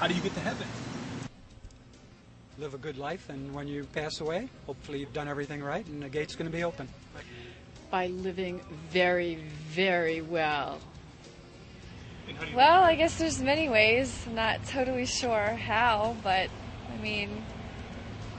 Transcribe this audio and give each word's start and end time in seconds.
how 0.00 0.06
do 0.06 0.14
you 0.14 0.22
get 0.22 0.32
to 0.32 0.40
heaven? 0.40 0.66
Live 2.58 2.72
a 2.72 2.78
good 2.78 2.96
life, 2.96 3.28
and 3.28 3.54
when 3.54 3.68
you 3.68 3.84
pass 3.92 4.22
away, 4.22 4.48
hopefully 4.64 5.00
you've 5.00 5.12
done 5.12 5.28
everything 5.28 5.62
right, 5.62 5.86
and 5.86 6.02
the 6.02 6.08
gate's 6.08 6.34
going 6.34 6.50
to 6.50 6.56
be 6.56 6.64
open. 6.64 6.88
By 7.90 8.06
living 8.06 8.62
very, 8.88 9.44
very 9.68 10.22
well. 10.22 10.78
Well, 12.54 12.82
I 12.82 12.94
guess 12.94 13.18
there's 13.18 13.42
many 13.42 13.68
ways. 13.68 14.24
I'm 14.26 14.34
not 14.36 14.64
totally 14.64 15.04
sure 15.04 15.48
how, 15.48 16.16
but 16.24 16.48
I 16.90 17.02
mean, 17.02 17.44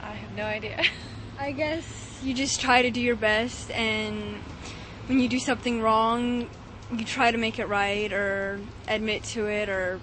I 0.02 0.14
have 0.14 0.36
no 0.36 0.44
idea. 0.44 0.82
I 1.38 1.52
guess 1.52 1.84
you 2.24 2.34
just 2.34 2.60
try 2.60 2.82
to 2.82 2.90
do 2.90 3.00
your 3.00 3.14
best, 3.14 3.70
and 3.70 4.34
when 5.06 5.20
you 5.20 5.28
do 5.28 5.38
something 5.38 5.80
wrong, 5.80 6.48
you 6.90 7.04
try 7.04 7.30
to 7.30 7.38
make 7.38 7.60
it 7.60 7.68
right 7.68 8.12
or 8.12 8.58
admit 8.88 9.22
to 9.24 9.46
it, 9.46 9.68
or, 9.68 10.00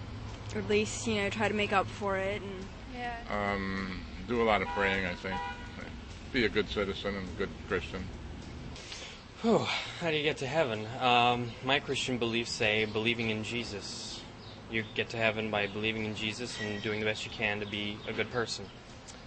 or 0.55 0.59
at 0.59 0.69
least 0.69 1.07
you 1.07 1.15
know 1.15 1.29
try 1.29 1.47
to 1.47 1.53
make 1.53 1.73
up 1.73 1.87
for 1.87 2.17
it. 2.17 2.41
And 2.41 2.65
yeah. 2.95 3.53
Um, 3.53 4.01
do 4.27 4.41
a 4.41 4.43
lot 4.43 4.61
of 4.61 4.67
praying, 4.69 5.05
I 5.05 5.15
think. 5.15 5.35
Be 6.31 6.45
a 6.45 6.49
good 6.49 6.69
citizen 6.69 7.15
and 7.15 7.27
a 7.27 7.31
good 7.37 7.49
Christian. 7.67 8.03
Whew, 9.41 9.65
how 9.99 10.11
do 10.11 10.17
you 10.17 10.23
get 10.23 10.37
to 10.37 10.47
heaven? 10.47 10.85
Um, 10.99 11.51
my 11.63 11.79
Christian 11.79 12.17
beliefs 12.17 12.51
say 12.51 12.85
believing 12.85 13.29
in 13.29 13.43
Jesus. 13.43 14.21
You 14.69 14.83
get 14.95 15.09
to 15.09 15.17
heaven 15.17 15.49
by 15.49 15.65
believing 15.67 16.05
in 16.05 16.13
Jesus 16.13 16.55
and 16.61 16.81
doing 16.83 16.99
the 16.99 17.05
best 17.05 17.25
you 17.25 17.31
can 17.31 17.59
to 17.61 17.65
be 17.65 17.97
a 18.07 18.13
good 18.13 18.29
person, 18.31 18.65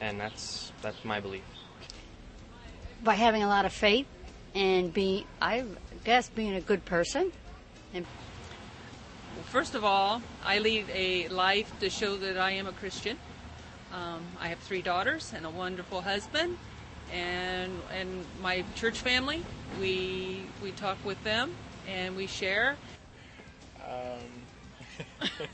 and 0.01 0.21
that's 0.21 0.71
that's 0.83 1.05
my 1.05 1.19
belief. 1.19 1.43
By 3.03 3.15
having 3.15 3.43
a 3.43 3.49
lot 3.49 3.65
of 3.65 3.73
faith 3.73 4.07
and 4.55 4.93
being, 4.93 5.25
I 5.41 5.65
guess, 6.05 6.29
being 6.29 6.55
a 6.55 6.61
good 6.61 6.85
person. 6.85 7.33
And 9.53 9.59
Well, 9.59 9.65
first 9.65 9.75
of 9.75 9.85
all, 9.85 10.23
I 10.45 10.59
lead 10.59 10.87
a 10.95 11.29
life 11.29 11.79
to 11.81 11.91
show 11.91 12.17
that 12.17 12.39
I 12.39 12.53
am 12.53 12.67
a 12.67 12.73
Christian. 12.73 13.19
Um, 13.93 14.23
I 14.41 14.49
have 14.49 14.59
three 14.59 14.81
daughters 14.83 15.33
and 15.37 15.45
a 15.45 15.51
wonderful 15.51 16.01
husband, 16.01 16.57
and 17.13 17.73
and 17.93 18.25
my 18.41 18.65
church 18.75 18.99
family. 19.01 19.43
We 19.79 20.45
we 20.63 20.73
talk 20.73 20.97
with 21.05 21.23
them 21.25 21.55
and 21.87 22.17
we 22.17 22.27
share. 22.27 22.77
Um, 23.87 24.21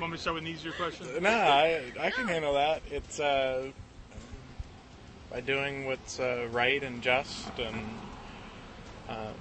Want 0.00 0.12
me 0.12 0.16
to 0.16 0.22
start 0.22 0.34
with 0.34 0.44
an 0.44 0.48
easier 0.48 0.72
question? 0.72 1.06
no, 1.20 1.28
I, 1.28 1.82
I 2.00 2.10
can 2.10 2.26
handle 2.26 2.54
that. 2.54 2.80
It's 2.90 3.20
uh, 3.20 3.70
by 5.30 5.42
doing 5.42 5.84
what's 5.84 6.18
uh, 6.18 6.48
right 6.50 6.82
and 6.82 7.02
just, 7.02 7.58
and 7.58 7.84
um, 9.10 9.34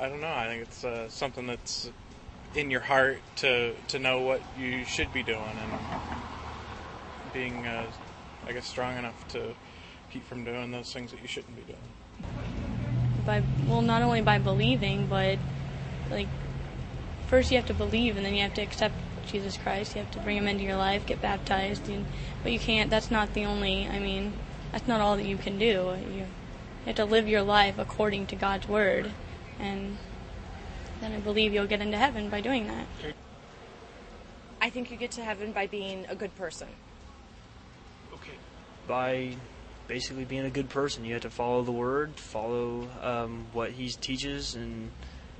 I 0.00 0.08
don't 0.08 0.20
know. 0.20 0.32
I 0.32 0.46
think 0.48 0.62
it's 0.62 0.84
uh, 0.84 1.08
something 1.08 1.46
that's 1.46 1.90
in 2.54 2.70
your 2.70 2.80
heart 2.80 3.22
to 3.36 3.74
to 3.88 3.98
know 3.98 4.20
what 4.22 4.42
you 4.58 4.84
should 4.84 5.12
be 5.12 5.22
doing, 5.22 5.56
and 5.62 5.72
being, 7.32 7.66
uh, 7.66 7.86
I 8.46 8.52
guess, 8.52 8.66
strong 8.66 8.96
enough 8.96 9.28
to 9.28 9.54
keep 10.12 10.24
from 10.26 10.44
doing 10.44 10.70
those 10.72 10.92
things 10.92 11.12
that 11.12 11.22
you 11.22 11.28
shouldn't 11.28 11.54
be 11.54 11.62
doing. 11.62 11.78
by 13.24 13.42
well 13.68 13.82
not 13.82 14.02
only 14.02 14.20
by 14.20 14.38
believing 14.38 15.06
but 15.06 15.38
like 16.10 16.26
first 17.28 17.50
you 17.50 17.56
have 17.56 17.66
to 17.66 17.74
believe 17.74 18.16
and 18.16 18.24
then 18.24 18.34
you 18.34 18.42
have 18.42 18.54
to 18.54 18.62
accept 18.62 18.94
Jesus 19.26 19.56
Christ 19.56 19.94
you 19.94 20.02
have 20.02 20.10
to 20.12 20.18
bring 20.20 20.36
him 20.36 20.48
into 20.48 20.64
your 20.64 20.76
life 20.76 21.06
get 21.06 21.20
baptized 21.22 21.88
and, 21.88 22.06
but 22.42 22.50
you 22.50 22.58
can't 22.58 22.90
that's 22.90 23.10
not 23.10 23.34
the 23.34 23.44
only 23.44 23.86
I 23.88 23.98
mean 24.00 24.32
that's 24.72 24.88
not 24.88 25.00
all 25.00 25.16
that 25.16 25.26
you 25.26 25.36
can 25.36 25.58
do 25.58 25.94
you 26.12 26.26
have 26.86 26.96
to 26.96 27.04
live 27.04 27.28
your 27.28 27.42
life 27.42 27.78
according 27.78 28.26
to 28.26 28.36
God's 28.36 28.68
word 28.68 29.10
and 29.58 29.96
then 31.00 31.12
I 31.12 31.18
believe 31.18 31.52
you'll 31.52 31.66
get 31.66 31.80
into 31.80 31.96
heaven 31.96 32.28
by 32.28 32.40
doing 32.40 32.66
that 32.68 32.86
I 34.60 34.68
think 34.68 34.90
you 34.90 34.96
get 34.96 35.12
to 35.12 35.24
heaven 35.24 35.52
by 35.52 35.66
being 35.66 36.04
a 36.08 36.14
good 36.14 36.34
person. 36.36 36.68
Okay. 38.12 38.36
by 38.86 39.36
basically 39.88 40.24
being 40.24 40.44
a 40.44 40.50
good 40.50 40.68
person. 40.68 41.04
You 41.04 41.14
have 41.14 41.22
to 41.22 41.30
follow 41.30 41.62
the 41.62 41.72
word, 41.72 42.16
follow 42.16 42.88
um, 43.02 43.46
what 43.52 43.70
he 43.70 43.88
teaches, 43.88 44.54
and 44.54 44.90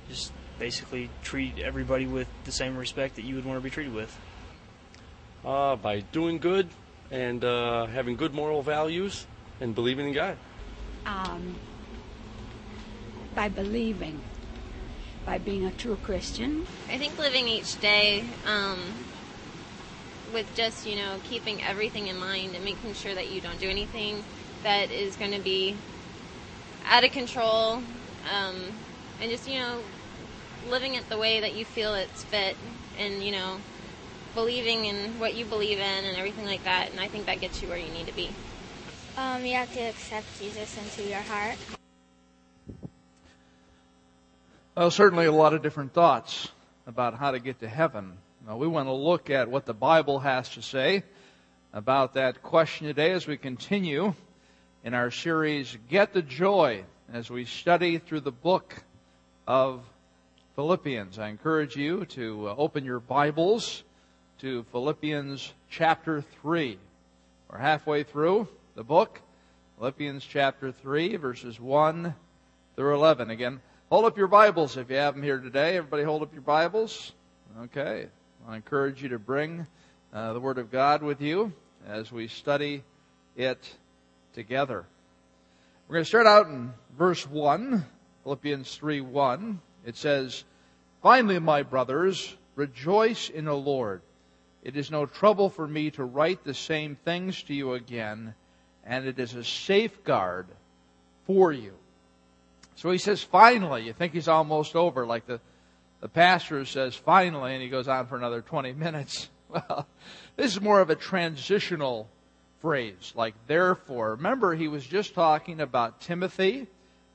just 0.09 0.33
basically 0.57 1.09
treat 1.23 1.59
everybody 1.59 2.05
with 2.05 2.27
the 2.43 2.51
same 2.51 2.75
respect 2.75 3.15
that 3.15 3.23
you 3.23 3.35
would 3.35 3.45
want 3.45 3.57
to 3.59 3.63
be 3.63 3.69
treated 3.69 3.93
with. 3.93 4.17
Uh, 5.45 5.75
by 5.75 5.99
doing 5.99 6.37
good 6.37 6.67
and 7.11 7.45
uh, 7.45 7.85
having 7.87 8.15
good 8.15 8.33
moral 8.33 8.61
values 8.61 9.25
and 9.59 9.73
believing 9.75 10.07
in 10.07 10.13
God. 10.13 10.37
Um, 11.05 11.55
by 13.35 13.49
believing, 13.49 14.21
by 15.25 15.37
being 15.37 15.65
a 15.65 15.71
true 15.71 15.97
Christian. 16.03 16.65
I 16.89 16.97
think 16.97 17.17
living 17.17 17.47
each 17.47 17.79
day 17.79 18.23
um, 18.45 18.77
with 20.33 20.53
just, 20.55 20.85
you 20.85 20.95
know, 20.95 21.17
keeping 21.23 21.61
everything 21.63 22.07
in 22.07 22.17
mind 22.17 22.55
and 22.55 22.63
making 22.63 22.93
sure 22.93 23.13
that 23.15 23.31
you 23.31 23.41
don't 23.41 23.59
do 23.59 23.69
anything 23.69 24.23
that 24.63 24.91
is 24.91 25.15
going 25.15 25.31
to 25.31 25.39
be 25.39 25.75
out 26.85 27.03
of 27.03 27.11
control 27.11 27.81
um, 28.31 28.55
and 29.21 29.31
just, 29.31 29.47
you 29.49 29.59
know, 29.59 29.81
living 30.69 30.95
it 30.95 31.07
the 31.09 31.17
way 31.17 31.39
that 31.39 31.55
you 31.55 31.65
feel 31.65 31.93
it's 31.95 32.23
fit 32.23 32.55
and, 32.99 33.23
you 33.23 33.31
know, 33.31 33.59
believing 34.35 34.85
in 34.85 35.19
what 35.19 35.35
you 35.35 35.45
believe 35.45 35.79
in 35.79 36.05
and 36.05 36.17
everything 36.17 36.45
like 36.45 36.63
that. 36.63 36.89
And 36.91 36.99
I 36.99 37.07
think 37.07 37.25
that 37.25 37.39
gets 37.41 37.61
you 37.61 37.69
where 37.69 37.77
you 37.77 37.91
need 37.91 38.07
to 38.07 38.13
be. 38.13 38.29
Um, 39.17 39.45
you 39.45 39.55
have 39.55 39.73
to 39.73 39.81
accept 39.81 40.25
Jesus 40.39 40.77
into 40.77 41.09
your 41.09 41.19
heart. 41.19 41.57
Well, 44.75 44.89
certainly 44.89 45.25
a 45.25 45.31
lot 45.33 45.53
of 45.53 45.61
different 45.61 45.93
thoughts 45.93 46.47
about 46.87 47.15
how 47.15 47.31
to 47.31 47.39
get 47.39 47.59
to 47.59 47.67
heaven. 47.67 48.13
Now, 48.47 48.55
we 48.55 48.67
want 48.67 48.87
to 48.87 48.93
look 48.93 49.29
at 49.29 49.49
what 49.49 49.65
the 49.65 49.73
Bible 49.73 50.19
has 50.19 50.49
to 50.51 50.61
say 50.61 51.03
about 51.73 52.13
that 52.13 52.41
question 52.41 52.87
today 52.87 53.11
as 53.11 53.27
we 53.27 53.35
continue 53.35 54.13
in 54.83 54.93
our 54.93 55.11
series, 55.11 55.77
Get 55.89 56.13
the 56.13 56.21
Joy, 56.21 56.85
as 57.11 57.29
we 57.29 57.43
study 57.43 57.97
through 57.97 58.21
the 58.21 58.31
book 58.31 58.81
of 59.45 59.83
Philippians. 60.55 61.19
I 61.19 61.27
encourage 61.27 61.75
you 61.75 62.05
to 62.05 62.47
uh, 62.47 62.55
open 62.57 62.85
your 62.85 63.01
Bibles 63.01 63.83
to 64.39 64.63
Philippians 64.71 65.53
chapter 65.69 66.21
3. 66.41 66.79
We're 67.49 67.57
halfway 67.57 68.03
through 68.03 68.47
the 68.75 68.83
book, 68.83 69.19
Philippians 69.77 70.23
chapter 70.23 70.71
3, 70.71 71.17
verses 71.17 71.59
1 71.59 72.15
through 72.77 72.95
11. 72.95 73.29
Again, 73.29 73.59
hold 73.89 74.05
up 74.05 74.17
your 74.17 74.27
Bibles 74.27 74.77
if 74.77 74.89
you 74.89 74.95
have 74.95 75.15
them 75.15 75.23
here 75.23 75.39
today. 75.39 75.75
Everybody 75.75 76.03
hold 76.03 76.21
up 76.21 76.31
your 76.31 76.41
Bibles. 76.41 77.11
Okay. 77.63 78.07
I 78.47 78.55
encourage 78.55 79.03
you 79.03 79.09
to 79.09 79.19
bring 79.19 79.67
uh, 80.13 80.31
the 80.31 80.39
Word 80.39 80.57
of 80.57 80.71
God 80.71 81.03
with 81.03 81.19
you 81.19 81.51
as 81.85 82.13
we 82.13 82.29
study 82.29 82.83
it 83.35 83.75
together. 84.33 84.85
We're 85.87 85.95
going 85.95 86.05
to 86.05 86.09
start 86.09 86.27
out 86.27 86.47
in 86.47 86.73
verse 86.97 87.27
1, 87.27 87.85
Philippians 88.23 88.73
3 88.75 89.01
1. 89.01 89.59
It 89.85 89.97
says, 89.97 90.45
Finally, 91.01 91.39
my 91.39 91.63
brothers, 91.63 92.37
rejoice 92.55 93.29
in 93.29 93.45
the 93.45 93.53
Lord. 93.53 94.01
It 94.63 94.77
is 94.77 94.91
no 94.91 95.05
trouble 95.05 95.49
for 95.49 95.67
me 95.67 95.91
to 95.91 96.05
write 96.05 96.45
the 96.45 96.53
same 96.53 96.95
things 96.95 97.43
to 97.43 97.53
you 97.53 97.73
again, 97.73 98.33
and 98.85 99.05
it 99.05 99.19
is 99.19 99.35
a 99.35 99.43
safeguard 99.43 100.47
for 101.25 101.51
you. 101.51 101.73
So 102.75 102.89
he 102.89 102.97
says, 102.97 103.21
finally. 103.21 103.83
You 103.83 103.93
think 103.93 104.13
he's 104.13 104.27
almost 104.27 104.75
over, 104.75 105.05
like 105.05 105.27
the, 105.27 105.39
the 105.99 106.09
pastor 106.09 106.65
says, 106.65 106.95
finally, 106.95 107.53
and 107.53 107.61
he 107.61 107.69
goes 107.69 107.87
on 107.87 108.07
for 108.07 108.17
another 108.17 108.41
20 108.41 108.73
minutes. 108.73 109.29
Well, 109.51 109.85
this 110.37 110.53
is 110.53 110.61
more 110.61 110.79
of 110.79 110.89
a 110.89 110.95
transitional 110.95 112.07
phrase, 112.61 113.11
like 113.17 113.35
therefore. 113.47 114.11
Remember, 114.11 114.55
he 114.55 114.69
was 114.69 114.85
just 114.85 115.13
talking 115.13 115.59
about 115.59 115.99
Timothy 115.99 116.67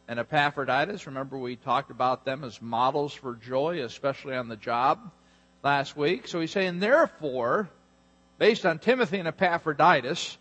and 0.06 0.18
Epaphroditus. 0.18 1.06
Remember, 1.06 1.38
we 1.38 1.56
talked 1.56 1.90
about 1.90 2.26
them 2.26 2.44
as 2.44 2.60
models 2.60 3.14
for 3.14 3.36
joy, 3.36 3.82
especially 3.82 4.36
on 4.36 4.48
the 4.48 4.56
job 4.56 5.10
last 5.62 5.96
week. 5.96 6.28
So 6.28 6.40
he's 6.40 6.50
saying, 6.50 6.80
therefore, 6.80 7.70
based 8.38 8.66
on 8.66 8.78
Timothy 8.78 9.18
and 9.18 9.28
Epaphroditus 9.28 10.36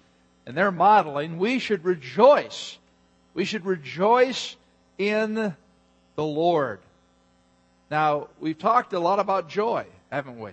and 0.45 0.55
their 0.55 0.71
modeling, 0.71 1.37
we 1.37 1.59
should 1.59 1.83
rejoice. 1.83 2.77
We 3.33 3.45
should 3.45 3.65
rejoice 3.65 4.55
in 4.97 5.33
the 6.15 6.23
Lord. 6.23 6.79
Now, 7.91 8.29
we've 8.39 8.57
talked 8.57 8.93
a 8.93 8.99
lot 8.99 9.19
about 9.19 9.49
joy, 9.49 9.85
haven't 10.11 10.39
we? 10.39 10.51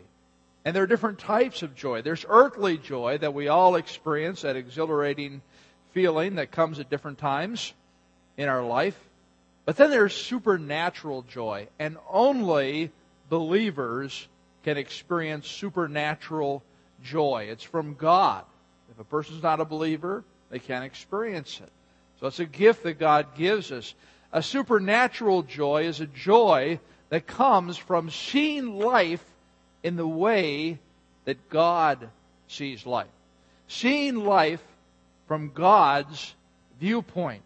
And 0.65 0.77
there 0.77 0.83
are 0.83 0.89
different 0.89 1.19
types 1.19 1.63
of 1.63 1.75
joy. 1.75 2.03
There's 2.03 2.25
earthly 2.29 2.79
joy 2.79 3.19
that 3.19 3.35
we 3.35 3.49
all 3.49 3.77
experience, 3.77 4.43
that 4.43 4.57
exhilarating 4.57 5.43
feeling 5.93 6.37
that 6.37 6.51
comes 6.51 6.79
at 6.79 6.91
different 6.91 7.19
times 7.19 7.73
in 8.37 8.49
our 8.49 8.63
life. 8.63 8.99
But 9.65 9.77
then 9.77 9.91
there's 9.91 10.15
supernatural 10.15 11.23
joy, 11.23 11.69
and 11.79 11.97
only 12.09 12.91
believers 13.29 14.27
can 14.63 14.77
experience 14.77 15.49
supernatural 15.49 16.63
joy. 17.03 17.49
It's 17.51 17.65
from 17.65 17.95
God. 17.95 18.45
If 18.93 19.01
a 19.01 19.05
person's 19.05 19.43
not 19.43 19.61
a 19.61 19.65
believer, 19.65 20.23
they 20.51 20.59
can't 20.59 20.85
experience 20.85 21.61
it. 21.61 21.73
So 22.21 22.27
it's 22.27 22.41
a 22.41 22.45
gift 22.45 22.83
that 22.83 22.99
God 22.99 23.35
gives 23.37 23.73
us. 23.73 23.95
A 24.33 24.43
supernatural 24.43 25.43
joy 25.43 25.87
is 25.87 26.01
a 26.01 26.07
joy 26.07 26.79
that 27.09 27.27
comes 27.27 27.79
from 27.79 28.11
seeing 28.11 28.79
life 28.79 29.25
in 29.83 29.97
the 29.97 30.07
way 30.07 30.79
that 31.25 31.49
God 31.49 32.11
sees 32.49 32.85
life. 32.85 33.09
Seeing 33.67 34.25
life 34.25 34.63
from 35.27 35.53
God's 35.55 36.35
viewpoint. 36.79 37.43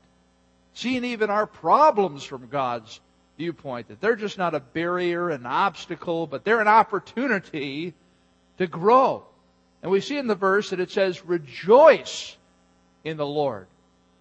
Seeing 0.74 1.04
even 1.04 1.30
our 1.30 1.46
problems 1.46 2.24
from 2.24 2.48
God's 2.48 3.00
viewpoint. 3.38 3.88
That 3.88 4.00
they're 4.00 4.16
just 4.16 4.36
not 4.36 4.54
a 4.54 4.60
barrier, 4.60 5.30
an 5.30 5.46
obstacle, 5.46 6.26
but 6.26 6.44
they're 6.44 6.60
an 6.60 6.68
opportunity 6.68 7.94
to 8.58 8.66
grow. 8.66 9.24
And 9.82 9.90
we 9.90 10.00
see 10.00 10.18
in 10.18 10.26
the 10.26 10.34
verse 10.34 10.70
that 10.70 10.80
it 10.80 10.90
says, 10.90 11.24
rejoice 11.24 12.36
in 13.04 13.16
the 13.16 13.26
Lord. 13.26 13.66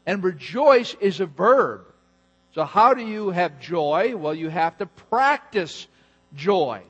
And 0.06 0.24
rejoice 0.24 0.96
is 1.00 1.20
a 1.20 1.26
verb. 1.26 1.86
So 2.54 2.64
how 2.64 2.94
do 2.94 3.06
you 3.06 3.32
have 3.32 3.60
joy? 3.60 4.16
Well, 4.16 4.36
you 4.36 4.50
have 4.50 4.78
to 4.78 4.86
practice 4.86 5.88
joy. 6.36 6.82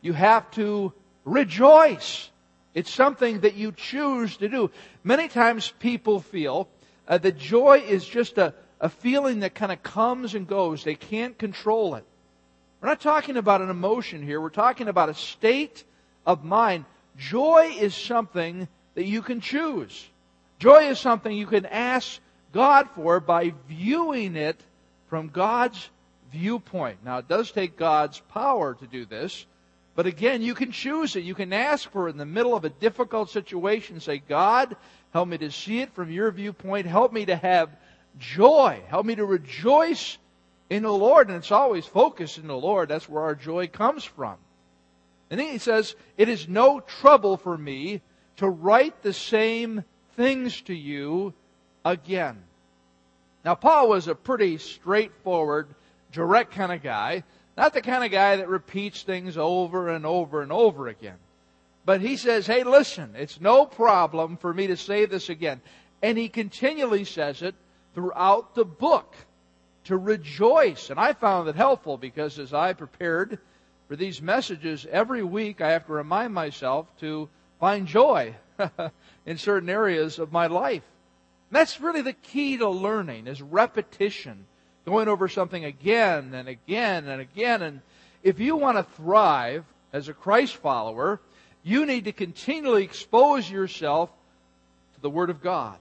You 0.00 0.12
have 0.14 0.50
to 0.52 0.92
rejoice. 1.24 2.30
It's 2.74 2.90
something 2.90 3.40
that 3.40 3.54
you 3.54 3.72
choose 3.72 4.36
to 4.38 4.48
do. 4.48 4.70
Many 5.04 5.28
times 5.28 5.72
people 5.78 6.20
feel 6.20 6.68
uh, 7.06 7.18
that 7.18 7.38
joy 7.38 7.84
is 7.86 8.04
just 8.04 8.38
a, 8.38 8.54
a 8.80 8.88
feeling 8.88 9.40
that 9.40 9.54
kind 9.54 9.70
of 9.70 9.82
comes 9.82 10.34
and 10.34 10.46
goes. 10.46 10.82
They 10.82 10.94
can't 10.94 11.36
control 11.38 11.96
it. 11.96 12.04
We're 12.80 12.88
not 12.88 13.00
talking 13.00 13.36
about 13.36 13.60
an 13.60 13.70
emotion 13.70 14.22
here. 14.22 14.40
We're 14.40 14.48
talking 14.48 14.88
about 14.88 15.08
a 15.08 15.14
state 15.14 15.84
of 16.26 16.42
mind. 16.42 16.84
Joy 17.16 17.74
is 17.78 17.94
something 17.94 18.68
that 18.94 19.04
you 19.04 19.22
can 19.22 19.40
choose. 19.40 20.08
Joy 20.58 20.88
is 20.90 20.98
something 20.98 21.34
you 21.34 21.46
can 21.46 21.66
ask 21.66 22.20
God 22.52 22.88
for 22.94 23.20
by 23.20 23.52
viewing 23.68 24.36
it 24.36 24.60
from 25.08 25.28
God's 25.28 25.90
viewpoint. 26.30 26.98
Now, 27.04 27.18
it 27.18 27.28
does 27.28 27.50
take 27.50 27.76
God's 27.76 28.20
power 28.20 28.74
to 28.74 28.86
do 28.86 29.04
this, 29.04 29.46
but 29.94 30.06
again, 30.06 30.40
you 30.40 30.54
can 30.54 30.72
choose 30.72 31.16
it. 31.16 31.24
You 31.24 31.34
can 31.34 31.52
ask 31.52 31.90
for 31.90 32.08
it 32.08 32.12
in 32.12 32.16
the 32.16 32.24
middle 32.24 32.54
of 32.54 32.64
a 32.64 32.70
difficult 32.70 33.30
situation. 33.30 34.00
Say, 34.00 34.18
God, 34.18 34.76
help 35.12 35.28
me 35.28 35.38
to 35.38 35.50
see 35.50 35.80
it 35.80 35.92
from 35.94 36.10
your 36.10 36.30
viewpoint. 36.30 36.86
Help 36.86 37.12
me 37.12 37.26
to 37.26 37.36
have 37.36 37.68
joy. 38.18 38.82
Help 38.88 39.04
me 39.04 39.14
to 39.16 39.24
rejoice 39.26 40.16
in 40.70 40.82
the 40.82 40.92
Lord. 40.92 41.28
And 41.28 41.36
it's 41.36 41.52
always 41.52 41.84
focused 41.84 42.38
in 42.38 42.46
the 42.46 42.56
Lord. 42.56 42.88
That's 42.88 43.08
where 43.08 43.22
our 43.22 43.34
joy 43.34 43.66
comes 43.66 44.04
from. 44.04 44.36
And 45.32 45.40
then 45.40 45.48
he 45.48 45.56
says, 45.56 45.96
It 46.18 46.28
is 46.28 46.46
no 46.46 46.80
trouble 46.80 47.38
for 47.38 47.56
me 47.56 48.02
to 48.36 48.46
write 48.50 49.02
the 49.02 49.14
same 49.14 49.82
things 50.14 50.60
to 50.62 50.74
you 50.74 51.32
again. 51.86 52.42
Now, 53.42 53.54
Paul 53.54 53.88
was 53.88 54.08
a 54.08 54.14
pretty 54.14 54.58
straightforward, 54.58 55.74
direct 56.12 56.52
kind 56.52 56.70
of 56.70 56.82
guy. 56.82 57.24
Not 57.56 57.72
the 57.72 57.80
kind 57.80 58.04
of 58.04 58.10
guy 58.10 58.36
that 58.36 58.48
repeats 58.50 59.04
things 59.04 59.38
over 59.38 59.88
and 59.88 60.04
over 60.04 60.42
and 60.42 60.52
over 60.52 60.88
again. 60.88 61.16
But 61.86 62.02
he 62.02 62.18
says, 62.18 62.46
hey, 62.46 62.62
listen, 62.62 63.14
it's 63.16 63.40
no 63.40 63.64
problem 63.64 64.36
for 64.36 64.52
me 64.52 64.66
to 64.66 64.76
say 64.76 65.06
this 65.06 65.30
again. 65.30 65.62
And 66.02 66.18
he 66.18 66.28
continually 66.28 67.04
says 67.04 67.40
it 67.40 67.54
throughout 67.94 68.54
the 68.54 68.66
book 68.66 69.14
to 69.84 69.96
rejoice. 69.96 70.90
And 70.90 71.00
I 71.00 71.14
found 71.14 71.48
it 71.48 71.56
helpful 71.56 71.96
because 71.96 72.38
as 72.38 72.52
I 72.52 72.74
prepared 72.74 73.38
for 73.92 73.96
these 73.96 74.22
messages, 74.22 74.86
every 74.90 75.22
week 75.22 75.60
I 75.60 75.72
have 75.72 75.84
to 75.84 75.92
remind 75.92 76.32
myself 76.32 76.86
to 77.00 77.28
find 77.60 77.86
joy 77.86 78.34
in 79.26 79.36
certain 79.36 79.68
areas 79.68 80.18
of 80.18 80.32
my 80.32 80.46
life. 80.46 80.82
And 81.50 81.56
that's 81.56 81.78
really 81.78 82.00
the 82.00 82.14
key 82.14 82.56
to 82.56 82.70
learning 82.70 83.26
is 83.26 83.42
repetition 83.42 84.46
going 84.86 85.08
over 85.08 85.28
something 85.28 85.66
again 85.66 86.32
and 86.32 86.48
again 86.48 87.06
and 87.06 87.20
again. 87.20 87.60
And 87.60 87.82
if 88.22 88.40
you 88.40 88.56
want 88.56 88.78
to 88.78 88.94
thrive 88.96 89.66
as 89.92 90.08
a 90.08 90.14
Christ 90.14 90.56
follower, 90.56 91.20
you 91.62 91.84
need 91.84 92.06
to 92.06 92.12
continually 92.12 92.84
expose 92.84 93.50
yourself 93.50 94.08
to 94.94 95.02
the 95.02 95.10
Word 95.10 95.28
of 95.28 95.42
God. 95.42 95.76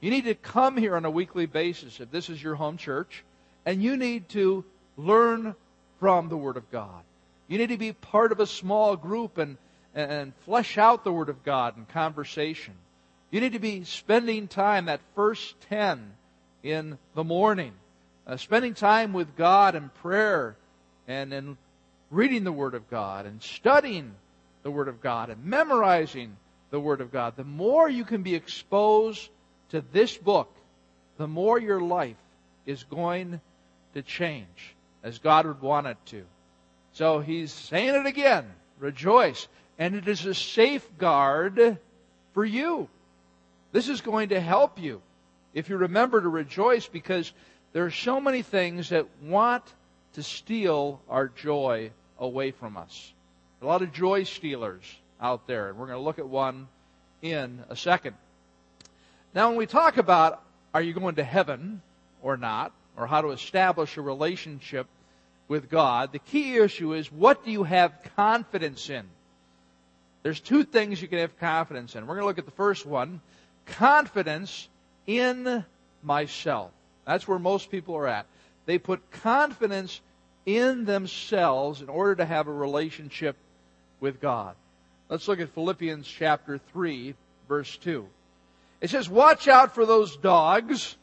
You 0.00 0.10
need 0.10 0.24
to 0.24 0.34
come 0.34 0.76
here 0.76 0.96
on 0.96 1.04
a 1.04 1.10
weekly 1.12 1.46
basis 1.46 2.00
if 2.00 2.10
this 2.10 2.28
is 2.28 2.42
your 2.42 2.56
home 2.56 2.76
church, 2.76 3.22
and 3.64 3.80
you 3.80 3.96
need 3.96 4.28
to 4.30 4.64
learn 4.96 5.54
from 6.00 6.28
the 6.28 6.36
Word 6.36 6.56
of 6.56 6.68
God. 6.72 7.04
You 7.50 7.58
need 7.58 7.70
to 7.70 7.76
be 7.76 7.92
part 7.92 8.30
of 8.30 8.38
a 8.38 8.46
small 8.46 8.96
group 8.96 9.36
and, 9.36 9.58
and 9.92 10.32
flesh 10.44 10.78
out 10.78 11.02
the 11.02 11.12
Word 11.12 11.28
of 11.28 11.42
God 11.42 11.76
in 11.76 11.84
conversation. 11.84 12.74
You 13.32 13.40
need 13.40 13.54
to 13.54 13.58
be 13.58 13.82
spending 13.82 14.46
time, 14.46 14.84
that 14.84 15.00
first 15.16 15.60
10 15.62 16.12
in 16.62 16.96
the 17.16 17.24
morning, 17.24 17.72
uh, 18.24 18.36
spending 18.36 18.74
time 18.74 19.12
with 19.12 19.36
God 19.36 19.74
in 19.74 19.88
prayer 19.88 20.54
and 21.08 21.32
in 21.32 21.58
reading 22.12 22.44
the 22.44 22.52
Word 22.52 22.74
of 22.74 22.88
God 22.88 23.26
and 23.26 23.42
studying 23.42 24.12
the 24.62 24.70
Word 24.70 24.86
of 24.86 25.00
God 25.00 25.28
and 25.28 25.44
memorizing 25.44 26.36
the 26.70 26.78
Word 26.78 27.00
of 27.00 27.10
God, 27.10 27.34
the 27.36 27.42
more 27.42 27.88
you 27.88 28.04
can 28.04 28.22
be 28.22 28.36
exposed 28.36 29.28
to 29.70 29.82
this 29.92 30.16
book, 30.16 30.54
the 31.16 31.26
more 31.26 31.58
your 31.58 31.80
life 31.80 32.16
is 32.64 32.84
going 32.84 33.40
to 33.94 34.02
change 34.02 34.76
as 35.02 35.18
God 35.18 35.46
would 35.46 35.60
want 35.60 35.88
it 35.88 35.96
to. 36.06 36.24
So 37.00 37.20
he's 37.20 37.50
saying 37.50 37.94
it 37.94 38.04
again. 38.04 38.44
Rejoice. 38.78 39.48
And 39.78 39.94
it 39.94 40.06
is 40.06 40.26
a 40.26 40.34
safeguard 40.34 41.78
for 42.34 42.44
you. 42.44 42.90
This 43.72 43.88
is 43.88 44.02
going 44.02 44.28
to 44.28 44.40
help 44.40 44.78
you 44.78 45.00
if 45.54 45.70
you 45.70 45.78
remember 45.78 46.20
to 46.20 46.28
rejoice 46.28 46.86
because 46.86 47.32
there 47.72 47.86
are 47.86 47.90
so 47.90 48.20
many 48.20 48.42
things 48.42 48.90
that 48.90 49.06
want 49.22 49.64
to 50.12 50.22
steal 50.22 51.00
our 51.08 51.28
joy 51.28 51.90
away 52.18 52.50
from 52.50 52.76
us. 52.76 53.14
A 53.62 53.64
lot 53.64 53.80
of 53.80 53.94
joy 53.94 54.24
stealers 54.24 54.84
out 55.22 55.46
there, 55.46 55.70
and 55.70 55.78
we're 55.78 55.86
going 55.86 55.98
to 55.98 56.04
look 56.04 56.18
at 56.18 56.28
one 56.28 56.68
in 57.22 57.64
a 57.70 57.76
second. 57.76 58.14
Now, 59.34 59.48
when 59.48 59.56
we 59.56 59.64
talk 59.64 59.96
about 59.96 60.42
are 60.74 60.82
you 60.82 60.92
going 60.92 61.14
to 61.14 61.24
heaven 61.24 61.80
or 62.20 62.36
not, 62.36 62.74
or 62.94 63.06
how 63.06 63.22
to 63.22 63.30
establish 63.30 63.96
a 63.96 64.02
relationship 64.02 64.86
with 65.50 65.68
God, 65.68 66.12
the 66.12 66.20
key 66.20 66.58
issue 66.58 66.94
is 66.94 67.10
what 67.10 67.44
do 67.44 67.50
you 67.50 67.64
have 67.64 67.92
confidence 68.14 68.88
in? 68.88 69.04
There's 70.22 70.38
two 70.38 70.62
things 70.62 71.02
you 71.02 71.08
can 71.08 71.18
have 71.18 71.36
confidence 71.40 71.96
in. 71.96 72.06
We're 72.06 72.14
going 72.14 72.22
to 72.22 72.26
look 72.26 72.38
at 72.38 72.44
the 72.44 72.52
first 72.52 72.86
one 72.86 73.20
confidence 73.66 74.68
in 75.08 75.64
myself. 76.04 76.70
That's 77.04 77.26
where 77.26 77.40
most 77.40 77.68
people 77.68 77.96
are 77.96 78.06
at. 78.06 78.26
They 78.66 78.78
put 78.78 79.10
confidence 79.10 80.00
in 80.46 80.84
themselves 80.84 81.82
in 81.82 81.88
order 81.88 82.14
to 82.16 82.24
have 82.24 82.46
a 82.46 82.52
relationship 82.52 83.36
with 83.98 84.20
God. 84.20 84.54
Let's 85.08 85.26
look 85.26 85.40
at 85.40 85.50
Philippians 85.50 86.06
chapter 86.06 86.58
3, 86.58 87.14
verse 87.48 87.76
2. 87.78 88.06
It 88.80 88.90
says, 88.90 89.08
Watch 89.08 89.48
out 89.48 89.74
for 89.74 89.84
those 89.84 90.16
dogs, 90.16 90.96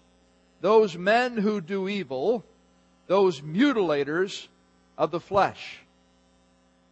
those 0.62 0.98
men 0.98 1.36
who 1.36 1.60
do 1.60 1.90
evil, 1.90 2.46
those 3.08 3.42
mutilators 3.42 4.48
of 4.98 5.12
the 5.12 5.20
flesh. 5.20 5.80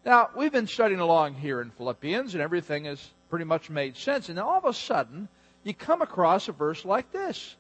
Now, 0.06 0.30
we've 0.36 0.52
been 0.52 0.68
studying 0.68 1.00
along 1.00 1.36
here 1.36 1.62
in 1.62 1.72
Philippians, 1.72 2.34
and 2.34 2.42
everything 2.42 2.86
has 2.86 3.10
pretty 3.30 3.46
much 3.46 3.70
made 3.70 3.98
sense. 3.98 4.30
And 4.30 4.40
all 4.40 4.58
of 4.58 4.66
a 4.66 4.74
sudden, 4.74 5.28
you 5.64 5.74
come 5.74 6.02
across 6.02 6.48
a 6.48 6.52
verse 6.52 6.86
like 6.86 7.12
this. 7.12 7.56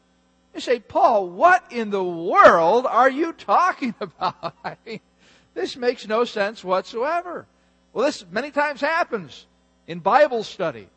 You 0.54 0.62
say, 0.62 0.80
Paul, 0.80 1.28
what 1.28 1.66
in 1.72 1.90
the 1.90 2.04
world 2.04 2.86
are 2.86 3.10
you 3.10 3.34
talking 3.34 3.94
about? 4.02 4.54
This 5.54 5.76
makes 5.76 6.08
no 6.08 6.24
sense 6.24 6.64
whatsoever. 6.64 7.46
Well, 7.94 8.06
this 8.06 8.26
many 8.30 8.52
times 8.52 8.82
happens 8.82 9.46
in 9.88 10.00
Bible 10.00 10.44
study. 10.44 10.88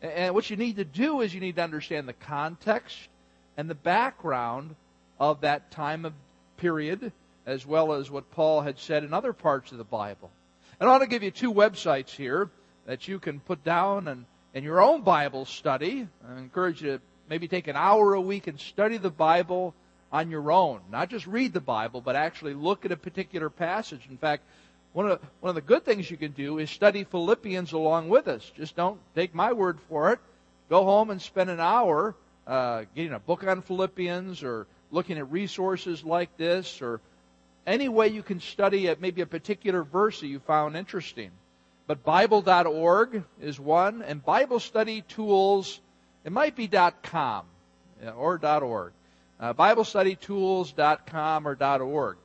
And 0.00 0.34
what 0.34 0.50
you 0.50 0.56
need 0.56 0.76
to 0.76 0.84
do 0.84 1.20
is 1.20 1.34
you 1.34 1.40
need 1.40 1.56
to 1.56 1.62
understand 1.62 2.08
the 2.08 2.12
context 2.14 2.96
and 3.56 3.68
the 3.68 3.74
background 3.74 4.74
of 5.18 5.42
that 5.42 5.70
time 5.70 6.04
of 6.04 6.12
period, 6.56 7.12
as 7.46 7.66
well 7.66 7.92
as 7.92 8.10
what 8.10 8.30
Paul 8.30 8.62
had 8.62 8.78
said 8.78 9.04
in 9.04 9.12
other 9.12 9.32
parts 9.32 9.72
of 9.72 9.78
the 9.78 9.84
Bible. 9.84 10.30
And 10.80 10.88
I 10.88 10.92
want 10.92 11.02
to 11.02 11.08
give 11.08 11.22
you 11.22 11.30
two 11.30 11.52
websites 11.52 12.10
here 12.10 12.50
that 12.86 13.08
you 13.08 13.18
can 13.18 13.40
put 13.40 13.64
down 13.64 14.08
and 14.08 14.24
in 14.54 14.64
your 14.64 14.80
own 14.80 15.02
Bible 15.02 15.44
study. 15.44 16.06
I 16.28 16.38
encourage 16.38 16.82
you 16.82 16.92
to 16.92 17.00
maybe 17.28 17.48
take 17.48 17.66
an 17.66 17.76
hour 17.76 18.14
a 18.14 18.20
week 18.20 18.46
and 18.46 18.58
study 18.58 18.96
the 18.96 19.10
Bible 19.10 19.74
on 20.12 20.30
your 20.30 20.52
own. 20.52 20.80
Not 20.90 21.10
just 21.10 21.26
read 21.26 21.52
the 21.52 21.60
Bible, 21.60 22.00
but 22.00 22.14
actually 22.14 22.54
look 22.54 22.84
at 22.84 22.92
a 22.92 22.96
particular 22.96 23.50
passage. 23.50 24.06
In 24.08 24.16
fact, 24.16 24.44
one 24.92 25.10
of, 25.10 25.20
the, 25.20 25.26
one 25.40 25.48
of 25.48 25.56
the 25.56 25.60
good 25.60 25.84
things 25.84 26.08
you 26.08 26.16
can 26.16 26.30
do 26.30 26.58
is 26.58 26.70
study 26.70 27.02
Philippians 27.02 27.72
along 27.72 28.08
with 28.08 28.28
us. 28.28 28.50
Just 28.56 28.76
don't 28.76 29.00
take 29.16 29.34
my 29.34 29.52
word 29.52 29.80
for 29.88 30.12
it. 30.12 30.20
Go 30.70 30.84
home 30.84 31.10
and 31.10 31.20
spend 31.20 31.50
an 31.50 31.58
hour 31.58 32.14
uh, 32.46 32.84
getting 32.94 33.12
a 33.12 33.18
book 33.18 33.44
on 33.44 33.62
Philippians 33.62 34.44
or 34.44 34.68
looking 34.94 35.18
at 35.18 35.30
resources 35.30 36.04
like 36.04 36.36
this 36.36 36.80
or 36.80 37.00
any 37.66 37.88
way 37.88 38.08
you 38.08 38.22
can 38.22 38.40
study 38.40 38.88
at 38.88 39.00
maybe 39.00 39.20
a 39.20 39.26
particular 39.26 39.82
verse 39.82 40.20
that 40.20 40.28
you 40.28 40.38
found 40.38 40.76
interesting. 40.76 41.30
But 41.86 42.02
Bible.org 42.02 43.24
is 43.40 43.60
one, 43.60 44.02
and 44.02 44.24
Bible 44.24 44.60
Study 44.60 45.02
Tools 45.02 45.80
it 46.24 46.32
might 46.32 46.56
be 46.56 46.68
.com 47.02 47.44
or 48.16 48.40
.org. 48.42 48.92
uh, 49.38 49.52
BibleStudyTools.com 49.52 51.46
or 51.46 51.82
.org. 51.82 52.16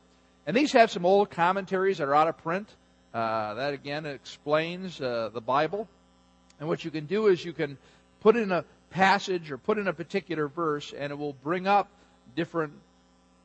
And 0.47 0.55
these 0.55 0.71
have 0.71 0.89
some 0.89 1.05
old 1.05 1.29
commentaries 1.29 1.97
that 1.97 2.07
are 2.07 2.15
out 2.15 2.29
of 2.29 2.37
print. 2.37 2.69
Uh, 3.13 3.55
that 3.55 3.73
again 3.73 4.05
explains 4.05 5.01
uh, 5.01 5.29
the 5.33 5.41
Bible. 5.41 5.87
And 6.59 6.69
what 6.69 6.85
you 6.85 6.91
can 6.91 7.05
do 7.05 7.27
is 7.27 7.43
you 7.43 7.53
can 7.53 7.77
put 8.21 8.37
in 8.37 8.51
a 8.51 8.63
passage 8.89 9.51
or 9.51 9.57
put 9.57 9.77
in 9.77 9.87
a 9.87 9.93
particular 9.93 10.47
verse, 10.47 10.93
and 10.97 11.11
it 11.11 11.15
will 11.17 11.33
bring 11.33 11.67
up 11.67 11.89
different 12.35 12.73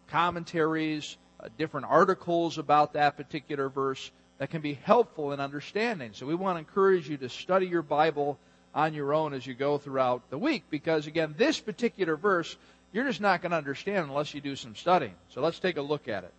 commentaries, 0.08 1.16
uh, 1.40 1.48
different 1.58 1.86
articles 1.88 2.58
about 2.58 2.92
that 2.94 3.16
particular 3.16 3.68
verse 3.68 4.10
that 4.38 4.50
can 4.50 4.60
be 4.60 4.74
helpful 4.74 5.32
in 5.32 5.40
understanding. 5.40 6.10
So 6.12 6.26
we 6.26 6.34
want 6.34 6.56
to 6.56 6.58
encourage 6.60 7.08
you 7.08 7.16
to 7.18 7.28
study 7.28 7.66
your 7.66 7.82
Bible 7.82 8.38
on 8.74 8.94
your 8.94 9.14
own 9.14 9.34
as 9.34 9.46
you 9.46 9.54
go 9.54 9.78
throughout 9.78 10.28
the 10.30 10.38
week 10.38 10.64
because 10.70 11.06
again, 11.06 11.34
this 11.38 11.60
particular 11.60 12.16
verse 12.16 12.56
you're 12.94 13.04
just 13.04 13.20
not 13.20 13.42
going 13.42 13.50
to 13.50 13.56
understand 13.56 14.06
unless 14.08 14.32
you 14.34 14.40
do 14.40 14.54
some 14.54 14.76
studying. 14.76 15.14
So 15.30 15.40
let's 15.40 15.58
take 15.58 15.76
a 15.76 15.82
look 15.82 16.06
at 16.06 16.22
it. 16.22 16.32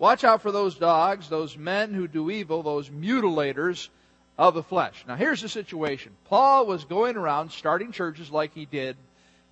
Watch 0.00 0.24
out 0.24 0.42
for 0.42 0.50
those 0.50 0.74
dogs, 0.74 1.28
those 1.28 1.56
men 1.56 1.94
who 1.94 2.08
do 2.08 2.30
evil, 2.30 2.64
those 2.64 2.90
mutilators 2.90 3.88
of 4.36 4.54
the 4.54 4.62
flesh. 4.62 5.04
Now 5.06 5.14
here's 5.14 5.42
the 5.42 5.48
situation. 5.48 6.12
Paul 6.24 6.66
was 6.66 6.84
going 6.84 7.16
around 7.16 7.52
starting 7.52 7.92
churches 7.92 8.28
like 8.28 8.54
he 8.54 8.66
did 8.66 8.96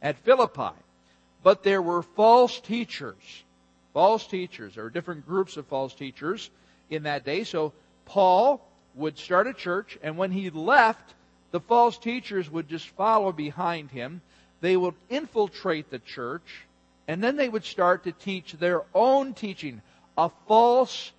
at 0.03 0.19
Philippi. 0.19 0.75
But 1.43 1.63
there 1.63 1.83
were 1.83 2.03
false 2.03 2.61
teachers. 2.61 3.45
False 3.95 4.27
teachers. 4.27 4.75
There 4.75 4.85
were 4.85 4.91
different 4.91 5.27
groups 5.27 5.57
of 5.57 5.67
false 5.67 5.95
teachers 5.95 6.51
in 6.91 7.05
that 7.05 7.25
day. 7.25 7.45
So 7.45 7.73
Paul 8.05 8.61
would 8.95 9.19
start 9.19 9.47
a 9.47 9.55
church, 9.55 9.99
and 10.03 10.17
when 10.17 10.33
he 10.33 10.51
left, 10.51 11.15
the 11.51 11.61
false 11.61 11.99
teachers 11.99 12.51
would 12.51 12.69
just 12.69 12.89
follow 12.91 13.33
behind 13.33 13.91
him. 13.91 14.21
They 14.61 14.77
would 14.77 14.95
infiltrate 15.09 15.91
the 15.91 16.01
church, 16.01 16.67
and 17.07 17.23
then 17.23 17.37
they 17.37 17.49
would 17.49 17.65
start 17.65 18.05
to 18.05 18.13
teach 18.13 18.53
their 18.55 18.83
own 18.95 19.35
teaching, 19.35 19.81
a 20.17 20.31
false 20.47 21.13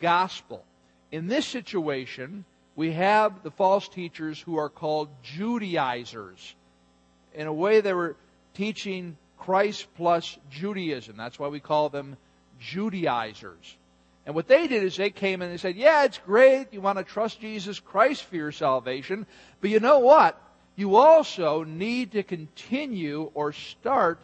gospel. 0.00 0.64
In 1.12 1.28
this 1.28 1.46
situation, 1.46 2.44
we 2.74 2.92
have 2.92 3.42
the 3.42 3.50
false 3.50 3.88
teachers 3.88 4.40
who 4.40 4.56
are 4.56 4.68
called 4.68 5.08
Judaizers. 5.22 6.54
In 7.34 7.46
a 7.46 7.52
way, 7.52 7.80
they 7.80 7.92
were 7.92 8.16
teaching 8.54 9.16
Christ 9.38 9.86
plus 9.96 10.38
Judaism. 10.50 11.16
That's 11.16 11.38
why 11.38 11.48
we 11.48 11.60
call 11.60 11.88
them 11.88 12.16
Judaizers. 12.60 13.76
And 14.24 14.34
what 14.34 14.48
they 14.48 14.66
did 14.66 14.82
is 14.82 14.96
they 14.96 15.10
came 15.10 15.40
and 15.40 15.52
they 15.52 15.56
said, 15.56 15.76
yeah, 15.76 16.04
it's 16.04 16.18
great. 16.18 16.72
You 16.72 16.80
want 16.80 16.98
to 16.98 17.04
trust 17.04 17.40
Jesus 17.40 17.78
Christ 17.78 18.24
for 18.24 18.36
your 18.36 18.50
salvation. 18.50 19.26
But 19.60 19.70
you 19.70 19.78
know 19.78 20.00
what? 20.00 20.40
You 20.74 20.96
also 20.96 21.62
need 21.62 22.12
to 22.12 22.22
continue 22.22 23.30
or 23.34 23.52
start 23.52 24.18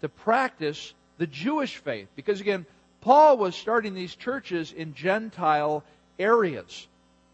to 0.00 0.08
practice 0.08 0.94
the 1.18 1.26
Jewish 1.26 1.76
faith. 1.76 2.08
Because 2.16 2.40
again, 2.40 2.64
Paul 3.02 3.36
was 3.36 3.54
starting 3.54 3.94
these 3.94 4.14
churches 4.14 4.72
in 4.72 4.94
Gentile 4.94 5.84
areas. 6.18 6.86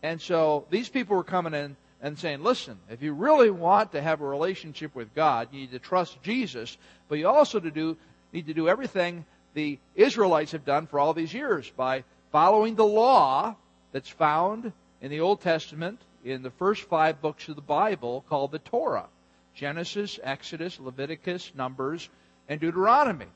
And 0.02 0.20
so 0.20 0.66
these 0.70 0.88
people 0.88 1.16
were 1.16 1.24
coming 1.24 1.54
in 1.54 1.76
and 2.00 2.18
saying, 2.18 2.42
listen, 2.42 2.78
if 2.90 3.02
you 3.02 3.12
really 3.12 3.50
want 3.50 3.92
to 3.92 4.00
have 4.00 4.20
a 4.20 4.26
relationship 4.26 4.94
with 4.94 5.14
God, 5.14 5.48
you 5.52 5.60
need 5.60 5.72
to 5.72 5.78
trust 5.78 6.22
Jesus, 6.22 6.76
but 7.08 7.18
you 7.18 7.28
also 7.28 7.58
to 7.58 7.70
do, 7.70 7.96
need 8.32 8.46
to 8.46 8.54
do 8.54 8.68
everything 8.68 9.24
the 9.54 9.78
Israelites 9.96 10.52
have 10.52 10.64
done 10.64 10.86
for 10.86 11.00
all 11.00 11.14
these 11.14 11.34
years 11.34 11.70
by 11.76 12.04
following 12.30 12.74
the 12.74 12.86
law 12.86 13.56
that's 13.92 14.08
found 14.08 14.72
in 15.00 15.10
the 15.10 15.20
Old 15.20 15.40
Testament 15.40 16.00
in 16.24 16.42
the 16.42 16.50
first 16.50 16.82
five 16.82 17.20
books 17.20 17.48
of 17.48 17.56
the 17.56 17.62
Bible 17.62 18.24
called 18.28 18.52
the 18.52 18.58
Torah 18.58 19.06
Genesis, 19.54 20.20
Exodus, 20.22 20.78
Leviticus, 20.78 21.50
Numbers, 21.56 22.08
and 22.48 22.60
Deuteronomy. 22.60 23.26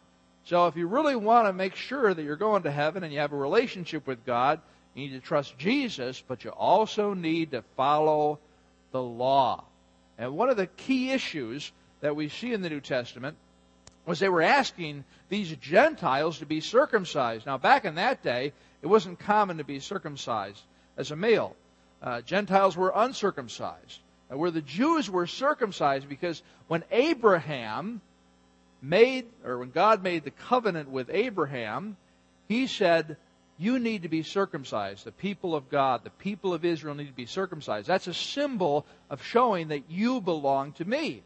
So 0.45 0.67
if 0.67 0.77
you 0.77 0.87
really 0.87 1.17
want 1.17 1.49
to 1.49 1.53
make 1.53 1.75
sure 1.75 2.15
that 2.15 2.23
you're 2.23 2.37
going 2.37 2.63
to 2.63 2.71
heaven 2.71 3.03
and 3.03 3.13
you 3.13 3.19
have 3.19 3.33
a 3.33 3.37
relationship 3.37 4.07
with 4.07 4.25
God, 4.25 4.61
you 4.95 5.05
need 5.05 5.21
to 5.21 5.21
trust 5.21 5.59
Jesus, 5.59 6.23
but 6.27 6.45
you 6.45 6.51
also 6.51 7.15
need 7.15 7.53
to 7.53 7.63
follow 7.77 8.39
the 8.93 9.03
law. 9.03 9.65
And 10.19 10.37
one 10.37 10.49
of 10.49 10.57
the 10.57 10.67
key 10.67 11.11
issues 11.11 11.73
that 12.01 12.15
we 12.15 12.29
see 12.29 12.53
in 12.53 12.63
the 12.63 12.71
New 12.71 12.81
Testament 12.81 13.37
was 14.07 14.19
they 14.19 14.29
were 14.29 14.43
asking 14.43 15.05
these 15.29 15.55
Gentiles 15.57 16.39
to 16.39 16.47
be 16.47 16.61
circumcised. 16.61 17.47
Now, 17.47 17.59
back 17.59 17.85
in 17.85 17.97
that 17.97 18.23
day, 18.23 18.53
it 18.83 18.87
wasn't 18.87 19.19
common 19.21 19.59
to 19.59 19.65
be 19.65 19.81
circumcised 19.81 20.61
as 20.97 21.11
a 21.11 21.17
male. 21.17 21.57
Uh, 22.03 22.21
Gentiles 22.21 22.77
were 22.77 22.93
uncircumcised. 22.95 24.01
Where 24.29 24.51
the 24.51 24.63
Jews 24.63 25.11
were 25.11 25.27
circumcised 25.27 26.09
because 26.09 26.43
when 26.67 26.85
Abraham 26.91 28.01
made, 28.81 29.27
or 29.45 29.59
when 29.59 29.71
God 29.71 30.03
made 30.03 30.25
the 30.25 30.31
covenant 30.31 30.89
with 30.89 31.11
Abraham, 31.11 31.97
he 32.49 32.67
said, 32.67 33.19
you 33.59 33.79
need 33.79 34.03
to 34.03 34.09
be 34.09 34.23
circumcised. 34.23 35.05
The 35.05 35.13
people 35.13 35.55
of 35.55 35.71
God, 35.71 36.05
the 36.05 36.11
people 36.11 36.55
of 36.55 36.65
Israel 36.65 36.95
need 36.95 37.07
to 37.07 37.13
be 37.13 37.27
circumcised. 37.27 37.87
That's 37.87 38.07
a 38.07 38.15
symbol 38.15 38.87
of 39.11 39.23
showing 39.23 39.69
that 39.69 39.91
you 39.91 40.21
belong 40.21 40.73
to 40.73 40.85
me. 40.85 41.23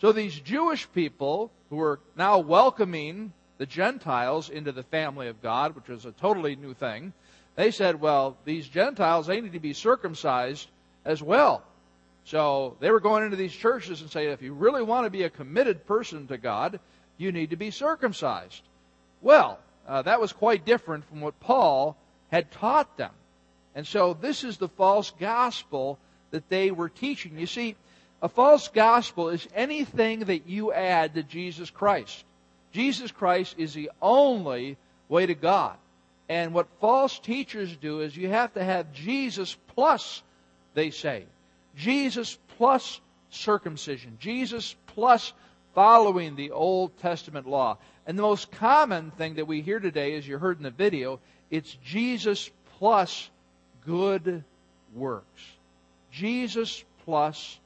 So 0.00 0.12
these 0.12 0.38
Jewish 0.38 0.90
people 0.92 1.50
who 1.70 1.76
were 1.76 2.00
now 2.16 2.38
welcoming 2.38 3.32
the 3.58 3.66
Gentiles 3.66 4.50
into 4.50 4.72
the 4.72 4.82
family 4.82 5.28
of 5.28 5.42
God, 5.42 5.74
which 5.74 5.88
was 5.88 6.04
a 6.04 6.12
totally 6.12 6.56
new 6.56 6.74
thing, 6.74 7.12
they 7.54 7.70
said, 7.70 8.00
well, 8.00 8.36
these 8.44 8.68
Gentiles, 8.68 9.26
they 9.26 9.40
need 9.40 9.54
to 9.54 9.60
be 9.60 9.72
circumcised 9.72 10.68
as 11.04 11.22
well. 11.22 11.62
So 12.24 12.76
they 12.80 12.90
were 12.90 13.00
going 13.00 13.24
into 13.24 13.36
these 13.36 13.54
churches 13.54 14.02
and 14.02 14.10
saying, 14.10 14.30
if 14.30 14.42
you 14.42 14.52
really 14.52 14.82
want 14.82 15.06
to 15.06 15.10
be 15.10 15.22
a 15.22 15.30
committed 15.30 15.86
person 15.86 16.26
to 16.26 16.36
God, 16.36 16.80
you 17.16 17.32
need 17.32 17.50
to 17.50 17.56
be 17.56 17.70
circumcised. 17.70 18.62
Well, 19.22 19.58
uh, 19.86 20.02
that 20.02 20.20
was 20.20 20.32
quite 20.32 20.64
different 20.64 21.04
from 21.04 21.20
what 21.20 21.38
Paul 21.40 21.96
had 22.30 22.50
taught 22.50 22.96
them. 22.96 23.12
And 23.74 23.86
so 23.86 24.14
this 24.14 24.42
is 24.42 24.56
the 24.56 24.68
false 24.68 25.12
gospel 25.20 25.98
that 26.30 26.48
they 26.48 26.70
were 26.70 26.88
teaching. 26.88 27.38
You 27.38 27.46
see, 27.46 27.76
a 28.22 28.28
false 28.28 28.68
gospel 28.68 29.28
is 29.28 29.46
anything 29.54 30.20
that 30.20 30.48
you 30.48 30.72
add 30.72 31.14
to 31.14 31.22
Jesus 31.22 31.70
Christ. 31.70 32.24
Jesus 32.72 33.12
Christ 33.12 33.54
is 33.58 33.74
the 33.74 33.90
only 34.02 34.76
way 35.08 35.26
to 35.26 35.34
God. 35.34 35.76
And 36.28 36.52
what 36.52 36.66
false 36.80 37.18
teachers 37.18 37.76
do 37.76 38.00
is 38.00 38.16
you 38.16 38.28
have 38.28 38.52
to 38.54 38.64
have 38.64 38.92
Jesus 38.92 39.56
plus, 39.74 40.22
they 40.74 40.90
say. 40.90 41.24
Jesus 41.76 42.36
plus 42.56 43.00
circumcision. 43.30 44.16
Jesus 44.18 44.74
plus 44.88 45.32
following 45.74 46.34
the 46.34 46.50
Old 46.50 46.96
Testament 46.98 47.46
law. 47.46 47.78
And 48.06 48.16
the 48.16 48.22
most 48.22 48.52
common 48.52 49.10
thing 49.12 49.34
that 49.34 49.46
we 49.46 49.62
hear 49.62 49.80
today, 49.80 50.16
as 50.16 50.26
you 50.26 50.38
heard 50.38 50.58
in 50.58 50.62
the 50.62 50.70
video, 50.70 51.18
it's 51.50 51.76
Jesus 51.84 52.50
plus 52.78 53.28
good 53.84 54.44
works. 54.94 55.42
Jesus 56.12 56.84
plus 57.04 57.58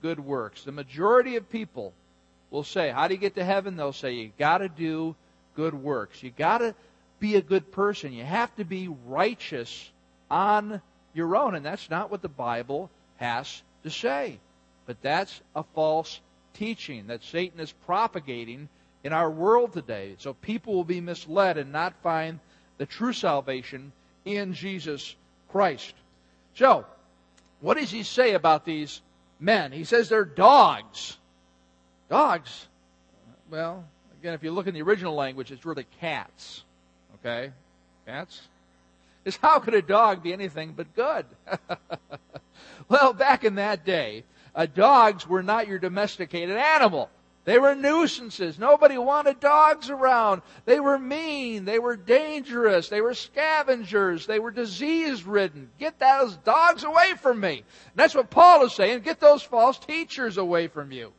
good 0.00 0.20
works. 0.20 0.64
The 0.64 0.72
majority 0.72 1.36
of 1.36 1.50
people 1.50 1.92
will 2.50 2.64
say, 2.64 2.90
How 2.90 3.08
do 3.08 3.14
you 3.14 3.20
get 3.20 3.34
to 3.34 3.44
heaven? 3.44 3.76
They'll 3.76 3.92
say, 3.92 4.12
You 4.12 4.32
got 4.38 4.58
to 4.58 4.68
do 4.68 5.16
good 5.56 5.74
works. 5.74 6.22
You 6.22 6.30
got 6.30 6.58
to 6.58 6.74
be 7.18 7.36
a 7.36 7.42
good 7.42 7.72
person. 7.72 8.12
You 8.12 8.24
have 8.24 8.54
to 8.56 8.64
be 8.64 8.88
righteous 9.06 9.90
on 10.30 10.80
your 11.12 11.36
own. 11.36 11.54
And 11.54 11.64
that's 11.64 11.90
not 11.90 12.10
what 12.10 12.22
the 12.22 12.28
Bible 12.28 12.90
has 13.16 13.62
to 13.82 13.90
say. 13.90 14.38
But 14.86 15.02
that's 15.02 15.40
a 15.54 15.64
false 15.74 16.20
teaching 16.54 17.08
that 17.08 17.24
Satan 17.24 17.60
is 17.60 17.72
propagating 17.86 18.68
in 19.08 19.14
our 19.14 19.30
world 19.30 19.72
today. 19.72 20.16
So 20.18 20.34
people 20.34 20.74
will 20.74 20.84
be 20.84 21.00
misled 21.00 21.56
and 21.56 21.72
not 21.72 21.94
find 22.02 22.40
the 22.76 22.84
true 22.84 23.14
salvation 23.14 23.90
in 24.26 24.52
Jesus 24.52 25.16
Christ. 25.48 25.94
So, 26.54 26.84
what 27.62 27.78
does 27.78 27.90
he 27.90 28.02
say 28.02 28.34
about 28.34 28.66
these 28.66 29.00
men? 29.40 29.72
He 29.72 29.84
says 29.84 30.10
they're 30.10 30.26
dogs. 30.26 31.16
Dogs? 32.10 32.68
Well, 33.50 33.82
again, 34.20 34.34
if 34.34 34.42
you 34.42 34.50
look 34.50 34.66
in 34.66 34.74
the 34.74 34.82
original 34.82 35.14
language, 35.14 35.50
it's 35.50 35.64
really 35.64 35.86
cats. 36.02 36.64
Okay? 37.14 37.50
Cats? 38.04 38.42
Is 39.24 39.38
how 39.38 39.58
could 39.58 39.72
a 39.72 39.80
dog 39.80 40.22
be 40.22 40.34
anything 40.34 40.74
but 40.76 40.94
good? 40.94 41.24
well, 42.90 43.14
back 43.14 43.42
in 43.42 43.54
that 43.54 43.86
day, 43.86 44.24
uh, 44.54 44.66
dogs 44.66 45.26
were 45.26 45.42
not 45.42 45.66
your 45.66 45.78
domesticated 45.78 46.58
animal. 46.58 47.08
They 47.48 47.58
were 47.58 47.74
nuisances. 47.74 48.58
Nobody 48.58 48.98
wanted 48.98 49.40
dogs 49.40 49.88
around. 49.88 50.42
They 50.66 50.80
were 50.80 50.98
mean. 50.98 51.64
They 51.64 51.78
were 51.78 51.96
dangerous. 51.96 52.90
They 52.90 53.00
were 53.00 53.14
scavengers. 53.14 54.26
They 54.26 54.38
were 54.38 54.50
disease 54.50 55.24
ridden. 55.24 55.70
Get 55.78 55.98
those 55.98 56.36
dogs 56.36 56.84
away 56.84 57.14
from 57.22 57.40
me. 57.40 57.64
And 57.86 57.94
that's 57.94 58.14
what 58.14 58.28
Paul 58.28 58.66
is 58.66 58.74
saying. 58.74 59.00
Get 59.00 59.18
those 59.18 59.42
false 59.42 59.78
teachers 59.78 60.36
away 60.36 60.68
from 60.68 60.92
you. 60.92 61.10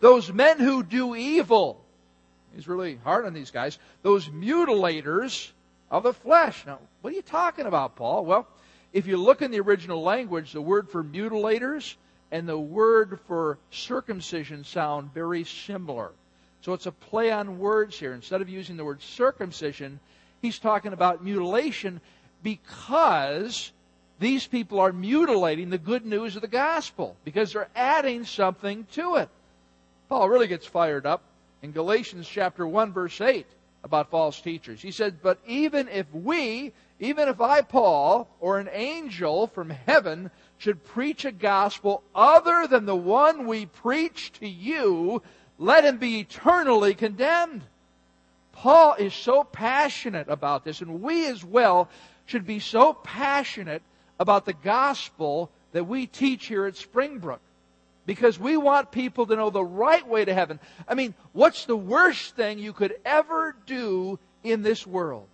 Those 0.00 0.32
men 0.32 0.58
who 0.58 0.82
do 0.82 1.14
evil. 1.14 1.84
He's 2.54 2.66
really 2.66 2.98
hard 3.04 3.26
on 3.26 3.34
these 3.34 3.50
guys. 3.50 3.78
Those 4.00 4.26
mutilators 4.30 5.50
of 5.90 6.04
the 6.04 6.14
flesh. 6.14 6.64
Now, 6.64 6.78
what 7.02 7.12
are 7.12 7.16
you 7.16 7.20
talking 7.20 7.66
about, 7.66 7.94
Paul? 7.94 8.24
Well, 8.24 8.48
if 8.94 9.06
you 9.06 9.18
look 9.18 9.42
in 9.42 9.50
the 9.50 9.60
original 9.60 10.02
language, 10.02 10.54
the 10.54 10.62
word 10.62 10.88
for 10.88 11.04
mutilators 11.04 11.96
and 12.34 12.48
the 12.48 12.58
word 12.58 13.20
for 13.28 13.58
circumcision 13.70 14.64
sound 14.64 15.14
very 15.14 15.44
similar. 15.44 16.10
So 16.62 16.72
it's 16.72 16.86
a 16.86 16.90
play 16.90 17.30
on 17.30 17.60
words 17.60 17.96
here. 17.96 18.12
Instead 18.12 18.42
of 18.42 18.48
using 18.48 18.76
the 18.76 18.84
word 18.84 19.00
circumcision, 19.00 20.00
he's 20.42 20.58
talking 20.58 20.92
about 20.92 21.22
mutilation 21.22 22.00
because 22.42 23.70
these 24.18 24.48
people 24.48 24.80
are 24.80 24.92
mutilating 24.92 25.70
the 25.70 25.78
good 25.78 26.04
news 26.04 26.34
of 26.34 26.42
the 26.42 26.48
gospel 26.48 27.14
because 27.24 27.52
they're 27.52 27.68
adding 27.76 28.24
something 28.24 28.84
to 28.94 29.14
it. 29.14 29.28
Paul 30.08 30.28
really 30.28 30.48
gets 30.48 30.66
fired 30.66 31.06
up 31.06 31.22
in 31.62 31.70
Galatians 31.70 32.26
chapter 32.26 32.66
1 32.66 32.92
verse 32.92 33.20
8 33.20 33.46
about 33.84 34.10
false 34.10 34.40
teachers. 34.40 34.82
He 34.82 34.90
said, 34.90 35.22
"But 35.22 35.38
even 35.46 35.88
if 35.88 36.12
we, 36.12 36.72
even 36.98 37.28
if 37.28 37.40
I 37.40 37.62
Paul 37.62 38.28
or 38.40 38.58
an 38.58 38.70
angel 38.72 39.46
from 39.46 39.70
heaven 39.70 40.32
should 40.64 40.82
preach 40.82 41.26
a 41.26 41.30
gospel 41.30 42.02
other 42.14 42.66
than 42.66 42.86
the 42.86 42.96
one 42.96 43.46
we 43.46 43.66
preach 43.66 44.32
to 44.32 44.48
you, 44.48 45.20
let 45.58 45.84
him 45.84 45.98
be 45.98 46.20
eternally 46.20 46.94
condemned." 46.94 47.62
Paul 48.52 48.94
is 48.94 49.12
so 49.12 49.44
passionate 49.44 50.30
about 50.30 50.64
this, 50.64 50.80
and 50.80 51.02
we 51.02 51.26
as 51.26 51.44
well 51.44 51.90
should 52.24 52.46
be 52.46 52.60
so 52.60 52.94
passionate 52.94 53.82
about 54.18 54.46
the 54.46 54.54
gospel 54.54 55.50
that 55.72 55.84
we 55.84 56.06
teach 56.06 56.46
here 56.46 56.64
at 56.64 56.76
Springbrook. 56.76 57.40
Because 58.06 58.38
we 58.38 58.56
want 58.56 58.90
people 58.90 59.26
to 59.26 59.36
know 59.36 59.50
the 59.50 59.62
right 59.62 60.06
way 60.06 60.24
to 60.24 60.32
heaven. 60.32 60.58
I 60.88 60.94
mean, 60.94 61.12
what's 61.32 61.66
the 61.66 61.76
worst 61.76 62.36
thing 62.36 62.58
you 62.58 62.72
could 62.72 62.96
ever 63.04 63.54
do 63.66 64.18
in 64.42 64.62
this 64.62 64.86
world? 64.86 65.26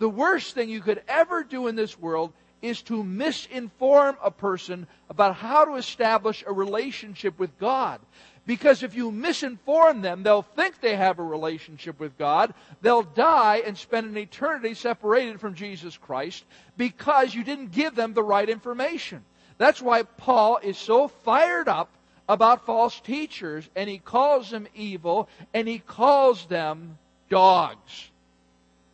The 0.00 0.08
worst 0.10 0.54
thing 0.54 0.68
you 0.68 0.82
could 0.82 1.02
ever 1.08 1.44
do 1.44 1.66
in 1.66 1.76
this 1.76 1.98
world 1.98 2.34
is 2.66 2.82
to 2.82 3.02
misinform 3.02 4.16
a 4.22 4.30
person 4.30 4.86
about 5.08 5.36
how 5.36 5.64
to 5.64 5.74
establish 5.76 6.44
a 6.46 6.52
relationship 6.52 7.38
with 7.38 7.58
God. 7.58 8.00
Because 8.46 8.84
if 8.84 8.94
you 8.94 9.10
misinform 9.10 10.02
them, 10.02 10.22
they'll 10.22 10.42
think 10.42 10.80
they 10.80 10.94
have 10.94 11.18
a 11.18 11.24
relationship 11.24 11.98
with 11.98 12.16
God. 12.16 12.54
They'll 12.80 13.02
die 13.02 13.62
and 13.66 13.76
spend 13.76 14.06
an 14.06 14.16
eternity 14.16 14.74
separated 14.74 15.40
from 15.40 15.54
Jesus 15.54 15.98
Christ 15.98 16.44
because 16.76 17.34
you 17.34 17.42
didn't 17.42 17.72
give 17.72 17.96
them 17.96 18.14
the 18.14 18.22
right 18.22 18.48
information. 18.48 19.24
That's 19.58 19.82
why 19.82 20.04
Paul 20.04 20.58
is 20.62 20.78
so 20.78 21.08
fired 21.08 21.68
up 21.68 21.90
about 22.28 22.66
false 22.66 23.00
teachers 23.00 23.68
and 23.74 23.88
he 23.88 23.98
calls 23.98 24.50
them 24.50 24.68
evil 24.74 25.28
and 25.52 25.66
he 25.66 25.80
calls 25.80 26.46
them 26.46 26.98
dogs. 27.28 28.10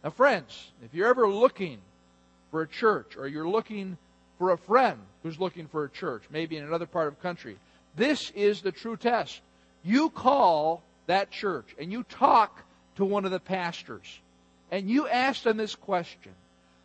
Now, 0.02 0.10
friends, 0.10 0.72
if 0.82 0.94
you're 0.94 1.08
ever 1.08 1.28
looking 1.28 1.78
for 2.52 2.62
a 2.62 2.68
church 2.68 3.16
or 3.16 3.26
you're 3.26 3.48
looking 3.48 3.96
for 4.38 4.52
a 4.52 4.58
friend 4.58 5.00
who's 5.24 5.40
looking 5.40 5.66
for 5.66 5.84
a 5.84 5.90
church, 5.90 6.22
maybe 6.30 6.56
in 6.56 6.64
another 6.64 6.86
part 6.86 7.08
of 7.08 7.16
the 7.16 7.22
country, 7.22 7.56
this 7.96 8.30
is 8.36 8.62
the 8.62 8.70
true 8.70 8.96
test. 8.96 9.40
You 9.82 10.10
call 10.10 10.84
that 11.06 11.32
church 11.32 11.74
and 11.80 11.90
you 11.90 12.04
talk 12.04 12.62
to 12.96 13.04
one 13.04 13.24
of 13.24 13.32
the 13.32 13.40
pastors 13.40 14.20
and 14.70 14.88
you 14.88 15.08
ask 15.08 15.42
them 15.42 15.56
this 15.56 15.74
question 15.74 16.32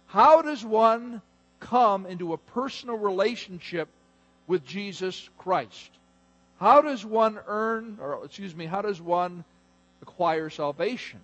How 0.07 0.41
does 0.41 0.65
one 0.65 1.21
come 1.59 2.05
into 2.05 2.33
a 2.33 2.37
personal 2.37 2.97
relationship 2.97 3.89
with 4.47 4.65
Jesus 4.65 5.29
Christ? 5.37 5.91
How 6.59 6.81
does 6.81 7.05
one 7.05 7.37
earn, 7.47 7.99
or 8.01 8.25
excuse 8.25 8.55
me, 8.55 8.65
how 8.65 8.81
does 8.81 8.99
one 8.99 9.43
acquire 10.01 10.49
salvation? 10.49 11.19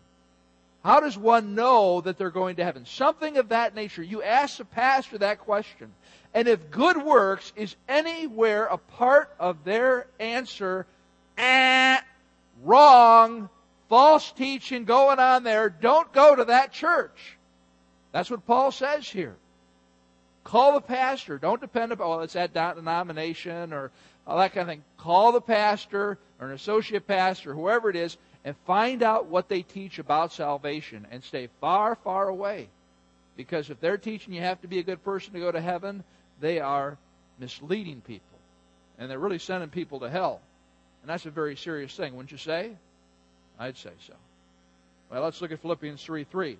How 0.83 0.99
does 0.99 1.17
one 1.17 1.55
know 1.55 2.01
that 2.01 2.17
they're 2.17 2.29
going 2.29 2.57
to 2.57 2.63
heaven? 2.63 2.85
Something 2.85 3.37
of 3.37 3.49
that 3.49 3.73
nature. 3.73 4.03
You 4.03 4.21
ask 4.21 4.57
the 4.57 4.65
pastor 4.65 5.17
that 5.19 5.39
question. 5.39 5.93
And 6.33 6.47
if 6.47 6.71
good 6.71 6.97
works 6.97 7.53
is 7.55 7.75
anywhere 7.87 8.65
a 8.65 8.77
part 8.77 9.33
of 9.39 9.63
their 9.63 10.07
answer, 10.19 10.85
eh, 11.37 11.99
wrong, 12.63 13.49
false 13.87 14.31
teaching 14.33 14.83
going 14.83 15.19
on 15.19 15.43
there, 15.43 15.69
don't 15.69 16.11
go 16.11 16.35
to 16.35 16.45
that 16.45 16.73
church. 16.73 17.37
That's 18.11 18.29
what 18.29 18.45
Paul 18.45 18.71
says 18.71 19.07
here. 19.07 19.37
Call 20.43 20.73
the 20.73 20.81
pastor. 20.81 21.37
Don't 21.37 21.61
depend 21.61 21.93
upon, 21.93 22.09
well, 22.09 22.21
it's 22.21 22.33
that 22.33 22.53
denomination 22.53 23.71
or 23.71 23.91
all 24.27 24.37
that 24.37 24.53
kind 24.53 24.63
of 24.63 24.67
thing. 24.67 24.83
Call 24.97 25.31
the 25.31 25.41
pastor 25.41 26.17
or 26.41 26.47
an 26.47 26.53
associate 26.53 27.07
pastor, 27.07 27.53
whoever 27.53 27.89
it 27.89 27.95
is, 27.95 28.17
and 28.45 28.55
find 28.65 29.03
out 29.03 29.27
what 29.27 29.47
they 29.47 29.61
teach 29.61 29.99
about 29.99 30.33
salvation 30.33 31.07
and 31.11 31.23
stay 31.23 31.49
far, 31.61 31.95
far 31.95 32.27
away. 32.27 32.67
Because 33.35 33.69
if 33.69 33.79
they're 33.79 33.97
teaching 33.97 34.33
you 34.33 34.41
have 34.41 34.61
to 34.61 34.67
be 34.67 34.79
a 34.79 34.83
good 34.83 35.03
person 35.03 35.33
to 35.33 35.39
go 35.39 35.51
to 35.51 35.61
heaven, 35.61 36.03
they 36.39 36.59
are 36.59 36.97
misleading 37.39 38.01
people. 38.01 38.37
And 38.99 39.09
they're 39.09 39.19
really 39.19 39.39
sending 39.39 39.69
people 39.69 40.01
to 40.01 40.09
hell. 40.09 40.41
And 41.01 41.09
that's 41.09 41.25
a 41.25 41.31
very 41.31 41.55
serious 41.55 41.95
thing, 41.95 42.15
wouldn't 42.15 42.31
you 42.31 42.37
say? 42.37 42.71
I'd 43.59 43.77
say 43.77 43.91
so. 44.07 44.13
Well, 45.09 45.23
let's 45.23 45.41
look 45.41 45.51
at 45.51 45.59
Philippians 45.59 46.03
3 46.03 46.23
3. 46.23 46.57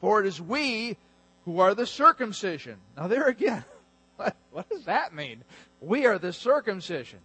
For 0.00 0.20
it 0.20 0.26
is 0.26 0.40
we 0.40 0.96
who 1.44 1.60
are 1.60 1.74
the 1.74 1.86
circumcision. 1.86 2.76
Now, 2.96 3.08
there 3.08 3.28
again, 3.28 3.64
what, 4.16 4.36
what 4.50 4.68
does 4.68 4.84
that 4.84 5.14
mean? 5.14 5.42
We 5.80 6.06
are 6.06 6.18
the 6.18 6.32
circumcision. 6.32 7.18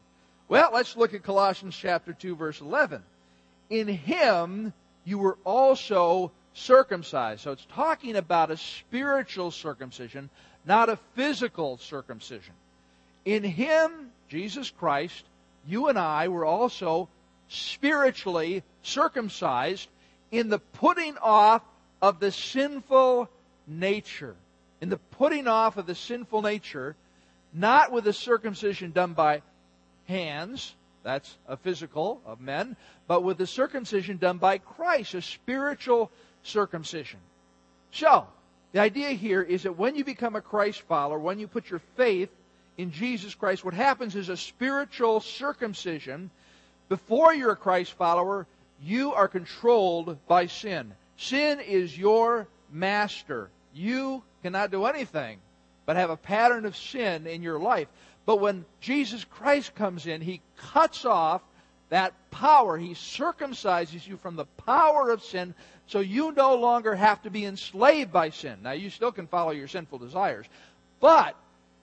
Well, 0.47 0.71
let's 0.73 0.95
look 0.95 1.13
at 1.13 1.23
Colossians 1.23 1.75
chapter 1.75 2.13
2, 2.13 2.35
verse 2.35 2.61
11. 2.61 3.03
In 3.69 3.87
him 3.87 4.73
you 5.03 5.17
were 5.17 5.37
also 5.43 6.31
circumcised. 6.53 7.41
So 7.41 7.51
it's 7.51 7.67
talking 7.73 8.15
about 8.15 8.51
a 8.51 8.57
spiritual 8.57 9.51
circumcision, 9.51 10.29
not 10.65 10.89
a 10.89 10.97
physical 11.15 11.77
circumcision. 11.77 12.53
In 13.25 13.43
him, 13.43 14.11
Jesus 14.29 14.69
Christ, 14.69 15.23
you 15.65 15.87
and 15.87 15.97
I 15.97 16.27
were 16.27 16.45
also 16.45 17.09
spiritually 17.49 18.63
circumcised 18.83 19.87
in 20.31 20.49
the 20.49 20.59
putting 20.59 21.17
off 21.17 21.61
of 22.01 22.19
the 22.19 22.31
sinful 22.31 23.29
nature. 23.67 24.35
In 24.81 24.89
the 24.89 24.97
putting 24.97 25.47
off 25.47 25.77
of 25.77 25.85
the 25.85 25.95
sinful 25.95 26.41
nature, 26.41 26.95
not 27.53 27.91
with 27.91 28.07
a 28.07 28.13
circumcision 28.13 28.91
done 28.91 29.13
by 29.13 29.41
hands, 30.07 30.75
that's 31.07 31.37
a 31.47 31.55
physical 31.55 32.21
of 32.25 32.41
men, 32.41 32.75
but 33.07 33.23
with 33.23 33.37
the 33.37 33.47
circumcision 33.47 34.17
done 34.17 34.39
by 34.39 34.57
Christ, 34.57 35.13
a 35.13 35.21
spiritual 35.21 36.11
circumcision. 36.43 37.19
So, 37.91 38.27
the 38.73 38.79
idea 38.81 39.09
here 39.11 39.41
is 39.41 39.63
that 39.63 39.77
when 39.77 39.95
you 39.95 40.03
become 40.03 40.35
a 40.35 40.41
Christ 40.41 40.81
follower, 40.81 41.17
when 41.17 41.39
you 41.39 41.47
put 41.47 41.69
your 41.69 41.81
faith 41.95 42.29
in 42.77 42.91
Jesus 42.91 43.33
Christ, 43.33 43.63
what 43.63 43.73
happens 43.73 44.17
is 44.17 44.27
a 44.27 44.35
spiritual 44.35 45.21
circumcision. 45.21 46.29
Before 46.89 47.33
you're 47.33 47.51
a 47.51 47.55
Christ 47.55 47.93
follower, 47.93 48.45
you 48.83 49.13
are 49.13 49.29
controlled 49.29 50.17
by 50.27 50.47
sin. 50.47 50.93
Sin 51.15 51.61
is 51.61 51.97
your 51.97 52.47
master. 52.69 53.49
You 53.73 54.23
cannot 54.43 54.71
do 54.71 54.85
anything 54.85 55.39
but 55.87 55.95
have 55.95 56.09
a 56.09 56.17
pattern 56.17 56.65
of 56.65 56.75
sin 56.75 57.25
in 57.25 57.41
your 57.41 57.57
life. 57.57 57.87
But 58.27 58.41
when 58.41 58.65
Jesus 58.81 59.23
Christ 59.23 59.73
comes 59.73 60.05
in, 60.05 60.19
He 60.19 60.41
cuts 60.57 61.05
off 61.05 61.41
that 61.87 62.13
power. 62.29 62.77
He 62.77 62.91
circumcises 62.91 64.05
you 64.05 64.17
from 64.17 64.35
the 64.35 64.45
power 64.65 65.09
of 65.09 65.23
sin 65.23 65.55
so 65.87 66.01
you 66.01 66.33
no 66.33 66.55
longer 66.55 66.93
have 66.93 67.21
to 67.23 67.29
be 67.29 67.45
enslaved 67.45 68.11
by 68.11 68.31
sin. 68.31 68.59
Now, 68.63 68.73
you 68.73 68.89
still 68.89 69.13
can 69.13 69.27
follow 69.27 69.51
your 69.51 69.69
sinful 69.69 69.99
desires, 69.99 70.45
but 70.99 71.37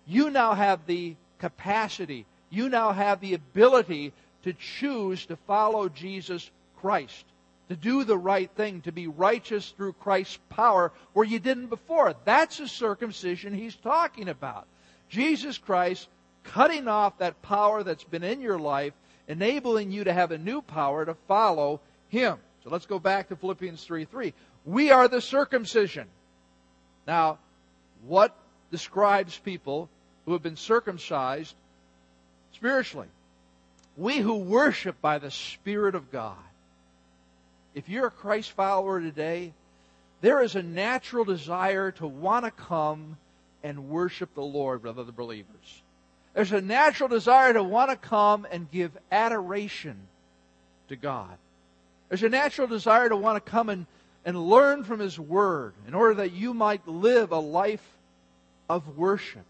you 0.07 0.29
now 0.29 0.53
have 0.53 0.87
the 0.87 1.17
capacity, 1.39 2.27
you 2.51 2.69
now 2.69 2.93
have 2.93 3.21
the 3.21 3.33
ability 3.33 4.13
to 4.43 4.53
choose 4.53 5.25
to 5.27 5.37
follow 5.37 5.89
Jesus 5.89 6.51
Christ, 6.83 7.25
to 7.71 7.77
do 7.77 8.05
the 8.05 8.19
right 8.19 8.51
thing, 8.51 8.83
to 8.83 8.93
be 8.93 9.07
righteous 9.07 9.71
through 9.71 9.95
Christ's 9.95 10.39
power 10.51 10.93
where 11.15 11.25
you 11.25 11.39
didn't 11.39 11.69
before. 11.69 12.15
That's 12.27 12.59
the 12.59 12.69
circumcision 12.69 13.55
he's 13.55 13.77
talking 13.77 14.29
about. 14.29 14.67
Jesus 15.09 15.57
Christ 15.57 16.09
cutting 16.45 16.89
off 16.89 17.19
that 17.19 17.43
power 17.43 17.83
that's 17.83 18.05
been 18.05 18.23
in 18.23 18.41
your 18.41 18.59
life, 18.59 18.93
enabling 19.29 19.91
you 19.91 20.05
to 20.05 20.13
have 20.13 20.31
a 20.31 20.39
new 20.39 20.63
power 20.63 21.05
to 21.05 21.15
follow 21.27 21.81
him. 22.09 22.39
So 22.63 22.71
let's 22.71 22.87
go 22.87 22.99
back 22.99 23.29
to 23.29 23.37
Philippians 23.37 23.85
3 23.85 24.05
3. 24.05 24.33
We 24.65 24.91
are 24.91 25.09
the 25.09 25.21
circumcision. 25.21 26.07
Now, 27.07 27.39
what 28.07 28.35
describes 28.71 29.37
people 29.39 29.89
who 30.25 30.33
have 30.33 30.43
been 30.43 30.57
circumcised 30.57 31.55
spiritually? 32.55 33.09
We 33.97 34.19
who 34.19 34.37
worship 34.37 35.01
by 35.01 35.19
the 35.19 35.31
Spirit 35.31 35.95
of 35.95 36.11
God. 36.11 36.37
If 37.75 37.89
you're 37.89 38.07
a 38.07 38.11
Christ 38.11 38.53
follower 38.53 39.01
today, 39.01 39.53
there 40.21 40.43
is 40.43 40.57
a 40.57 40.63
natural 40.63 41.25
desire 41.25 41.91
to 41.93 42.07
want 42.07 42.45
to 42.45 42.51
come 42.51 43.19
and 43.63 43.89
worship 43.89 44.35
the 44.35 44.43
Lord 44.43 44.83
with 44.83 44.99
other 44.99 45.13
believers. 45.13 45.83
There's 46.35 46.53
a 46.53 46.61
natural 46.61 47.09
desire 47.09 47.53
to 47.53 47.63
want 47.63 47.91
to 47.91 47.97
come 47.97 48.47
and 48.51 48.71
give 48.71 48.91
adoration 49.11 49.97
to 50.89 50.97
God. 50.97 51.37
There's 52.09 52.25
a 52.25 52.29
natural 52.29 52.67
desire 52.67 53.09
to 53.09 53.17
want 53.17 53.43
to 53.43 53.51
come 53.51 53.69
and, 53.69 53.87
and 54.25 54.49
learn 54.49 54.85
from 54.85 55.01
His 55.01 55.19
Word 55.19 55.75
in 55.87 55.95
order 55.95 56.15
that 56.15 56.33
you 56.33 56.53
might 56.53 56.87
live 56.87 57.33
a 57.33 57.39
life 57.39 57.85
of 58.69 58.97
worship. 58.97 59.45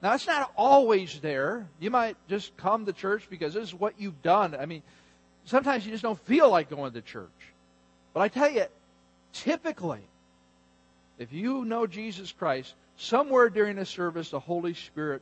Now, 0.00 0.14
it's 0.14 0.26
not 0.26 0.52
always 0.56 1.18
there. 1.20 1.66
You 1.80 1.90
might 1.90 2.16
just 2.28 2.56
come 2.56 2.86
to 2.86 2.92
church 2.92 3.26
because 3.28 3.54
this 3.54 3.64
is 3.64 3.74
what 3.74 3.94
you've 3.98 4.22
done. 4.22 4.54
I 4.54 4.66
mean, 4.66 4.82
sometimes 5.44 5.84
you 5.84 5.90
just 5.90 6.04
don't 6.04 6.20
feel 6.20 6.48
like 6.48 6.70
going 6.70 6.92
to 6.92 7.02
church. 7.02 7.26
But 8.14 8.20
I 8.20 8.28
tell 8.28 8.50
you, 8.50 8.66
typically, 9.32 10.00
if 11.18 11.32
you 11.32 11.64
know 11.64 11.88
Jesus 11.88 12.30
Christ, 12.30 12.74
somewhere 12.96 13.48
during 13.50 13.78
a 13.78 13.84
service, 13.84 14.30
the 14.30 14.38
Holy 14.38 14.74
Spirit 14.74 15.20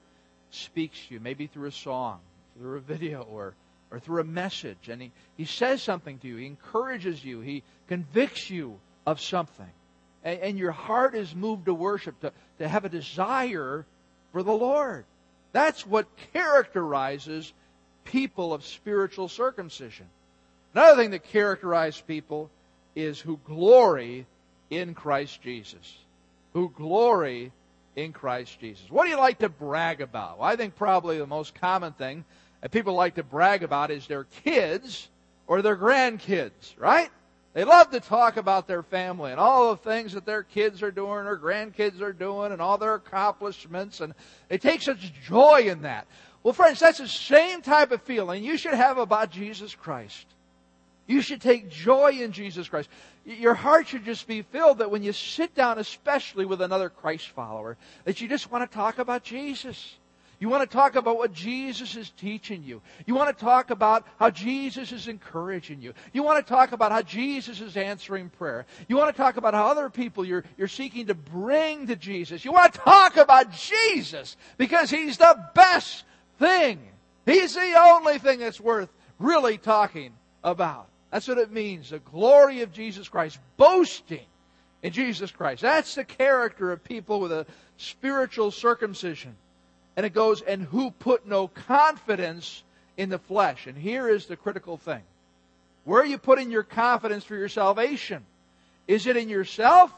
speaks 0.51 0.99
to 1.07 1.15
you, 1.15 1.21
maybe 1.21 1.47
through 1.47 1.69
a 1.69 1.73
song, 1.73 2.21
through 2.59 2.77
a 2.77 2.81
video, 2.81 3.23
or, 3.23 3.55
or 3.91 3.99
through 3.99 4.21
a 4.21 4.25
message. 4.25 4.89
And 4.89 5.01
he, 5.03 5.13
he 5.37 5.45
says 5.45 5.83
something 5.83 6.19
to 6.19 6.29
you, 6.29 6.37
he 6.37 6.47
encourages 6.47 7.25
you, 7.25 7.41
he 7.41 7.63
convicts 7.89 8.51
you 8.51 8.79
of 9.07 9.21
something. 9.21 9.71
And, 10.25 10.41
and 10.41 10.59
your 10.59 10.73
heart 10.73 11.15
is 11.15 11.35
moved 11.35 11.67
to 11.67 11.75
worship, 11.75 12.19
to, 12.21 12.33
to 12.59 12.69
have 12.69 12.85
a 12.85 12.89
desire 12.89 13.87
for 14.33 14.43
the 14.43 14.53
Lord. 14.53 15.05
That's 15.53 15.87
what 15.87 16.07
characterizes 16.33 17.53
people 18.05 18.53
of 18.53 18.65
spiritual 18.65 19.29
circumcision. 19.29 20.07
Another 20.75 21.01
thing 21.01 21.11
that 21.13 21.25
characterizes 21.25 22.01
people 22.01 22.51
is 22.95 23.19
who 23.21 23.41
glory 23.47 24.27
in 24.71 24.95
Christ 24.95 25.41
Jesus. 25.43 25.97
Who 26.53 26.71
glory 26.71 27.53
in 27.97 28.13
Christ 28.13 28.61
Jesus. 28.61 28.91
What 28.91 29.05
do 29.05 29.11
you 29.11 29.17
like 29.17 29.39
to 29.39 29.49
brag 29.49 30.01
about? 30.01 30.39
Well, 30.39 30.49
I 30.49 30.55
think 30.55 30.77
probably 30.77 31.19
the 31.19 31.27
most 31.27 31.55
common 31.55 31.95
thing 31.95 32.25
that 32.61 32.71
people 32.71 32.95
like 32.95 33.15
to 33.17 33.23
brag 33.23 33.63
about 33.63 33.91
is 33.91 34.07
their 34.07 34.25
kids 34.45 35.09
or 35.47 35.63
their 35.63 35.77
grandkids, 35.77 36.79
right? 36.79 37.11
They 37.55 37.65
love 37.65 37.91
to 37.93 38.01
talk 38.01 38.37
about 38.37 38.69
their 38.69 38.83
family 38.83 39.31
and 39.31 39.41
all 39.41 39.71
the 39.71 39.79
things 39.79 40.13
that 40.13 40.27
their 40.27 40.43
kids 40.43 40.83
are 40.83 40.91
doing 40.91 41.27
or 41.27 41.39
grandkids 41.39 42.03
are 42.03 42.13
doing 42.13 42.53
and 42.53 42.61
all 42.61 42.77
their 42.77 42.95
accomplishments 42.95 44.03
and 44.03 44.13
they 44.49 44.59
take 44.59 44.83
such 44.83 45.11
joy 45.25 45.63
in 45.63 45.83
that. 45.83 46.07
Well, 46.43 46.53
friends, 46.53 46.81
that's 46.81 46.99
the 46.99 47.09
same 47.09 47.63
type 47.63 47.93
of 47.93 48.03
feeling 48.03 48.45
you 48.45 48.59
should 48.59 48.75
have 48.75 48.99
about 48.99 49.31
Jesus 49.31 49.75
Christ. 49.75 50.27
You 51.07 51.23
should 51.23 51.41
take 51.41 51.71
joy 51.71 52.11
in 52.21 52.33
Jesus 52.33 52.69
Christ. 52.69 52.91
Your 53.27 53.55
heart 53.55 53.89
should 53.89 54.05
just 54.05 54.29
be 54.29 54.43
filled 54.43 54.79
that 54.79 54.93
when 54.93 55.03
you 55.03 55.13
sit 55.13 55.53
down, 55.53 55.81
especially 55.81 56.47
with 56.47 56.63
another 56.63 56.89
Christ 56.89 57.29
follower, 57.31 57.77
that 58.05 58.21
you 58.21 58.29
just 58.29 58.53
want 58.53 58.71
to 58.71 58.73
talk 58.73 58.99
about 59.01 59.25
Jesus. 59.25 59.97
You 60.39 60.49
want 60.49 60.69
to 60.69 60.73
talk 60.73 60.95
about 60.95 61.17
what 61.17 61.33
Jesus 61.33 61.97
is 61.97 62.11
teaching 62.11 62.63
you. 62.63 62.83
You 63.05 63.17
want 63.17 63.37
to 63.37 63.45
talk 63.45 63.71
about 63.71 64.07
how 64.21 64.31
Jesus 64.31 64.93
is 64.93 65.09
encouraging 65.09 65.83
you. 65.83 65.93
You 66.13 66.23
want 66.23 66.45
to 66.45 66.49
talk 66.49 66.71
about 66.71 66.93
how 66.93 67.03
Jesus 67.03 67.61
is 67.61 67.77
answering 67.77 68.29
prayer. 68.29 68.65
You 68.87 68.97
want 68.97 69.15
to 69.15 69.21
talk 69.21 69.39
about 69.39 69.55
how 69.55 69.67
other 69.67 69.91
people 69.91 70.25
you're, 70.25 70.45
you're 70.57 70.69
seeking 70.69 71.07
to 71.07 71.15
bring 71.15 71.89
to 71.89 71.97
Jesus. 71.97 72.45
You 72.45 72.53
want 72.53 72.75
to 72.75 72.79
talk 72.79 73.17
about 73.17 73.51
Jesus 73.51 74.37
because 74.57 74.89
He's 74.89 75.17
the 75.17 75.37
best 75.53 76.05
thing. 76.39 76.79
He's 77.25 77.55
the 77.55 77.75
only 77.77 78.21
thing 78.21 78.39
that's 78.39 78.61
worth 78.61 78.91
really 79.19 79.59
talking 79.59 80.13
about. 80.45 80.87
That's 81.17 81.29
what 81.29 81.39
it 81.39 81.51
means. 81.51 81.89
The 81.89 81.99
glory 81.99 82.61
of 82.61 82.75
Jesus 82.75 83.09
Christ. 83.09 83.39
Boasting 83.57 84.27
in 84.83 84.93
Jesus 84.93 85.31
Christ. 85.31 85.63
That's 85.63 85.95
the 85.95 86.05
character 86.05 86.73
of 86.73 86.85
people 86.85 87.21
with 87.21 87.33
a 87.33 87.47
spiritual 87.79 88.51
circumcision. 88.51 89.35
And 89.97 90.05
it 90.05 90.13
goes, 90.13 90.43
and 90.43 90.61
who 90.61 90.91
put 90.91 91.27
no 91.27 91.49
confidence 91.49 92.63
in 92.99 93.09
the 93.09 93.19
flesh. 93.19 93.67
And 93.67 93.79
here 93.79 94.11
is 94.11 94.27
the 94.27 94.37
critical 94.37 94.77
thing. 94.77 95.01
Where 95.85 96.03
are 96.03 96.07
you 96.07 96.19
putting 96.19 96.51
your 96.51 96.65
confidence 96.65 97.25
for 97.25 97.35
your 97.35 97.49
salvation? 97.49 98.23
Is 98.87 99.07
it 99.07 99.17
in 99.17 99.31
yourself 99.31 99.91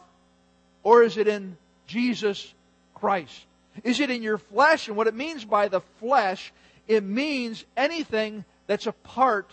or 0.85 1.03
is 1.03 1.17
it 1.17 1.27
in 1.27 1.57
Jesus 1.89 2.55
Christ? 2.95 3.45
Is 3.83 3.99
it 3.99 4.11
in 4.11 4.23
your 4.23 4.39
flesh? 4.39 4.87
And 4.87 4.97
what 4.97 5.09
it 5.09 5.17
means 5.17 5.45
by 5.45 5.67
the 5.67 5.81
flesh, 5.99 6.53
it 6.87 7.03
means 7.03 7.65
anything 7.77 8.45
that's 8.69 8.87
apart 8.87 9.51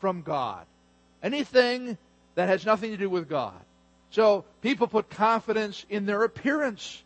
from 0.00 0.22
God. 0.22 0.66
Anything 1.22 1.98
that 2.34 2.48
has 2.48 2.64
nothing 2.64 2.90
to 2.90 2.96
do 2.96 3.10
with 3.10 3.28
God. 3.28 3.54
So 4.10 4.44
people 4.62 4.86
put 4.86 5.10
confidence 5.10 5.84
in 5.88 6.06
their 6.06 6.22
appearance. 6.24 7.02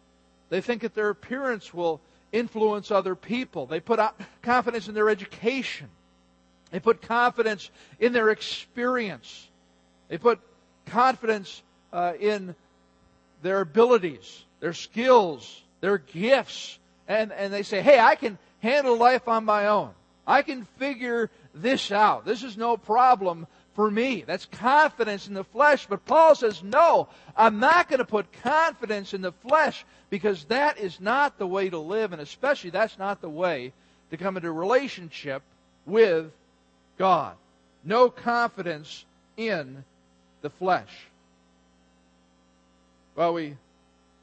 They 0.48 0.60
think 0.60 0.82
that 0.82 0.94
their 0.94 1.10
appearance 1.10 1.74
will 1.74 2.00
influence 2.32 2.90
other 2.90 3.14
people. 3.14 3.66
They 3.66 3.80
put 3.80 4.00
confidence 4.42 4.88
in 4.88 4.94
their 4.94 5.08
education. 5.08 5.88
They 6.70 6.80
put 6.80 7.02
confidence 7.02 7.70
in 8.00 8.12
their 8.12 8.30
experience. 8.30 9.48
They 10.08 10.18
put 10.18 10.40
confidence 10.86 11.62
uh, 11.92 12.14
in 12.18 12.54
their 13.42 13.60
abilities, 13.60 14.44
their 14.60 14.72
skills, 14.72 15.62
their 15.80 15.98
gifts. 15.98 16.78
And, 17.06 17.32
and 17.32 17.52
they 17.52 17.62
say, 17.62 17.82
hey, 17.82 17.98
I 17.98 18.16
can 18.16 18.38
handle 18.60 18.96
life 18.96 19.28
on 19.28 19.44
my 19.44 19.66
own. 19.66 19.90
I 20.26 20.42
can 20.42 20.64
figure 20.78 21.30
this 21.54 21.92
out. 21.92 22.24
This 22.24 22.42
is 22.42 22.56
no 22.56 22.76
problem 22.76 23.46
for 23.74 23.90
me. 23.90 24.24
That's 24.26 24.46
confidence 24.46 25.28
in 25.28 25.34
the 25.34 25.44
flesh. 25.44 25.86
But 25.86 26.04
Paul 26.04 26.34
says, 26.34 26.62
no, 26.62 27.08
I'm 27.36 27.58
not 27.58 27.88
going 27.88 27.98
to 27.98 28.04
put 28.04 28.32
confidence 28.42 29.14
in 29.14 29.20
the 29.20 29.32
flesh 29.32 29.84
because 30.10 30.44
that 30.44 30.78
is 30.78 31.00
not 31.00 31.38
the 31.38 31.46
way 31.46 31.68
to 31.70 31.78
live, 31.78 32.12
and 32.12 32.22
especially 32.22 32.70
that's 32.70 32.98
not 32.98 33.20
the 33.20 33.28
way 33.28 33.72
to 34.10 34.16
come 34.16 34.36
into 34.36 34.50
relationship 34.52 35.42
with 35.86 36.30
God. 36.98 37.34
No 37.84 38.08
confidence 38.08 39.04
in 39.36 39.84
the 40.42 40.50
flesh. 40.50 40.90
Well, 43.16 43.34
we 43.34 43.56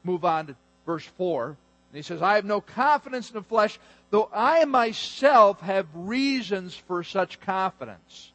move 0.04 0.24
on 0.24 0.48
to 0.48 0.56
verse 0.86 1.04
4. 1.18 1.46
And 1.46 1.56
he 1.92 2.02
says, 2.02 2.22
I 2.22 2.36
have 2.36 2.44
no 2.44 2.60
confidence 2.60 3.28
in 3.28 3.34
the 3.34 3.42
flesh, 3.42 3.78
though 4.10 4.30
I 4.32 4.64
myself 4.64 5.60
have 5.60 5.86
reasons 5.94 6.74
for 6.74 7.04
such 7.04 7.38
confidence. 7.40 8.31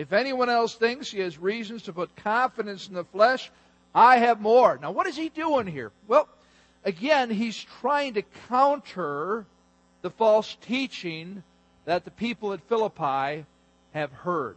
If 0.00 0.14
anyone 0.14 0.48
else 0.48 0.76
thinks 0.76 1.10
he 1.10 1.20
has 1.20 1.36
reasons 1.36 1.82
to 1.82 1.92
put 1.92 2.16
confidence 2.16 2.88
in 2.88 2.94
the 2.94 3.04
flesh, 3.04 3.50
I 3.94 4.16
have 4.16 4.40
more. 4.40 4.78
Now, 4.80 4.92
what 4.92 5.06
is 5.06 5.14
he 5.14 5.28
doing 5.28 5.66
here? 5.66 5.92
Well, 6.08 6.26
again, 6.86 7.28
he's 7.28 7.62
trying 7.82 8.14
to 8.14 8.22
counter 8.48 9.44
the 10.00 10.08
false 10.08 10.56
teaching 10.62 11.42
that 11.84 12.06
the 12.06 12.10
people 12.10 12.54
at 12.54 12.62
Philippi 12.62 13.44
have 13.92 14.10
heard. 14.10 14.56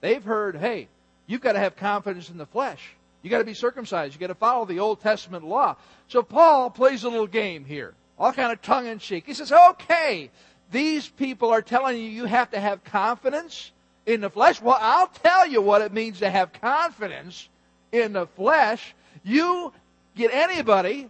They've 0.00 0.24
heard, 0.24 0.56
hey, 0.56 0.88
you've 1.28 1.40
got 1.40 1.52
to 1.52 1.60
have 1.60 1.76
confidence 1.76 2.28
in 2.28 2.36
the 2.36 2.44
flesh. 2.44 2.96
You've 3.22 3.30
got 3.30 3.38
to 3.38 3.44
be 3.44 3.54
circumcised. 3.54 4.14
You've 4.14 4.20
got 4.20 4.26
to 4.26 4.34
follow 4.34 4.64
the 4.64 4.80
Old 4.80 5.00
Testament 5.00 5.44
law. 5.44 5.76
So 6.08 6.24
Paul 6.24 6.68
plays 6.70 7.04
a 7.04 7.08
little 7.08 7.28
game 7.28 7.64
here, 7.64 7.94
all 8.18 8.32
kind 8.32 8.50
of 8.50 8.60
tongue 8.60 8.88
in 8.88 8.98
cheek. 8.98 9.22
He 9.24 9.34
says, 9.34 9.52
okay, 9.52 10.32
these 10.72 11.08
people 11.08 11.50
are 11.50 11.62
telling 11.62 11.96
you 11.96 12.08
you 12.10 12.24
have 12.24 12.50
to 12.50 12.58
have 12.58 12.82
confidence 12.82 13.70
in 14.06 14.20
the 14.20 14.30
flesh? 14.30 14.60
Well, 14.60 14.78
I'll 14.80 15.08
tell 15.08 15.46
you 15.46 15.60
what 15.60 15.82
it 15.82 15.92
means 15.92 16.20
to 16.20 16.30
have 16.30 16.52
confidence 16.52 17.48
in 17.92 18.12
the 18.12 18.26
flesh. 18.26 18.94
You 19.22 19.72
get 20.14 20.32
anybody, 20.32 21.08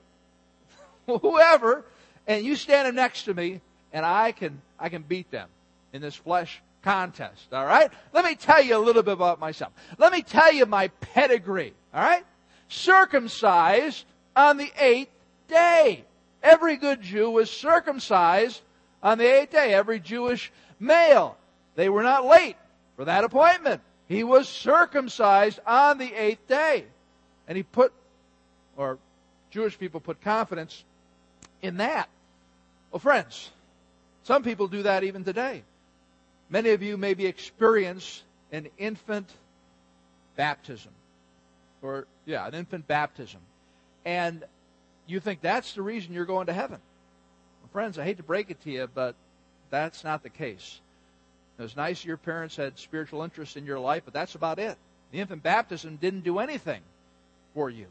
whoever, 1.07 1.85
and 2.27 2.45
you 2.45 2.57
stand 2.57 2.89
them 2.89 2.95
next 2.95 3.25
to 3.25 3.35
me, 3.35 3.61
and 3.93 4.05
I 4.05 4.33
can 4.33 4.61
I 4.79 4.89
can 4.89 5.03
beat 5.03 5.31
them 5.31 5.49
in 5.93 6.03
this 6.03 6.15
flesh 6.15 6.61
contest. 6.83 7.53
All 7.53 7.65
right? 7.65 7.91
Let 8.13 8.25
me 8.25 8.35
tell 8.35 8.63
you 8.63 8.77
a 8.77 8.79
little 8.79 9.03
bit 9.03 9.15
about 9.15 9.41
myself. 9.41 9.73
Let 9.99 10.13
me 10.13 10.23
tell 10.23 10.53
you 10.53 10.67
my 10.67 10.89
pedigree. 10.89 11.73
All 11.93 12.03
right? 12.03 12.25
Circumcised 12.69 14.05
on 14.37 14.57
the 14.57 14.71
eighth 14.79 15.11
day. 15.49 16.05
Every 16.43 16.77
good 16.77 17.01
Jew 17.01 17.31
was 17.31 17.51
circumcised 17.51 18.61
on 19.03 19.19
the 19.19 19.25
eighth 19.25 19.53
day. 19.53 19.73
Every 19.73 19.99
Jewish 19.99 20.53
male. 20.79 21.39
They 21.75 21.89
were 21.89 22.03
not 22.03 22.27
late 22.27 22.57
for 22.97 23.05
that 23.07 23.25
appointment. 23.25 23.81
He 24.09 24.25
was 24.25 24.49
circumcised 24.49 25.61
on 25.67 25.99
the 25.99 26.13
eighth 26.13 26.47
day. 26.47 26.85
And 27.49 27.57
he 27.57 27.63
put, 27.63 27.93
or 28.77 28.99
Jewish 29.51 29.79
people 29.79 30.01
put 30.01 30.21
confidence 30.21 30.85
in 31.63 31.79
that. 31.79 32.09
Well, 32.91 33.01
friends, 33.01 33.51
some 34.25 34.43
people 34.43 34.69
do 34.69 34.83
that 34.83 35.05
even 35.05 35.25
today. 35.25 35.63
Many 36.51 36.71
of 36.71 36.83
you 36.83 36.97
maybe 36.97 37.27
experience 37.27 38.23
an 38.53 38.69
infant 38.79 39.31
baptism. 40.37 40.93
Or, 41.83 42.07
yeah, 42.25 42.47
an 42.47 42.55
infant 42.55 42.87
baptism. 42.87 43.41
And 44.05 44.45
you 45.07 45.21
think 45.21 45.41
that's 45.41 45.73
the 45.73 45.83
reason 45.83 46.13
you're 46.13 46.25
going 46.25 46.47
to 46.47 46.53
heaven. 46.53 46.79
Well, 47.63 47.71
friends, 47.73 47.99
I 47.99 48.05
hate 48.05 48.19
to 48.19 48.23
break 48.23 48.51
it 48.51 48.63
to 48.63 48.71
you, 48.71 48.89
but 48.95 49.15
that's 49.71 50.05
not 50.05 50.23
the 50.23 50.31
case. 50.31 50.81
It 51.59 51.63
was 51.63 51.77
nice 51.77 52.05
your 52.05 52.17
parents 52.17 52.57
had 52.57 52.79
spiritual 52.79 53.23
interest 53.23 53.57
in 53.57 53.65
your 53.65 53.79
life, 53.79 54.03
but 54.05 54.15
that's 54.15 54.35
about 54.35 54.59
it. 54.59 54.77
The 55.13 55.21
infant 55.21 55.43
baptism 55.43 55.97
didn't 55.97 56.25
do 56.25 56.41
anything 56.41 56.81
for 57.55 57.71
you. 57.71 57.87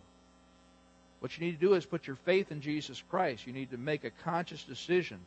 What 1.22 1.38
you 1.38 1.46
need 1.46 1.54
to 1.54 1.66
do 1.66 1.74
is 1.74 1.86
put 1.86 2.06
your 2.06 2.18
faith 2.18 2.52
in 2.52 2.60
Jesus 2.60 3.02
Christ. 3.10 3.48
You 3.48 3.54
need 3.54 3.72
to 3.72 3.78
make 3.78 4.04
a 4.04 4.10
conscious 4.10 4.64
decision 4.64 5.20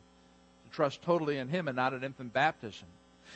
to 0.65 0.75
trust 0.75 1.01
totally 1.01 1.39
in 1.39 1.47
Him 1.47 1.67
and 1.67 1.75
not 1.75 1.95
in 1.95 2.03
infant 2.03 2.33
baptism. 2.33 2.87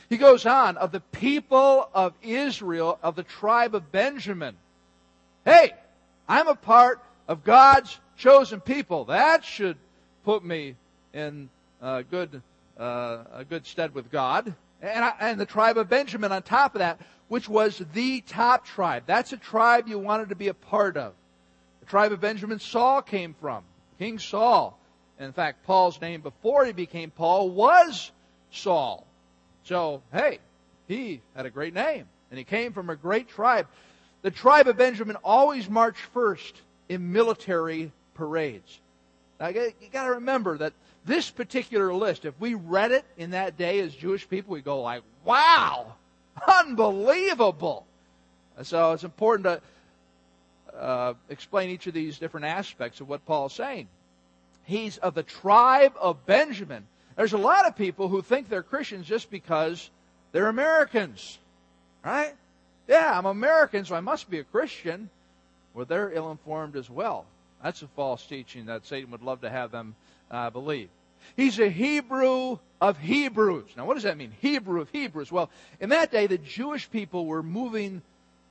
He 0.08 0.16
goes 0.16 0.46
on, 0.46 0.76
of 0.76 0.92
the 0.92 1.00
people 1.00 1.88
of 1.92 2.14
Israel, 2.22 2.98
of 3.02 3.16
the 3.16 3.24
tribe 3.24 3.74
of 3.74 3.90
Benjamin. 3.90 4.56
Hey, 5.44 5.72
I'm 6.28 6.46
a 6.46 6.54
part 6.54 7.02
of 7.26 7.42
God's 7.42 7.98
chosen 8.16 8.60
people. 8.60 9.06
That 9.06 9.44
should 9.44 9.76
put 10.24 10.44
me 10.44 10.76
in 11.12 11.50
a 11.80 12.04
good, 12.04 12.42
uh, 12.78 13.24
a 13.34 13.44
good 13.44 13.66
stead 13.66 13.92
with 13.92 14.10
God 14.12 14.54
And, 14.82 15.04
I, 15.04 15.14
and 15.20 15.40
the 15.40 15.46
tribe 15.46 15.78
of 15.78 15.88
Benjamin 15.88 16.32
on 16.32 16.42
top 16.42 16.74
of 16.74 16.80
that, 16.80 17.00
which 17.28 17.48
was 17.48 17.80
the 17.94 18.20
top 18.20 18.66
tribe. 18.66 19.04
That's 19.06 19.32
a 19.32 19.36
tribe 19.36 19.88
you 19.88 19.98
wanted 19.98 20.30
to 20.30 20.34
be 20.34 20.48
a 20.48 20.54
part 20.54 20.96
of. 20.96 21.14
The 21.80 21.86
tribe 21.86 22.12
of 22.12 22.20
Benjamin 22.20 22.58
Saul 22.58 23.00
came 23.00 23.34
from. 23.40 23.64
King 23.98 24.18
Saul. 24.18 24.78
In 25.18 25.32
fact, 25.32 25.64
Paul's 25.64 26.00
name 26.00 26.20
before 26.20 26.66
he 26.66 26.72
became 26.72 27.10
Paul 27.10 27.48
was 27.50 28.10
Saul. 28.50 29.06
So, 29.64 30.02
hey, 30.12 30.40
he 30.88 31.22
had 31.36 31.46
a 31.46 31.50
great 31.50 31.74
name. 31.74 32.06
And 32.30 32.38
he 32.38 32.44
came 32.44 32.72
from 32.72 32.90
a 32.90 32.96
great 32.96 33.28
tribe. 33.28 33.68
The 34.22 34.30
tribe 34.30 34.66
of 34.66 34.76
Benjamin 34.76 35.16
always 35.22 35.68
marched 35.68 36.00
first 36.12 36.60
in 36.88 37.12
military 37.12 37.92
parades. 38.14 38.80
Now, 39.42 39.48
you 39.48 39.72
got 39.92 40.04
to 40.04 40.12
remember 40.12 40.56
that 40.58 40.72
this 41.04 41.28
particular 41.28 41.92
list, 41.92 42.24
if 42.24 42.38
we 42.38 42.54
read 42.54 42.92
it 42.92 43.04
in 43.16 43.32
that 43.32 43.58
day 43.58 43.80
as 43.80 43.92
Jewish 43.92 44.28
people, 44.28 44.52
we 44.52 44.60
go 44.60 44.82
like, 44.82 45.02
wow, 45.24 45.94
unbelievable. 46.46 47.84
So 48.62 48.92
it's 48.92 49.02
important 49.02 49.60
to 50.70 50.78
uh, 50.78 51.14
explain 51.28 51.70
each 51.70 51.88
of 51.88 51.94
these 51.94 52.20
different 52.20 52.46
aspects 52.46 53.00
of 53.00 53.08
what 53.08 53.26
Paul's 53.26 53.52
saying. 53.52 53.88
He's 54.62 54.98
of 54.98 55.14
the 55.14 55.24
tribe 55.24 55.94
of 56.00 56.24
Benjamin. 56.24 56.86
There's 57.16 57.32
a 57.32 57.38
lot 57.38 57.66
of 57.66 57.74
people 57.74 58.06
who 58.06 58.22
think 58.22 58.48
they're 58.48 58.62
Christians 58.62 59.08
just 59.08 59.28
because 59.28 59.90
they're 60.30 60.46
Americans, 60.46 61.36
right? 62.04 62.32
Yeah, 62.86 63.18
I'm 63.18 63.26
American, 63.26 63.84
so 63.86 63.96
I 63.96 64.00
must 64.02 64.30
be 64.30 64.38
a 64.38 64.44
Christian. 64.44 65.10
Well, 65.74 65.84
they're 65.84 66.12
ill 66.12 66.30
informed 66.30 66.76
as 66.76 66.88
well. 66.88 67.26
That's 67.62 67.82
a 67.82 67.88
false 67.88 68.26
teaching 68.26 68.66
that 68.66 68.86
Satan 68.86 69.10
would 69.12 69.22
love 69.22 69.42
to 69.42 69.50
have 69.50 69.70
them 69.70 69.94
uh, 70.30 70.50
believe. 70.50 70.88
He's 71.36 71.58
a 71.58 71.68
Hebrew 71.68 72.58
of 72.80 72.98
Hebrews. 72.98 73.70
Now, 73.76 73.86
what 73.86 73.94
does 73.94 74.02
that 74.02 74.16
mean? 74.16 74.32
Hebrew 74.40 74.80
of 74.80 74.90
Hebrews. 74.90 75.30
Well, 75.30 75.50
in 75.80 75.90
that 75.90 76.10
day, 76.10 76.26
the 76.26 76.38
Jewish 76.38 76.90
people 76.90 77.26
were 77.26 77.42
moving 77.42 78.02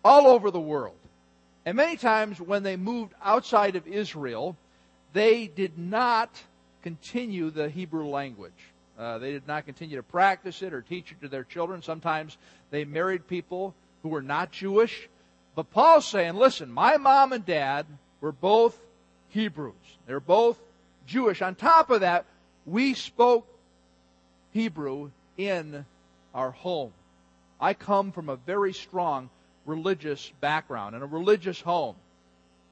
all 0.04 0.28
over 0.28 0.52
the 0.52 0.60
world. 0.60 0.96
And 1.66 1.78
many 1.78 1.98
times 1.98 2.40
when 2.40 2.64
they 2.64 2.78
moved 2.78 3.14
outside 3.22 3.76
of 3.76 3.88
Israel, 3.88 4.56
they 5.14 5.48
did 5.48 5.78
not 5.78 6.42
continue 6.82 7.52
the 7.52 7.70
Hebrew 7.70 8.08
language. 8.08 8.54
Uh, 8.98 9.18
they 9.18 9.32
did 9.32 9.48
not 9.48 9.66
continue 9.66 9.98
to 9.98 10.04
practice 10.04 10.62
it 10.62 10.74
or 10.74 10.82
teach 10.82 11.12
it 11.12 11.22
to 11.22 11.28
their 11.28 11.44
children. 11.44 11.82
Sometimes 11.82 12.38
they 12.70 12.86
married 12.86 13.28
people 13.28 13.76
who 14.04 14.10
were 14.10 14.22
not 14.22 14.52
Jewish. 14.52 15.10
But 15.56 15.72
Paul's 15.72 16.08
saying, 16.08 16.36
listen, 16.36 16.72
my 16.72 16.98
mom 16.98 17.34
and 17.34 17.46
dad 17.46 17.86
were 18.22 18.32
both 18.32 18.80
Hebrews. 19.32 19.74
They're 20.06 20.20
both 20.20 20.58
Jewish. 21.08 21.42
On 21.42 21.56
top 21.56 21.90
of 21.90 22.02
that, 22.02 22.26
we 22.66 22.94
spoke 22.94 23.48
Hebrew 24.52 25.12
in 25.38 25.86
our 26.34 26.52
home. 26.52 26.92
I 27.60 27.74
come 27.74 28.12
from 28.12 28.30
a 28.30 28.36
very 28.36 28.74
strong 28.74 29.30
religious 29.66 30.32
background 30.42 30.96
and 30.96 31.04
a 31.04 31.08
religious 31.08 31.60
home. 31.62 31.96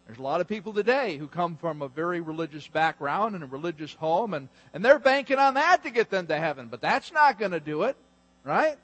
There's 0.08 0.18
a 0.18 0.24
lot 0.24 0.42
of 0.42 0.48
people 0.48 0.74
today 0.74 1.18
who 1.18 1.28
come 1.28 1.56
from 1.56 1.84
a 1.84 1.88
very 1.88 2.20
religious 2.20 2.68
background 2.68 3.36
and 3.36 3.44
a 3.44 3.48
religious 3.48 3.94
home, 3.94 4.34
and, 4.34 4.50
and 4.74 4.84
they're 4.84 4.98
banking 4.98 5.38
on 5.38 5.54
that 5.54 5.84
to 5.84 5.92
get 5.92 6.10
them 6.10 6.26
to 6.28 6.36
heaven, 6.36 6.68
but 6.68 6.82
that's 6.82 7.12
not 7.12 7.38
going 7.38 7.52
to 7.52 7.60
do 7.60 7.84
it, 7.84 7.96
right? 8.44 8.76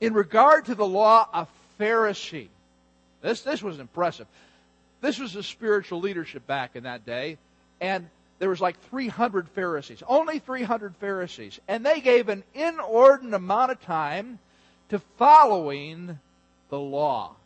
In 0.00 0.12
regard 0.12 0.64
to 0.66 0.74
the 0.74 0.86
law, 0.86 1.28
a 1.32 1.46
Pharisee. 1.78 2.48
This, 3.22 3.42
this 3.42 3.62
was 3.62 3.78
impressive. 3.78 4.26
This 5.04 5.18
was 5.18 5.34
the 5.34 5.42
spiritual 5.42 6.00
leadership 6.00 6.46
back 6.46 6.76
in 6.76 6.84
that 6.84 7.04
day, 7.04 7.36
and 7.78 8.08
there 8.38 8.48
was 8.48 8.62
like 8.62 8.80
300 8.88 9.50
Pharisees, 9.50 10.02
only 10.08 10.38
300 10.38 10.96
Pharisees, 10.96 11.60
and 11.68 11.84
they 11.84 12.00
gave 12.00 12.30
an 12.30 12.42
inordinate 12.54 13.34
amount 13.34 13.70
of 13.70 13.82
time 13.82 14.38
to 14.88 14.98
following 15.18 16.18
the 16.70 16.78
law. 16.78 17.36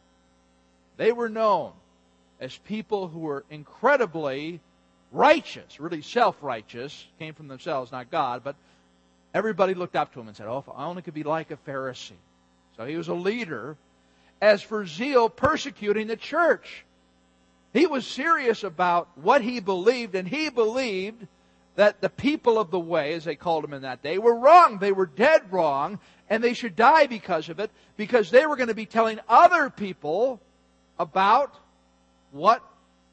They 0.98 1.10
were 1.10 1.28
known 1.28 1.72
as 2.38 2.56
people 2.58 3.08
who 3.08 3.18
were 3.18 3.44
incredibly 3.50 4.60
righteous, 5.10 5.80
really 5.80 6.02
self 6.02 6.40
righteous, 6.40 7.06
came 7.18 7.34
from 7.34 7.48
themselves, 7.48 7.90
not 7.90 8.08
God, 8.08 8.44
but 8.44 8.54
everybody 9.34 9.74
looked 9.74 9.96
up 9.96 10.12
to 10.14 10.20
him 10.20 10.28
and 10.28 10.36
said, 10.36 10.46
Oh, 10.46 10.58
if 10.58 10.68
I 10.68 10.84
only 10.84 11.02
could 11.02 11.14
be 11.14 11.24
like 11.24 11.50
a 11.50 11.56
Pharisee. 11.56 12.12
So 12.76 12.84
he 12.84 12.96
was 12.96 13.08
a 13.08 13.14
leader. 13.14 13.76
As 14.40 14.62
for 14.62 14.86
zeal, 14.86 15.28
persecuting 15.28 16.06
the 16.06 16.16
church. 16.16 16.84
He 17.72 17.86
was 17.86 18.06
serious 18.06 18.64
about 18.64 19.08
what 19.16 19.42
he 19.42 19.60
believed, 19.60 20.14
and 20.14 20.26
he 20.26 20.48
believed 20.48 21.26
that 21.76 22.00
the 22.00 22.08
people 22.08 22.58
of 22.58 22.70
the 22.70 22.80
way, 22.80 23.12
as 23.14 23.24
they 23.24 23.36
called 23.36 23.62
them 23.62 23.72
in 23.72 23.82
that 23.82 24.02
day, 24.02 24.18
were 24.18 24.34
wrong. 24.34 24.78
They 24.78 24.90
were 24.90 25.06
dead 25.06 25.52
wrong, 25.52 26.00
and 26.28 26.42
they 26.42 26.54
should 26.54 26.74
die 26.74 27.06
because 27.06 27.48
of 27.48 27.60
it, 27.60 27.70
because 27.96 28.30
they 28.30 28.46
were 28.46 28.56
going 28.56 28.68
to 28.68 28.74
be 28.74 28.86
telling 28.86 29.20
other 29.28 29.70
people 29.70 30.40
about 30.98 31.54
what 32.32 32.62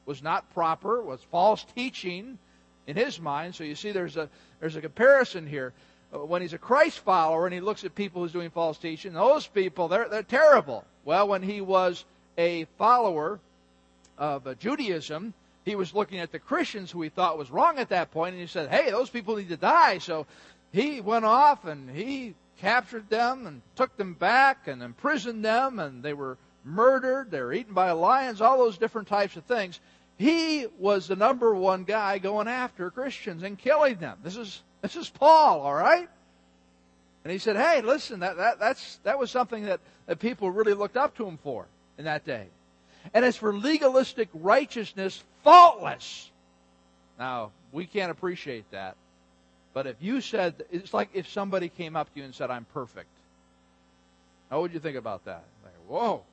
was 0.06 0.24
not 0.24 0.52
proper, 0.54 1.02
was 1.02 1.22
false 1.32 1.66
teaching 1.76 2.38
in 2.88 2.96
his 2.96 3.20
mind. 3.20 3.56
So 3.56 3.64
you 3.64 3.76
see, 3.76 3.92
there's 3.92 4.18
a 4.18 4.30
there's 4.60 4.76
a 4.76 4.82
comparison 4.82 5.48
here. 5.48 5.74
Uh, 6.14 6.20
when 6.20 6.42
he's 6.42 6.54
a 6.54 6.58
Christ 6.58 7.00
follower 7.00 7.46
and 7.46 7.54
he 7.54 7.60
looks 7.60 7.84
at 7.84 7.96
people 7.96 8.22
who's 8.22 8.32
doing 8.32 8.50
false 8.50 8.78
teaching, 8.78 9.14
those 9.14 9.48
people 9.48 9.88
they're 9.88 10.08
they're 10.10 10.24
terrible. 10.24 10.86
Well, 11.04 11.28
when 11.28 11.44
he 11.44 11.62
was 11.62 12.06
a 12.38 12.66
follower 12.78 13.40
of 14.18 14.48
uh, 14.48 14.54
Judaism, 14.56 15.34
he 15.64 15.76
was 15.76 15.94
looking 15.94 16.20
at 16.20 16.32
the 16.32 16.40
Christians 16.40 16.92
who 16.92 17.02
he 17.02 17.10
thought 17.10 17.38
was 17.38 17.52
wrong 17.52 17.80
at 17.80 17.90
that 17.90 18.12
point, 18.12 18.34
and 18.34 18.42
he 18.42 18.48
said, 18.48 18.70
"Hey, 18.70 18.92
those 18.92 19.10
people 19.10 19.36
need 19.36 19.50
to 19.50 19.58
die." 19.58 19.98
So 19.98 20.28
he 20.72 21.02
went 21.02 21.26
off 21.26 21.66
and 21.66 21.90
he 21.90 22.36
captured 22.58 23.10
them 23.10 23.48
and 23.48 23.62
took 23.76 23.96
them 23.98 24.14
back 24.14 24.68
and 24.68 24.82
imprisoned 24.82 25.44
them, 25.44 25.80
and 25.80 26.04
they 26.04 26.14
were 26.14 26.38
murdered, 26.64 27.32
they 27.32 27.42
were 27.42 27.54
eaten 27.54 27.74
by 27.74 27.92
lions, 27.92 28.42
all 28.42 28.58
those 28.58 28.78
different 28.78 29.08
types 29.08 29.36
of 29.36 29.44
things. 29.46 29.80
He 30.18 30.66
was 30.80 31.08
the 31.08 31.16
number 31.16 31.54
one 31.54 31.84
guy 31.84 32.20
going 32.20 32.48
after 32.48 32.90
Christians 32.90 33.44
and 33.44 33.58
killing 33.58 33.98
them. 33.98 34.18
This 34.24 34.38
is 34.38 34.64
this 34.82 34.96
is 34.96 35.10
Paul, 35.10 35.62
all 35.62 35.74
right? 35.74 36.08
And 37.24 37.32
he 37.32 37.38
said, 37.38 37.56
Hey, 37.56 37.82
listen, 37.82 38.20
that, 38.20 38.38
that 38.38 38.60
that's 38.60 38.98
that 39.04 39.20
was 39.20 39.32
something 39.32 39.66
that, 39.66 39.80
that 40.06 40.20
people 40.20 40.52
really 40.52 40.74
looked 40.74 40.96
up 40.96 41.18
to 41.18 41.26
him 41.26 41.38
for 41.38 41.68
in 41.98 42.06
that 42.06 42.24
day. 42.24 42.48
And 43.14 43.24
as 43.24 43.38
for 43.38 43.54
legalistic 43.54 44.30
righteousness, 44.34 45.24
faultless. 45.44 46.32
Now, 47.20 47.52
we 47.72 47.86
can't 47.86 48.12
appreciate 48.12 48.70
that. 48.72 48.96
But 49.74 49.88
if 49.88 49.98
you 50.00 50.22
said, 50.22 50.64
it's 50.72 50.94
like 50.94 51.10
if 51.14 51.30
somebody 51.30 51.70
came 51.70 51.96
up 51.96 52.14
to 52.14 52.20
you 52.20 52.26
and 52.26 52.34
said, 52.34 52.50
I'm 52.50 52.66
perfect. 52.74 53.10
How 54.50 54.62
would 54.62 54.74
you 54.74 54.80
think 54.80 54.96
about 54.96 55.26
that? 55.26 55.44
Like, 55.64 55.74
whoa, 55.88 56.24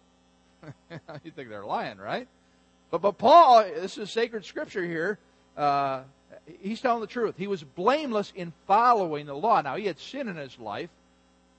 you 1.24 1.30
think 1.30 1.48
they're 1.48 1.64
lying, 1.64 1.98
right? 1.98 2.28
But 2.90 3.02
but 3.02 3.18
Paul, 3.18 3.64
this 3.64 3.98
is 3.98 4.10
sacred 4.10 4.44
scripture 4.44 4.84
here. 4.84 5.18
Uh, 5.56 6.02
he's 6.60 6.80
telling 6.80 7.00
the 7.00 7.06
truth. 7.06 7.34
He 7.36 7.46
was 7.46 7.64
blameless 7.64 8.32
in 8.36 8.52
following 8.66 9.26
the 9.26 9.34
law. 9.34 9.60
Now 9.60 9.76
he 9.76 9.86
had 9.86 9.98
sin 9.98 10.28
in 10.28 10.36
his 10.36 10.58
life. 10.58 10.90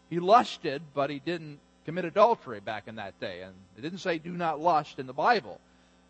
He 0.09 0.19
lusted, 0.19 0.81
but 0.93 1.09
he 1.09 1.19
didn't 1.19 1.59
commit 1.85 2.05
adultery 2.05 2.59
back 2.59 2.87
in 2.87 2.95
that 2.95 3.19
day. 3.19 3.41
And 3.41 3.53
it 3.77 3.81
didn't 3.81 3.99
say 3.99 4.17
"do 4.19 4.31
not 4.31 4.59
lust" 4.59 4.99
in 4.99 5.07
the 5.07 5.13
Bible 5.13 5.59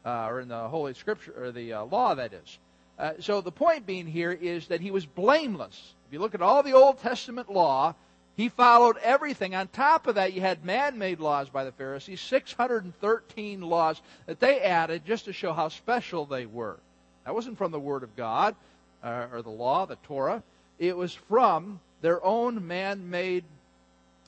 uh, 0.06 0.28
or 0.30 0.40
in 0.40 0.48
the 0.48 0.68
Holy 0.68 0.94
Scripture 0.94 1.34
or 1.38 1.52
the 1.52 1.74
uh, 1.74 1.84
law. 1.86 2.16
That 2.16 2.34
is. 2.34 2.58
Uh, 2.98 3.14
so 3.20 3.42
the 3.42 3.52
point 3.52 3.86
being 3.86 4.06
here 4.06 4.32
is 4.32 4.68
that 4.68 4.82
he 4.82 4.92
was 4.92 5.06
blameless. 5.06 5.94
If 6.08 6.14
you 6.14 6.20
look 6.20 6.36
at 6.36 6.42
all 6.42 6.62
the 6.62 6.74
Old 6.74 7.00
Testament 7.00 7.52
law, 7.52 7.96
he 8.36 8.50
followed 8.50 8.98
everything. 8.98 9.56
On 9.56 9.68
top 9.68 10.08
of 10.08 10.16
that, 10.16 10.34
you 10.34 10.42
had 10.42 10.66
man 10.66 10.98
made 10.98 11.20
laws 11.20 11.50
by 11.50 11.64
the 11.64 11.72
Pharisees, 11.72 12.22
613 12.22 13.62
laws 13.62 14.02
that 14.26 14.40
they 14.40 14.62
added 14.62 15.06
just 15.06 15.26
to 15.26 15.34
show 15.34 15.54
how 15.54 15.70
special 15.70 16.26
they 16.26 16.46
were. 16.46 16.78
That 17.26 17.36
wasn't 17.36 17.58
from 17.58 17.72
the 17.72 17.80
Word 17.80 18.04
of 18.04 18.16
God 18.16 18.56
uh, 19.04 19.28
or 19.32 19.42
the 19.42 19.50
law, 19.50 19.86
the 19.86 19.98
Torah. 20.04 20.44
It 20.80 20.98
was 20.98 21.14
from 21.14 21.80
their 22.02 22.24
own 22.24 22.68
man 22.68 23.10
made 23.10 23.44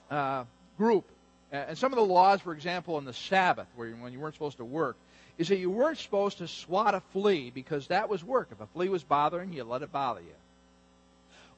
uh, 0.09 0.45
group. 0.77 1.05
And 1.67 1.77
some 1.77 1.91
of 1.91 1.97
the 1.97 2.05
laws, 2.05 2.41
for 2.41 2.53
example, 2.53 2.95
on 2.95 3.05
the 3.05 3.13
Sabbath, 3.13 3.67
where 3.75 3.91
when 3.91 4.13
you 4.13 4.19
weren't 4.19 4.33
supposed 4.33 4.57
to 4.57 4.65
work, 4.65 4.97
is 5.37 5.49
that 5.49 5.57
you 5.57 5.69
weren't 5.69 5.97
supposed 5.97 6.37
to 6.37 6.47
swat 6.47 6.93
a 6.93 7.01
flea 7.11 7.51
because 7.53 7.87
that 7.87 8.09
was 8.09 8.23
work. 8.23 8.49
If 8.51 8.61
a 8.61 8.67
flea 8.67 8.89
was 8.89 9.03
bothering 9.03 9.53
you, 9.53 9.63
let 9.63 9.81
it 9.81 9.91
bother 9.91 10.21
you. 10.21 10.35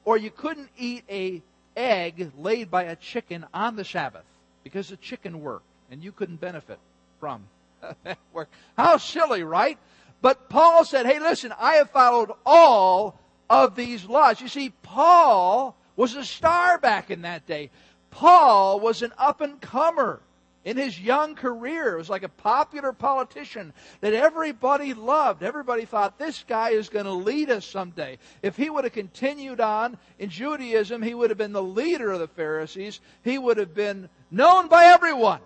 Or 0.04 0.16
you 0.16 0.30
couldn't 0.30 0.70
eat 0.76 1.04
a 1.08 1.42
egg 1.76 2.32
laid 2.38 2.70
by 2.70 2.84
a 2.84 2.96
chicken 2.96 3.46
on 3.54 3.76
the 3.76 3.84
Sabbath 3.84 4.24
because 4.64 4.88
the 4.88 4.96
chicken 4.96 5.40
worked 5.40 5.64
and 5.90 6.02
you 6.02 6.12
couldn't 6.12 6.40
benefit 6.40 6.78
from 7.20 7.44
that 8.04 8.18
work. 8.32 8.48
How 8.76 8.96
silly, 8.96 9.44
right? 9.44 9.78
But 10.20 10.48
Paul 10.48 10.84
said, 10.84 11.06
hey, 11.06 11.20
listen, 11.20 11.54
I 11.58 11.74
have 11.74 11.90
followed 11.90 12.32
all 12.44 13.18
of 13.48 13.76
these 13.76 14.04
laws. 14.04 14.40
You 14.40 14.48
see, 14.48 14.72
Paul 14.82 15.76
was 15.94 16.14
a 16.16 16.24
star 16.24 16.78
back 16.78 17.10
in 17.10 17.22
that 17.22 17.46
day. 17.46 17.70
Paul 18.10 18.80
was 18.80 19.02
an 19.02 19.12
up 19.18 19.40
and 19.40 19.60
comer. 19.60 20.20
in 20.68 20.76
his 20.76 21.00
young 21.00 21.34
career. 21.34 21.94
It 21.94 21.96
was 21.98 22.10
like 22.10 22.24
a 22.24 22.28
popular 22.28 22.92
politician 22.92 23.72
that 24.02 24.12
everybody 24.12 24.92
loved. 24.92 25.42
Everybody 25.42 25.86
thought 25.86 26.18
this 26.18 26.44
guy 26.46 26.70
is 26.70 26.90
going 26.90 27.06
to 27.06 27.12
lead 27.12 27.48
us 27.48 27.64
someday. 27.64 28.18
If 28.42 28.54
he 28.54 28.68
would 28.68 28.84
have 28.84 28.92
continued 28.92 29.60
on 29.60 29.96
in 30.18 30.28
Judaism, 30.28 31.00
he 31.00 31.14
would 31.14 31.30
have 31.30 31.38
been 31.38 31.54
the 31.54 31.62
leader 31.62 32.12
of 32.12 32.20
the 32.20 32.28
Pharisees. 32.28 33.00
He 33.24 33.38
would 33.38 33.56
have 33.56 33.74
been 33.74 34.10
known 34.30 34.68
by 34.68 34.84
everyone. 34.84 35.40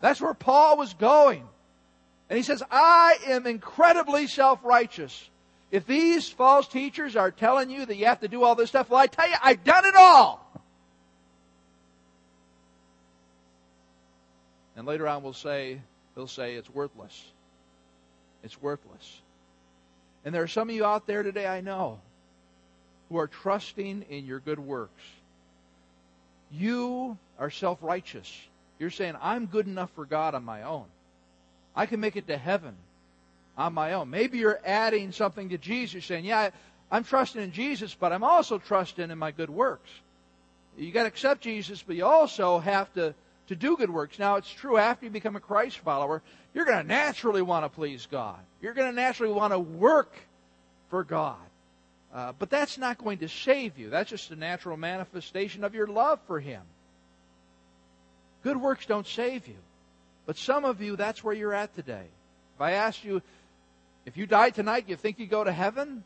That's 0.00 0.20
where 0.20 0.34
Paul 0.34 0.76
was 0.76 0.94
going. 0.94 1.42
And 2.30 2.36
he 2.36 2.44
says, 2.44 2.62
I 2.70 3.18
am 3.26 3.48
incredibly 3.48 4.28
self-righteous. 4.28 5.30
If 5.72 5.86
these 5.86 6.28
false 6.28 6.68
teachers 6.68 7.16
are 7.16 7.32
telling 7.32 7.70
you 7.70 7.84
that 7.84 7.96
you 7.96 8.04
have 8.06 8.20
to 8.20 8.28
do 8.28 8.44
all 8.44 8.54
this 8.54 8.68
stuff, 8.68 8.90
well, 8.90 9.00
I 9.00 9.08
tell 9.08 9.28
you, 9.28 9.34
I've 9.42 9.64
done 9.64 9.86
it 9.86 9.96
all. 9.96 10.45
And 14.76 14.86
later 14.86 15.08
on, 15.08 15.22
we'll 15.22 15.32
say, 15.32 15.80
he'll 16.14 16.26
say, 16.26 16.54
it's 16.54 16.68
worthless. 16.68 17.24
It's 18.42 18.60
worthless. 18.60 19.20
And 20.24 20.34
there 20.34 20.42
are 20.42 20.48
some 20.48 20.68
of 20.68 20.74
you 20.74 20.84
out 20.84 21.06
there 21.06 21.22
today, 21.22 21.46
I 21.46 21.60
know, 21.62 22.00
who 23.08 23.16
are 23.16 23.26
trusting 23.26 24.04
in 24.10 24.26
your 24.26 24.40
good 24.40 24.58
works. 24.58 25.02
You 26.50 27.16
are 27.38 27.50
self 27.50 27.78
righteous. 27.82 28.30
You're 28.78 28.90
saying, 28.90 29.14
I'm 29.22 29.46
good 29.46 29.66
enough 29.66 29.90
for 29.94 30.04
God 30.04 30.34
on 30.34 30.44
my 30.44 30.62
own. 30.62 30.84
I 31.74 31.86
can 31.86 32.00
make 32.00 32.16
it 32.16 32.26
to 32.26 32.36
heaven 32.36 32.74
on 33.56 33.72
my 33.72 33.94
own. 33.94 34.10
Maybe 34.10 34.38
you're 34.38 34.60
adding 34.64 35.12
something 35.12 35.48
to 35.50 35.58
Jesus. 35.58 36.04
Saying, 36.04 36.24
yeah, 36.24 36.50
I'm 36.90 37.04
trusting 37.04 37.40
in 37.40 37.52
Jesus, 37.52 37.94
but 37.94 38.12
I'm 38.12 38.24
also 38.24 38.58
trusting 38.58 39.10
in 39.10 39.18
my 39.18 39.30
good 39.30 39.50
works. 39.50 39.90
You 40.76 40.92
got 40.92 41.02
to 41.02 41.08
accept 41.08 41.40
Jesus, 41.40 41.82
but 41.82 41.96
you 41.96 42.04
also 42.04 42.58
have 42.58 42.92
to 42.94 43.14
to 43.48 43.56
do 43.56 43.76
good 43.76 43.90
works. 43.90 44.18
Now, 44.18 44.36
it's 44.36 44.50
true 44.50 44.76
after 44.76 45.06
you 45.06 45.10
become 45.10 45.36
a 45.36 45.40
Christ 45.40 45.78
follower, 45.78 46.22
you're 46.54 46.64
going 46.64 46.78
to 46.78 46.86
naturally 46.86 47.42
want 47.42 47.64
to 47.64 47.68
please 47.68 48.06
God. 48.10 48.38
You're 48.60 48.74
going 48.74 48.90
to 48.90 48.96
naturally 48.96 49.32
want 49.32 49.52
to 49.52 49.58
work 49.58 50.12
for 50.90 51.04
God. 51.04 51.36
Uh, 52.14 52.32
but 52.38 52.50
that's 52.50 52.78
not 52.78 52.98
going 52.98 53.18
to 53.18 53.28
save 53.28 53.78
you. 53.78 53.90
That's 53.90 54.10
just 54.10 54.30
a 54.30 54.36
natural 54.36 54.76
manifestation 54.76 55.64
of 55.64 55.74
your 55.74 55.86
love 55.86 56.18
for 56.26 56.40
Him. 56.40 56.62
Good 58.42 58.56
works 58.56 58.86
don't 58.86 59.06
save 59.06 59.46
you. 59.46 59.56
But 60.24 60.36
some 60.36 60.64
of 60.64 60.80
you, 60.80 60.96
that's 60.96 61.22
where 61.22 61.34
you're 61.34 61.54
at 61.54 61.74
today. 61.74 62.06
If 62.56 62.60
I 62.60 62.72
asked 62.72 63.04
you, 63.04 63.22
if 64.06 64.16
you 64.16 64.26
died 64.26 64.54
tonight, 64.54 64.84
you 64.88 64.96
think 64.96 65.18
you 65.18 65.26
go 65.26 65.44
to 65.44 65.52
heaven? 65.52 66.04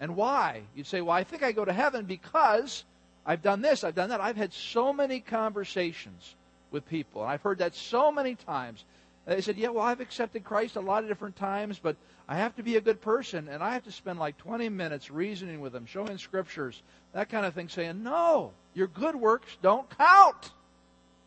And 0.00 0.16
why? 0.16 0.62
You'd 0.74 0.86
say, 0.86 1.00
well, 1.00 1.14
I 1.14 1.24
think 1.24 1.42
I 1.42 1.52
go 1.52 1.64
to 1.64 1.72
heaven 1.72 2.06
because 2.06 2.84
I've 3.24 3.42
done 3.42 3.62
this, 3.62 3.84
I've 3.84 3.94
done 3.94 4.10
that. 4.10 4.20
I've 4.20 4.36
had 4.36 4.52
so 4.52 4.92
many 4.92 5.20
conversations 5.20 6.34
with 6.70 6.88
people, 6.88 7.22
and 7.22 7.30
I've 7.30 7.42
heard 7.42 7.58
that 7.58 7.74
so 7.74 8.10
many 8.10 8.34
times. 8.34 8.84
They 9.26 9.40
said, 9.40 9.56
Yeah, 9.56 9.68
well, 9.68 9.84
I've 9.84 10.00
accepted 10.00 10.42
Christ 10.42 10.76
a 10.76 10.80
lot 10.80 11.04
of 11.04 11.08
different 11.08 11.36
times, 11.36 11.78
but 11.78 11.96
I 12.28 12.36
have 12.36 12.56
to 12.56 12.62
be 12.62 12.76
a 12.76 12.80
good 12.80 13.00
person, 13.00 13.48
and 13.48 13.62
I 13.62 13.74
have 13.74 13.84
to 13.84 13.92
spend 13.92 14.18
like 14.18 14.36
20 14.38 14.68
minutes 14.68 15.10
reasoning 15.10 15.60
with 15.60 15.72
them, 15.72 15.86
showing 15.86 16.18
scriptures, 16.18 16.82
that 17.12 17.28
kind 17.28 17.46
of 17.46 17.54
thing, 17.54 17.68
saying, 17.68 18.02
No, 18.02 18.52
your 18.74 18.88
good 18.88 19.14
works 19.14 19.56
don't 19.62 19.88
count. 19.96 20.50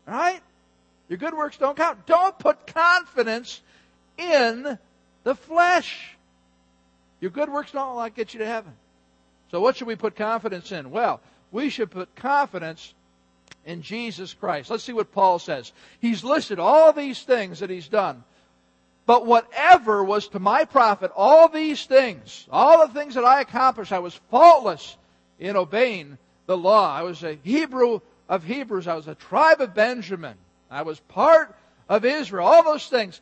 Right? 0.06 0.40
Your 1.08 1.18
good 1.18 1.34
works 1.34 1.56
don't 1.56 1.76
count. 1.76 2.06
Don't 2.06 2.38
put 2.38 2.66
confidence 2.66 3.60
in 4.18 4.78
the 5.24 5.34
flesh. 5.34 6.16
Your 7.20 7.30
good 7.30 7.50
works 7.50 7.72
don't 7.72 8.14
get 8.14 8.34
you 8.34 8.40
to 8.40 8.46
heaven. 8.46 8.72
So 9.50 9.60
what 9.60 9.76
should 9.76 9.86
we 9.86 9.96
put 9.96 10.16
confidence 10.16 10.72
in? 10.72 10.90
Well, 10.90 11.20
we 11.52 11.70
should 11.70 11.90
put 11.90 12.14
confidence 12.14 12.94
in 13.64 13.82
Jesus 13.82 14.34
Christ. 14.34 14.70
Let's 14.70 14.84
see 14.84 14.92
what 14.92 15.12
Paul 15.12 15.38
says. 15.38 15.72
He's 16.00 16.24
listed 16.24 16.58
all 16.58 16.92
these 16.92 17.22
things 17.22 17.60
that 17.60 17.70
he's 17.70 17.88
done. 17.88 18.24
But 19.06 19.24
whatever 19.24 20.02
was 20.02 20.28
to 20.28 20.40
my 20.40 20.64
profit, 20.64 21.12
all 21.14 21.48
these 21.48 21.86
things, 21.86 22.46
all 22.50 22.86
the 22.86 22.92
things 22.92 23.14
that 23.14 23.24
I 23.24 23.40
accomplished, 23.40 23.92
I 23.92 24.00
was 24.00 24.18
faultless 24.30 24.96
in 25.38 25.56
obeying 25.56 26.18
the 26.46 26.56
law. 26.56 26.92
I 26.92 27.02
was 27.02 27.22
a 27.22 27.38
Hebrew 27.42 28.00
of 28.28 28.42
Hebrews. 28.42 28.88
I 28.88 28.94
was 28.94 29.06
a 29.06 29.14
tribe 29.14 29.60
of 29.60 29.74
Benjamin. 29.74 30.36
I 30.70 30.82
was 30.82 30.98
part 31.00 31.54
of 31.88 32.04
Israel. 32.04 32.46
All 32.46 32.64
those 32.64 32.88
things. 32.88 33.20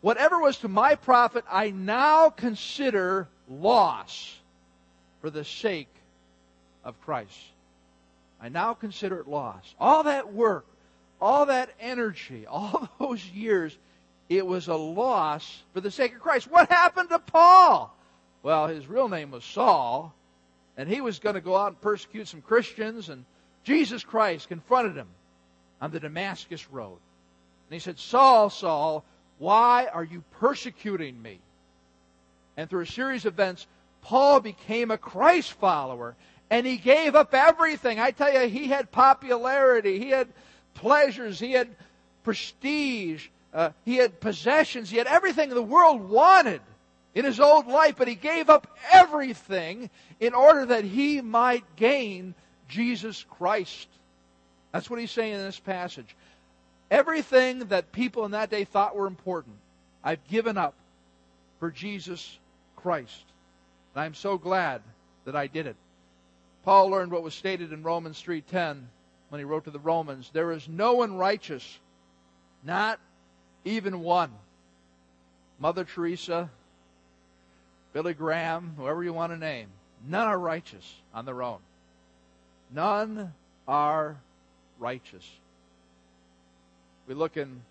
Whatever 0.00 0.40
was 0.40 0.58
to 0.58 0.68
my 0.68 0.96
profit, 0.96 1.44
I 1.48 1.70
now 1.70 2.30
consider 2.30 3.28
loss 3.48 4.36
for 5.20 5.30
the 5.30 5.44
sake 5.44 5.94
of 6.84 7.00
Christ. 7.02 7.38
I 8.42 8.48
now 8.48 8.74
consider 8.74 9.20
it 9.20 9.28
lost. 9.28 9.74
All 9.78 10.02
that 10.02 10.32
work, 10.32 10.66
all 11.20 11.46
that 11.46 11.70
energy, 11.78 12.46
all 12.50 12.88
those 12.98 13.24
years, 13.28 13.76
it 14.28 14.44
was 14.46 14.68
a 14.68 14.74
loss 14.74 15.62
for 15.72 15.80
the 15.80 15.90
sake 15.90 16.14
of 16.14 16.20
Christ. 16.20 16.50
What 16.50 16.70
happened 16.70 17.10
to 17.10 17.20
Paul? 17.20 17.96
Well, 18.42 18.66
his 18.66 18.88
real 18.88 19.08
name 19.08 19.30
was 19.30 19.44
Saul, 19.44 20.12
and 20.76 20.88
he 20.88 21.00
was 21.00 21.20
going 21.20 21.36
to 21.36 21.40
go 21.40 21.56
out 21.56 21.68
and 21.68 21.80
persecute 21.80 22.26
some 22.26 22.42
Christians, 22.42 23.08
and 23.08 23.24
Jesus 23.62 24.02
Christ 24.02 24.48
confronted 24.48 24.96
him 24.96 25.08
on 25.80 25.92
the 25.92 26.00
Damascus 26.00 26.68
road. 26.70 26.98
And 27.68 27.74
he 27.74 27.78
said, 27.78 28.00
Saul, 28.00 28.50
Saul, 28.50 29.04
why 29.38 29.86
are 29.86 30.02
you 30.02 30.24
persecuting 30.40 31.20
me? 31.22 31.38
And 32.56 32.68
through 32.68 32.82
a 32.82 32.86
series 32.86 33.24
of 33.24 33.34
events, 33.34 33.66
Paul 34.02 34.40
became 34.40 34.90
a 34.90 34.98
Christ 34.98 35.52
follower 35.52 36.16
and 36.52 36.66
he 36.66 36.76
gave 36.76 37.14
up 37.14 37.32
everything. 37.32 37.98
I 37.98 38.10
tell 38.10 38.30
you, 38.30 38.46
he 38.46 38.68
had 38.68 38.92
popularity, 38.92 39.98
he 39.98 40.10
had 40.10 40.28
pleasures, 40.74 41.40
he 41.40 41.52
had 41.52 41.66
prestige, 42.24 43.28
uh, 43.54 43.70
he 43.86 43.96
had 43.96 44.20
possessions, 44.20 44.90
he 44.90 44.98
had 44.98 45.06
everything 45.06 45.48
the 45.48 45.62
world 45.62 46.10
wanted 46.10 46.60
in 47.14 47.24
his 47.24 47.40
old 47.40 47.68
life, 47.68 47.94
but 47.96 48.06
he 48.06 48.14
gave 48.14 48.50
up 48.50 48.66
everything 48.92 49.88
in 50.20 50.34
order 50.34 50.66
that 50.66 50.84
he 50.84 51.22
might 51.22 51.64
gain 51.76 52.34
Jesus 52.68 53.24
Christ. 53.30 53.88
That's 54.72 54.90
what 54.90 55.00
he's 55.00 55.10
saying 55.10 55.32
in 55.32 55.42
this 55.42 55.58
passage. 55.58 56.14
Everything 56.90 57.60
that 57.68 57.92
people 57.92 58.26
in 58.26 58.32
that 58.32 58.50
day 58.50 58.64
thought 58.64 58.94
were 58.94 59.06
important, 59.06 59.56
I've 60.04 60.26
given 60.28 60.58
up 60.58 60.74
for 61.60 61.70
Jesus 61.70 62.38
Christ. 62.76 63.24
And 63.94 64.04
I'm 64.04 64.14
so 64.14 64.36
glad 64.36 64.82
that 65.24 65.34
I 65.34 65.46
did 65.46 65.66
it. 65.66 65.76
Paul 66.64 66.90
learned 66.90 67.10
what 67.10 67.22
was 67.22 67.34
stated 67.34 67.72
in 67.72 67.82
Romans 67.82 68.22
3:10 68.22 68.88
when 69.28 69.38
he 69.38 69.44
wrote 69.44 69.64
to 69.64 69.70
the 69.70 69.78
Romans, 69.78 70.30
there 70.32 70.52
is 70.52 70.68
no 70.68 70.94
one 70.94 71.16
righteous, 71.16 71.78
not 72.62 73.00
even 73.64 74.00
one. 74.00 74.32
Mother 75.58 75.84
Teresa, 75.84 76.50
Billy 77.92 78.14
Graham, 78.14 78.74
whoever 78.76 79.02
you 79.02 79.12
want 79.12 79.32
to 79.32 79.38
name, 79.38 79.68
none 80.06 80.28
are 80.28 80.38
righteous 80.38 81.00
on 81.14 81.24
their 81.24 81.42
own. 81.42 81.60
None 82.70 83.32
are 83.66 84.16
righteous. 84.78 85.28
We 87.06 87.14
look 87.14 87.36
in 87.36 87.62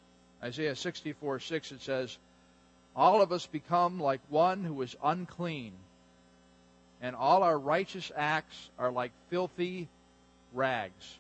Isaiah 0.43 0.75
64 0.75 1.39
6, 1.39 1.71
it 1.71 1.82
says, 1.82 2.17
All 2.95 3.21
of 3.21 3.32
us 3.32 3.45
become 3.45 3.99
like 3.99 4.21
one 4.30 4.63
who 4.63 4.82
is 4.82 4.95
unclean 5.04 5.73
and 7.01 7.15
all 7.15 7.43
our 7.43 7.57
righteous 7.57 8.11
acts 8.15 8.69
are 8.77 8.91
like 8.91 9.11
filthy 9.30 9.88
rags. 10.53 11.17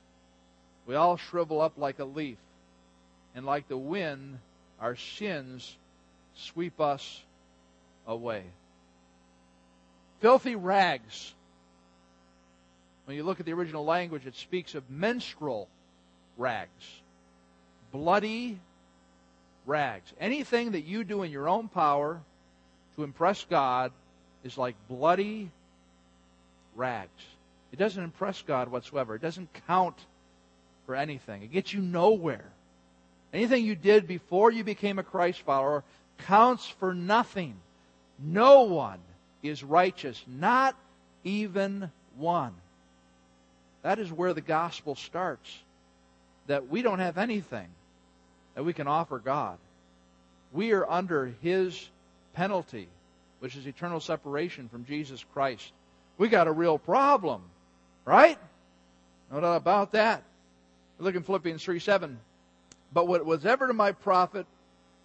We 0.85 0.95
all 0.95 1.17
shrivel 1.17 1.61
up 1.61 1.73
like 1.77 1.99
a 1.99 2.05
leaf, 2.05 2.37
and 3.35 3.45
like 3.45 3.67
the 3.67 3.77
wind, 3.77 4.39
our 4.79 4.95
sins 4.95 5.75
sweep 6.35 6.79
us 6.79 7.21
away. 8.07 8.43
Filthy 10.19 10.55
rags. 10.55 11.33
When 13.05 13.17
you 13.17 13.23
look 13.23 13.39
at 13.39 13.45
the 13.45 13.53
original 13.53 13.83
language, 13.83 14.27
it 14.27 14.35
speaks 14.35 14.75
of 14.75 14.89
menstrual 14.89 15.67
rags. 16.37 17.01
Bloody 17.91 18.59
rags. 19.65 20.13
Anything 20.19 20.71
that 20.73 20.85
you 20.85 21.03
do 21.03 21.23
in 21.23 21.31
your 21.31 21.49
own 21.49 21.67
power 21.67 22.21
to 22.95 23.03
impress 23.03 23.43
God 23.49 23.91
is 24.43 24.57
like 24.57 24.75
bloody 24.87 25.49
rags. 26.75 27.09
It 27.71 27.79
doesn't 27.79 28.03
impress 28.03 28.41
God 28.41 28.69
whatsoever. 28.69 29.15
It 29.15 29.21
doesn't 29.21 29.49
count 29.67 29.97
for 30.85 30.95
anything. 30.95 31.43
It 31.43 31.51
gets 31.51 31.73
you 31.73 31.81
nowhere. 31.81 32.45
Anything 33.33 33.65
you 33.65 33.75
did 33.75 34.07
before 34.07 34.51
you 34.51 34.63
became 34.63 34.99
a 34.99 35.03
Christ 35.03 35.39
follower 35.41 35.83
counts 36.19 36.67
for 36.67 36.93
nothing. 36.93 37.55
No 38.19 38.63
one 38.63 38.99
is 39.41 39.63
righteous, 39.63 40.21
not 40.27 40.75
even 41.23 41.89
one. 42.17 42.53
That 43.83 43.99
is 43.99 44.11
where 44.11 44.33
the 44.33 44.41
gospel 44.41 44.95
starts. 44.95 45.57
That 46.47 46.67
we 46.67 46.81
don't 46.81 46.99
have 46.99 47.17
anything 47.17 47.67
that 48.55 48.63
we 48.63 48.73
can 48.73 48.87
offer 48.87 49.19
God. 49.19 49.57
We 50.51 50.73
are 50.73 50.89
under 50.89 51.33
His 51.41 51.89
penalty, 52.33 52.87
which 53.39 53.55
is 53.55 53.65
eternal 53.65 54.01
separation 54.01 54.67
from 54.67 54.85
Jesus 54.85 55.23
Christ 55.33 55.71
we 56.17 56.29
got 56.29 56.47
a 56.47 56.51
real 56.51 56.77
problem. 56.77 57.43
Right? 58.05 58.37
No 59.31 59.39
doubt 59.39 59.57
about 59.57 59.91
that. 59.93 60.23
Look 60.99 61.15
in 61.15 61.23
Philippians 61.23 61.63
3 61.63 61.79
7. 61.79 62.19
but 62.93 63.07
what 63.07 63.25
was 63.25 63.45
ever 63.45 63.67
to 63.67 63.73
my 63.73 63.91
profit, 63.91 64.45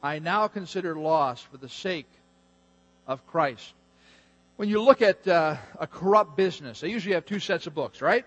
I 0.02 0.18
now 0.18 0.48
consider 0.48 0.94
loss 0.94 1.40
for 1.40 1.56
the 1.56 1.68
sake 1.68 2.08
of 3.06 3.26
Christ. 3.26 3.72
When 4.56 4.68
you 4.68 4.82
look 4.82 5.02
at 5.02 5.26
uh, 5.28 5.56
a 5.78 5.86
corrupt 5.86 6.36
business, 6.36 6.80
they 6.80 6.88
usually 6.88 7.14
have 7.14 7.26
two 7.26 7.40
sets 7.40 7.66
of 7.66 7.74
books, 7.74 8.00
right? 8.00 8.24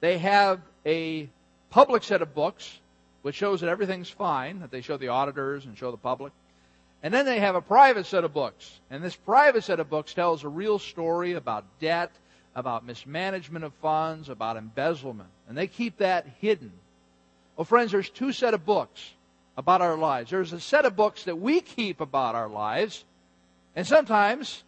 They 0.00 0.18
have 0.18 0.60
a 0.84 1.28
public 1.70 2.02
set 2.02 2.22
of 2.22 2.34
books, 2.34 2.80
which 3.22 3.36
shows 3.36 3.60
that 3.60 3.68
everything's 3.68 4.10
fine, 4.10 4.60
that 4.60 4.70
they 4.70 4.80
show 4.80 4.96
the 4.96 5.08
auditors 5.08 5.64
and 5.64 5.78
show 5.78 5.90
the 5.90 5.96
public. 5.96 6.32
And 7.02 7.12
then 7.12 7.26
they 7.26 7.40
have 7.40 7.56
a 7.56 7.60
private 7.60 8.06
set 8.06 8.24
of 8.24 8.32
books. 8.32 8.80
And 8.90 9.02
this 9.02 9.16
private 9.16 9.64
set 9.64 9.80
of 9.80 9.90
books 9.90 10.14
tells 10.14 10.44
a 10.44 10.48
real 10.48 10.78
story 10.78 11.32
about 11.32 11.64
debt, 11.80 12.12
about 12.54 12.86
mismanagement 12.86 13.64
of 13.64 13.72
funds, 13.74 14.28
about 14.28 14.56
embezzlement. 14.56 15.30
And 15.48 15.58
they 15.58 15.66
keep 15.66 15.98
that 15.98 16.26
hidden. 16.40 16.72
Well, 17.56 17.64
friends, 17.64 17.90
there's 17.90 18.08
two 18.08 18.32
set 18.32 18.54
of 18.54 18.64
books 18.64 19.00
about 19.56 19.82
our 19.82 19.96
lives. 19.96 20.30
There's 20.30 20.52
a 20.52 20.60
set 20.60 20.84
of 20.84 20.96
books 20.96 21.24
that 21.24 21.38
we 21.38 21.60
keep 21.60 22.00
about 22.00 22.34
our 22.34 22.48
lives. 22.48 23.04
And 23.74 23.86
sometimes, 23.86 24.62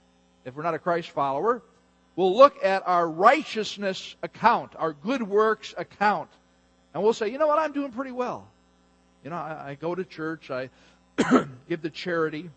if 0.45 0.55
we're 0.55 0.63
not 0.63 0.75
a 0.75 0.79
Christ 0.79 1.11
follower, 1.11 1.63
we'll 2.17 2.37
look 2.37 2.63
at 2.65 2.87
our 2.87 3.09
righteousness 3.09 4.17
account, 4.23 4.73
our 4.77 4.93
good 4.93 5.23
works 5.23 5.75
account, 5.77 6.31
and 6.93 7.03
we'll 7.03 7.13
say, 7.13 7.29
you 7.29 7.39
know 7.39 7.47
what, 7.47 7.59
I'm 7.59 7.73
doing 7.73 7.93
pretty 7.93 8.13
well. 8.13 8.47
You 9.25 9.31
know, 9.31 9.37
I, 9.37 9.71
I 9.71 9.75
go 9.75 9.95
to 9.95 10.05
church, 10.05 10.51
I 10.51 10.71
give 11.69 11.83
to 11.83 11.91
charity, 11.91 12.51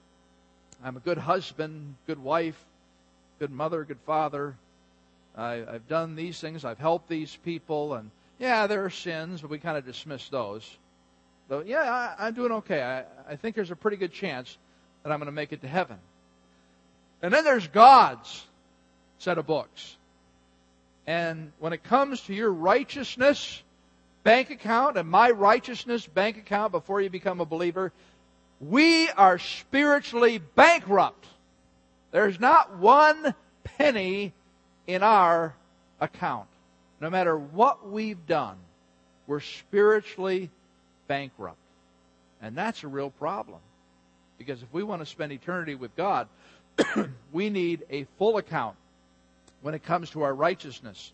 I'm 0.84 0.98
a 0.98 1.00
good 1.00 1.18
husband, 1.18 1.96
good 2.06 2.20
wife, 2.20 2.58
good 3.40 3.52
mother, 3.52 3.84
good 3.84 4.00
father. 4.06 4.56
I, 5.36 5.64
I've 5.68 5.88
done 5.88 6.16
these 6.16 6.40
things, 6.40 6.66
I've 6.66 6.80
helped 6.80 7.10
these 7.10 7.36
people, 7.44 7.94
and 7.94 8.10
yeah, 8.40 8.68
there 8.68 8.86
are 8.86 8.90
sins, 8.90 9.42
but 9.42 9.50
we 9.50 9.60
kind 9.60 9.78
of 9.78 9.86
dismiss 9.86 10.28
those. 10.30 10.70
But 11.48 11.68
yeah, 11.68 11.82
I, 11.82 12.28
I'm 12.28 12.34
doing 12.34 12.52
okay. 12.54 12.82
I, 12.82 13.32
I 13.32 13.36
think 13.36 13.56
there's 13.56 13.72
a 13.72 13.76
pretty 13.76 13.98
good 13.98 14.12
chance 14.12 14.58
that 15.04 15.12
I'm 15.12 15.20
going 15.20 15.28
to 15.28 15.32
make 15.32 15.54
it 15.54 15.62
to 15.62 15.68
heaven. 15.68 15.98
And 17.22 17.34
then 17.34 17.44
there's 17.44 17.68
God's 17.68 18.46
set 19.20 19.38
of 19.38 19.48
books. 19.48 19.96
And 21.06 21.52
when 21.60 21.74
it 21.74 21.84
comes 21.84 22.22
to 22.22 22.34
your 22.34 22.52
righteousness 22.52 23.64
bank 24.24 24.50
account 24.50 24.98
and 24.98 25.10
my 25.10 25.32
righteousness 25.32 26.06
bank 26.06 26.38
account 26.38 26.74
before 26.74 27.00
you 27.00 27.10
become 27.10 27.40
a 27.40 27.46
believer, 27.46 27.94
we 28.60 29.10
are 29.10 29.38
spiritually 29.40 30.40
bankrupt. 30.56 31.26
There's 32.12 32.40
not 32.40 32.78
one 32.78 33.36
penny 33.64 34.34
in 34.88 35.04
our 35.04 35.54
account. 36.00 36.48
No 37.00 37.10
matter 37.10 37.38
what 37.38 37.90
we've 37.90 38.26
done, 38.26 38.58
we're 39.28 39.42
spiritually 39.42 40.50
bankrupt. 41.08 41.58
And 42.42 42.56
that's 42.56 42.84
a 42.84 42.88
real 42.88 43.12
problem. 43.12 43.60
Because 44.38 44.62
if 44.62 44.72
we 44.72 44.84
want 44.84 45.02
to 45.02 45.06
spend 45.06 45.32
eternity 45.32 45.76
with 45.76 45.96
God, 45.96 46.28
we 47.32 47.50
need 47.50 47.84
a 47.90 48.06
full 48.18 48.38
account 48.38 48.76
when 49.62 49.74
it 49.74 49.84
comes 49.84 50.12
to 50.12 50.22
our 50.22 50.34
righteousness. 50.34 51.12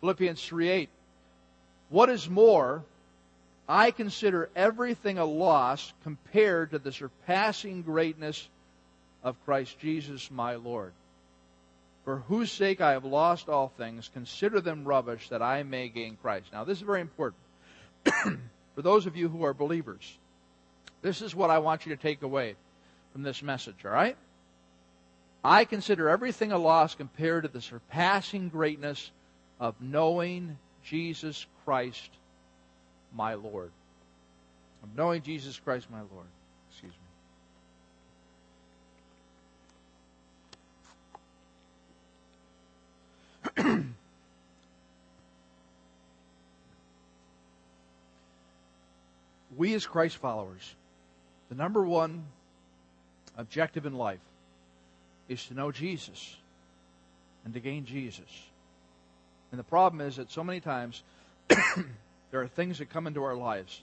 Philippians 0.00 0.44
3 0.44 0.68
8. 0.68 0.88
What 1.88 2.10
is 2.10 2.28
more, 2.28 2.84
I 3.70 3.92
consider 3.92 4.50
everything 4.56 5.18
a 5.18 5.24
loss 5.24 5.92
compared 6.02 6.72
to 6.72 6.80
the 6.80 6.90
surpassing 6.90 7.82
greatness 7.82 8.48
of 9.22 9.42
Christ 9.44 9.78
Jesus 9.78 10.28
my 10.28 10.56
Lord. 10.56 10.92
For 12.04 12.16
whose 12.16 12.50
sake 12.50 12.80
I 12.80 12.92
have 12.92 13.04
lost 13.04 13.48
all 13.48 13.68
things, 13.68 14.10
consider 14.12 14.60
them 14.60 14.84
rubbish 14.84 15.28
that 15.28 15.40
I 15.40 15.62
may 15.62 15.88
gain 15.88 16.18
Christ. 16.20 16.46
Now, 16.52 16.64
this 16.64 16.78
is 16.78 16.82
very 16.82 17.00
important. 17.00 17.40
For 18.74 18.82
those 18.82 19.06
of 19.06 19.16
you 19.16 19.28
who 19.28 19.44
are 19.44 19.54
believers, 19.54 20.18
this 21.02 21.22
is 21.22 21.32
what 21.32 21.50
I 21.50 21.60
want 21.60 21.86
you 21.86 21.94
to 21.94 22.02
take 22.02 22.22
away 22.22 22.56
from 23.12 23.22
this 23.22 23.40
message, 23.40 23.84
all 23.84 23.92
right? 23.92 24.16
I 25.44 25.64
consider 25.64 26.08
everything 26.08 26.50
a 26.50 26.58
loss 26.58 26.96
compared 26.96 27.44
to 27.44 27.48
the 27.48 27.60
surpassing 27.60 28.48
greatness 28.48 29.12
of 29.60 29.80
knowing 29.80 30.58
Jesus 30.82 31.46
Christ, 31.64 32.10
my 33.14 33.34
Lord. 33.34 33.70
Of 34.82 34.96
knowing 34.96 35.22
Jesus 35.22 35.58
Christ, 35.58 35.86
my 35.90 36.00
Lord. 36.00 36.26
Excuse 36.70 36.92
me. 43.56 43.84
we 49.56 49.74
as 49.74 49.86
Christ 49.86 50.16
followers, 50.16 50.74
the 51.48 51.54
number 51.54 51.84
one 51.84 52.24
objective 53.36 53.86
in 53.86 53.94
life 53.94 54.20
is 55.28 55.44
to 55.46 55.54
know 55.54 55.70
Jesus 55.72 56.36
and 57.44 57.54
to 57.54 57.60
gain 57.60 57.84
Jesus. 57.84 58.28
And 59.50 59.58
the 59.58 59.64
problem 59.64 60.00
is 60.00 60.16
that 60.16 60.30
so 60.30 60.44
many 60.44 60.60
times 60.60 61.02
there 62.30 62.40
are 62.40 62.48
things 62.48 62.78
that 62.78 62.90
come 62.90 63.06
into 63.06 63.22
our 63.24 63.34
lives 63.34 63.80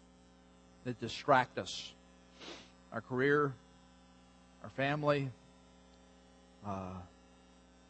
that 0.85 0.99
distract 0.99 1.57
us 1.57 1.93
our 2.93 3.01
career, 3.01 3.51
our 4.63 4.69
family, 4.69 5.29
uh, 6.65 6.93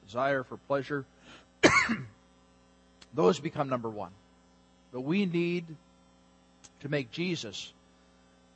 desire 0.06 0.44
for 0.44 0.58
pleasure. 0.58 1.06
Those 3.14 3.40
become 3.40 3.70
number 3.70 3.90
one. 3.90 4.12
But 4.92 5.02
we 5.02 5.26
need 5.26 5.66
to 6.82 6.90
make 6.90 7.12
Jesus 7.12 7.72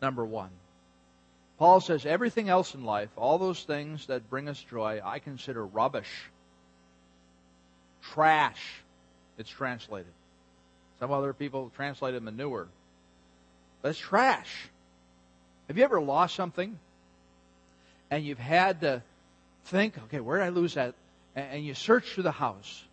number 0.02 0.26
one. 0.26 0.50
Paul 1.58 1.80
says, 1.80 2.08
everything 2.08 2.50
else 2.50 2.74
in 2.74 2.84
life, 2.84 3.10
all 3.16 3.38
those 3.38 3.64
things 3.64 4.08
that 4.08 4.30
bring 4.32 4.50
us 4.50 4.60
joy, 4.64 5.00
I 5.04 5.20
consider 5.20 5.64
rubbish. 5.64 6.10
Trash, 8.02 8.82
it's 9.38 9.50
translated. 9.50 10.12
Some 11.02 11.12
other 11.12 11.34
people 11.34 11.72
translate 11.76 12.14
it 12.14 12.22
manure. 12.22 12.68
It's 13.84 13.98
trash. 13.98 14.70
Have 15.68 15.76
you 15.76 15.84
ever 15.84 16.00
lost 16.00 16.36
something 16.36 16.78
and 18.12 18.24
you've 18.24 18.38
had 18.38 18.82
to 18.82 19.02
think, 19.66 19.98
okay, 19.98 20.20
where 20.20 20.38
did 20.38 20.46
I 20.46 20.50
lose 20.50 20.76
that? 20.76 20.94
And 21.36 21.66
you 21.66 21.74
search 21.74 22.14
through 22.14 22.24
the 22.24 22.32
house 22.32 22.84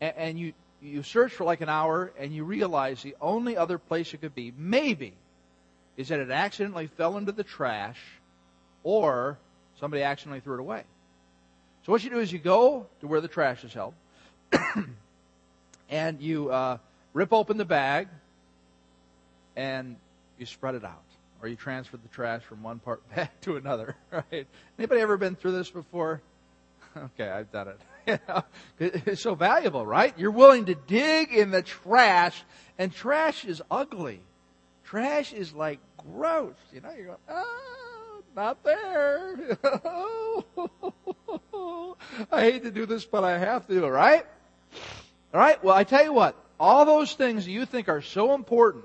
and 0.00 0.38
you, 0.38 0.54
you 0.80 1.02
search 1.02 1.30
for 1.30 1.44
like 1.44 1.60
an 1.60 1.68
hour 1.68 2.10
and 2.18 2.32
you 2.32 2.42
realize 2.42 3.02
the 3.02 3.16
only 3.20 3.54
other 3.54 3.76
place 3.76 4.14
it 4.14 4.22
could 4.22 4.34
be, 4.34 4.50
maybe, 4.56 5.12
is 5.98 6.08
that 6.08 6.20
it 6.20 6.30
accidentally 6.30 6.86
fell 6.86 7.18
into 7.18 7.32
the 7.32 7.44
trash 7.44 7.98
or 8.82 9.36
somebody 9.78 10.02
accidentally 10.02 10.40
threw 10.40 10.54
it 10.54 10.60
away. 10.60 10.84
So 11.84 11.92
what 11.92 12.02
you 12.02 12.08
do 12.08 12.18
is 12.18 12.32
you 12.32 12.38
go 12.38 12.86
to 13.00 13.06
where 13.06 13.20
the 13.20 13.28
trash 13.28 13.62
is 13.62 13.74
held 13.74 13.92
and 15.90 16.22
you 16.22 16.50
uh, 16.50 16.78
rip 17.16 17.32
open 17.32 17.56
the 17.56 17.64
bag 17.64 18.08
and 19.56 19.96
you 20.38 20.44
spread 20.44 20.74
it 20.74 20.84
out. 20.84 21.02
Or 21.40 21.48
you 21.48 21.56
transfer 21.56 21.96
the 21.96 22.08
trash 22.08 22.42
from 22.42 22.62
one 22.62 22.78
part 22.78 23.02
bag 23.14 23.30
to 23.42 23.56
another 23.56 23.96
right? 24.12 24.46
Anybody 24.78 25.00
ever 25.00 25.16
been 25.16 25.34
through 25.34 25.52
this 25.52 25.70
before? 25.70 26.20
Okay 26.96 27.28
i've 27.28 27.52
done 27.52 27.68
it. 27.68 27.78
You 28.06 28.18
know, 28.28 28.42
it's 28.78 29.20
so 29.20 29.34
valuable 29.34 29.84
right? 29.84 30.14
You're 30.16 30.30
willing 30.30 30.66
to 30.66 30.74
dig 30.74 31.32
in 31.32 31.50
the 31.50 31.60
trash 31.60 32.42
and 32.78 32.90
trash 32.90 33.44
is 33.44 33.60
ugly. 33.70 34.20
Trash 34.84 35.34
is 35.34 35.52
like 35.52 35.78
gross. 35.98 36.54
You 36.72 36.80
know 36.80 36.92
you're 36.96 37.06
going 37.06 37.18
oh 37.28 38.22
not 38.34 38.62
there. 38.64 39.58
I 42.32 42.40
hate 42.40 42.62
to 42.62 42.70
do 42.70 42.86
this 42.86 43.04
but 43.04 43.24
i 43.24 43.36
have 43.36 43.66
to 43.66 43.86
right? 43.86 44.24
All 45.34 45.40
right? 45.40 45.62
Well 45.62 45.74
i 45.74 45.84
tell 45.84 46.04
you 46.04 46.14
what 46.14 46.45
all 46.58 46.84
those 46.84 47.12
things 47.14 47.44
that 47.44 47.50
you 47.50 47.66
think 47.66 47.88
are 47.88 48.02
so 48.02 48.34
important 48.34 48.84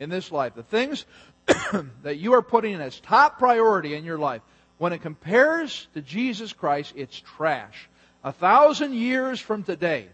in 0.00 0.10
this 0.10 0.30
life, 0.32 0.54
the 0.54 0.62
things 0.62 1.04
that 2.02 2.16
you 2.16 2.34
are 2.34 2.42
putting 2.42 2.74
as 2.76 2.98
top 3.00 3.38
priority 3.38 3.94
in 3.94 4.04
your 4.04 4.18
life, 4.18 4.42
when 4.78 4.92
it 4.92 5.02
compares 5.02 5.86
to 5.94 6.02
Jesus 6.02 6.52
Christ, 6.52 6.92
it's 6.96 7.18
trash. 7.18 7.88
A 8.24 8.32
thousand 8.32 8.94
years 8.94 9.40
from 9.40 9.62
today, 9.62 10.08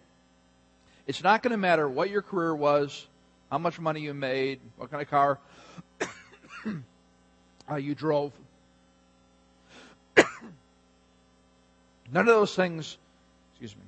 it's 1.07 1.23
not 1.23 1.43
going 1.43 1.51
to 1.53 1.57
matter 1.57 1.89
what 1.89 2.11
your 2.11 2.23
career 2.23 2.55
was, 2.55 3.07
how 3.51 3.59
much 3.59 3.81
money 3.81 4.01
you 4.01 4.15
made, 4.15 4.61
what 4.77 4.91
kind 4.91 5.03
of 5.03 5.11
car 5.11 5.39
uh, 7.71 7.77
you 7.77 7.95
drove. 7.95 8.33
None 10.17 10.27
of 12.13 12.27
those 12.27 12.55
things, 12.55 12.99
excuse 13.53 13.75
me. 13.75 13.83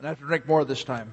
Going 0.00 0.04
to 0.04 0.08
have 0.10 0.18
to 0.20 0.26
drink 0.26 0.46
more 0.46 0.64
this 0.64 0.84
time. 0.84 1.12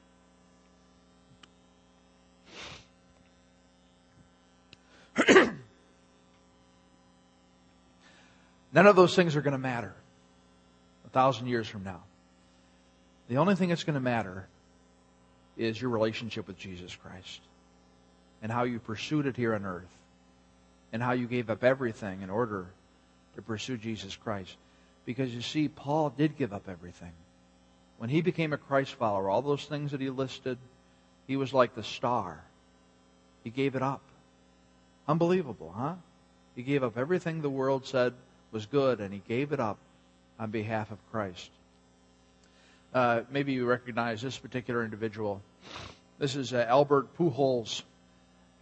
None 8.72 8.86
of 8.86 8.96
those 8.96 9.14
things 9.14 9.36
are 9.36 9.42
going 9.42 9.52
to 9.52 9.58
matter 9.58 9.92
a 11.04 11.10
thousand 11.10 11.46
years 11.48 11.68
from 11.68 11.84
now. 11.84 12.02
The 13.28 13.36
only 13.36 13.54
thing 13.54 13.68
that's 13.68 13.84
going 13.84 13.94
to 13.94 14.00
matter 14.00 14.48
is 15.58 15.78
your 15.78 15.90
relationship 15.90 16.46
with 16.46 16.58
Jesus 16.58 16.96
Christ 16.96 17.42
and 18.40 18.50
how 18.50 18.64
you 18.64 18.78
pursued 18.78 19.26
it 19.26 19.36
here 19.36 19.54
on 19.54 19.66
earth 19.66 20.01
and 20.93 21.03
how 21.03 21.12
you 21.12 21.26
gave 21.26 21.51
up 21.51 21.64
everything 21.64 22.22
in 22.22 22.30
order 22.30 22.66
to 23.34 23.43
pursue 23.43 23.76
Jesus 23.76 24.14
Christ. 24.16 24.55
Because 25.05 25.34
you 25.34 25.40
see, 25.40 25.68
Paul 25.68 26.11
did 26.11 26.36
give 26.36 26.53
up 26.53 26.68
everything. 26.68 27.12
When 27.99 28.11
he 28.11 28.20
became 28.20 28.53
a 28.53 28.59
Christ 28.59 28.95
follower, 28.95 29.30
all 29.30 29.43
those 29.43 29.64
things 29.64 29.93
that 29.93 30.01
he 30.01 30.11
listed, 30.11 30.59
he 31.26 31.36
was 31.36 31.53
like 31.53 31.74
the 31.74 31.82
star. 31.82 32.43
He 33.45 33.51
gave 33.51 33.74
it 33.74 33.82
up. 33.82 34.03
Unbelievable, 35.09 35.74
huh? 35.76 35.95
He 36.55 36.62
gave 36.62 36.82
up 36.82 36.99
everything 36.99 37.40
the 37.43 37.51
world 37.51 37.86
said 37.86 38.12
was 38.53 38.66
good, 38.66 39.01
and 39.01 39.12
he 39.12 39.22
gave 39.26 39.53
it 39.53 39.61
up 39.61 39.78
on 40.38 40.51
behalf 40.51 40.90
of 40.90 40.99
Christ. 41.11 41.51
Uh, 42.95 43.22
maybe 43.30 43.55
you 43.55 43.64
recognize 43.64 44.20
this 44.20 44.36
particular 44.36 44.84
individual. 44.84 45.40
This 46.18 46.36
is 46.36 46.53
uh, 46.53 46.66
Albert 46.68 47.16
Pujols, 47.16 47.82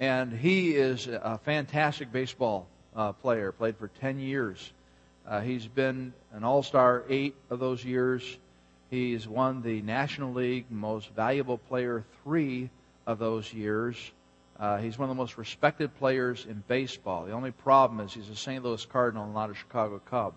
and 0.00 0.32
he 0.32 0.70
is 0.74 1.06
a 1.06 1.38
fantastic 1.44 2.10
baseball 2.10 2.66
uh, 2.96 3.12
player. 3.12 3.52
Played 3.52 3.76
for 3.76 3.88
10 4.00 4.18
years. 4.18 4.72
Uh, 5.26 5.42
he's 5.42 5.66
been 5.66 6.14
an 6.32 6.42
All-Star 6.42 7.04
eight 7.08 7.36
of 7.50 7.60
those 7.60 7.84
years. 7.84 8.38
He's 8.88 9.28
won 9.28 9.62
the 9.62 9.82
National 9.82 10.32
League 10.32 10.64
Most 10.70 11.10
Valuable 11.10 11.58
Player 11.58 12.04
three 12.24 12.70
of 13.06 13.18
those 13.18 13.52
years. 13.52 13.96
Uh, 14.58 14.78
he's 14.78 14.98
one 14.98 15.08
of 15.08 15.16
the 15.16 15.20
most 15.20 15.38
respected 15.38 15.94
players 15.98 16.46
in 16.48 16.64
baseball. 16.66 17.26
The 17.26 17.32
only 17.32 17.50
problem 17.50 18.00
is 18.00 18.12
he's 18.12 18.28
a 18.28 18.36
St. 18.36 18.64
Louis 18.64 18.84
Cardinal, 18.86 19.24
and 19.24 19.34
not 19.34 19.50
a 19.50 19.54
Chicago 19.54 20.00
Cub. 20.10 20.34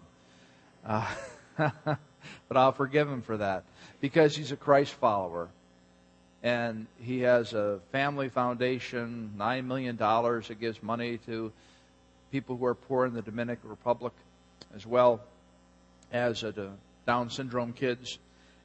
Uh, 0.86 1.10
but 1.58 2.58
I'll 2.58 2.72
forgive 2.74 3.10
him 3.10 3.22
for 3.22 3.38
that 3.38 3.64
because 4.02 4.36
he's 4.36 4.52
a 4.52 4.56
Christ 4.56 4.94
follower. 4.94 5.50
And 6.44 6.88
he 7.00 7.22
has 7.22 7.54
a 7.54 7.80
family 7.94 8.28
foundation, 8.28 9.34
$9 9.38 9.66
million 9.66 9.96
that 9.96 10.58
gives 10.60 10.84
money 10.84 11.18
to 11.26 11.54
people 12.34 12.58
who 12.58 12.66
are 12.66 12.76
poor 12.76 13.06
in 13.06 13.14
the 13.14 13.22
Dominican 13.22 13.70
Republic, 13.70 14.12
as 14.76 14.86
well 14.86 15.22
as 16.12 16.44
uh, 16.44 16.52
Down 17.08 17.30
syndrome 17.30 17.72
kids. 17.72 18.20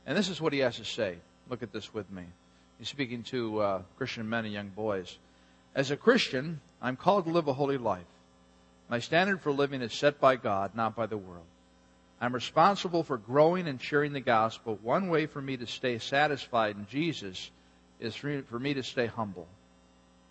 And 0.06 0.18
this 0.18 0.28
is 0.28 0.40
what 0.40 0.52
he 0.52 0.58
has 0.58 0.76
to 0.76 0.84
say. 0.84 1.18
Look 1.48 1.62
at 1.62 1.72
this 1.72 1.94
with 1.94 2.10
me. 2.10 2.24
He's 2.78 2.88
speaking 2.88 3.22
to 3.24 3.60
uh, 3.60 3.82
Christian 3.96 4.28
men 4.28 4.44
and 4.44 4.52
young 4.52 4.68
boys. 4.68 5.16
As 5.74 5.92
a 5.92 5.96
Christian, 5.96 6.60
I'm 6.82 6.96
called 6.96 7.26
to 7.26 7.30
live 7.30 7.46
a 7.46 7.52
holy 7.52 7.78
life. 7.78 8.06
My 8.88 8.98
standard 8.98 9.40
for 9.40 9.52
living 9.52 9.82
is 9.82 9.92
set 9.92 10.18
by 10.18 10.36
God, 10.36 10.74
not 10.74 10.96
by 10.96 11.06
the 11.06 11.16
world. 11.16 11.44
I'm 12.20 12.34
responsible 12.34 13.04
for 13.04 13.18
growing 13.18 13.68
and 13.68 13.80
sharing 13.80 14.12
the 14.12 14.20
gospel. 14.20 14.78
One 14.82 15.08
way 15.08 15.26
for 15.26 15.40
me 15.40 15.56
to 15.58 15.66
stay 15.66 15.98
satisfied 15.98 16.76
in 16.76 16.86
Jesus 16.90 17.50
is 18.00 18.14
for 18.14 18.58
me 18.58 18.74
to 18.74 18.82
stay 18.82 19.06
humble. 19.06 19.46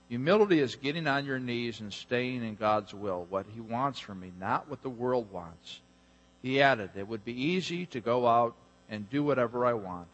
Humility 0.09 0.59
is 0.59 0.75
getting 0.75 1.07
on 1.07 1.25
your 1.25 1.39
knees 1.39 1.81
and 1.81 1.91
staying 1.91 2.43
in 2.43 2.55
God's 2.55 2.93
will, 2.93 3.25
what 3.29 3.45
He 3.53 3.59
wants 3.59 3.99
from 3.99 4.21
me, 4.21 4.31
not 4.39 4.69
what 4.69 4.81
the 4.81 4.89
world 4.89 5.31
wants. 5.31 5.81
He 6.41 6.61
added, 6.61 6.91
It 6.95 7.07
would 7.07 7.25
be 7.25 7.33
easy 7.33 7.85
to 7.87 7.99
go 7.99 8.27
out 8.27 8.55
and 8.89 9.09
do 9.09 9.23
whatever 9.23 9.65
I 9.65 9.73
want, 9.73 10.07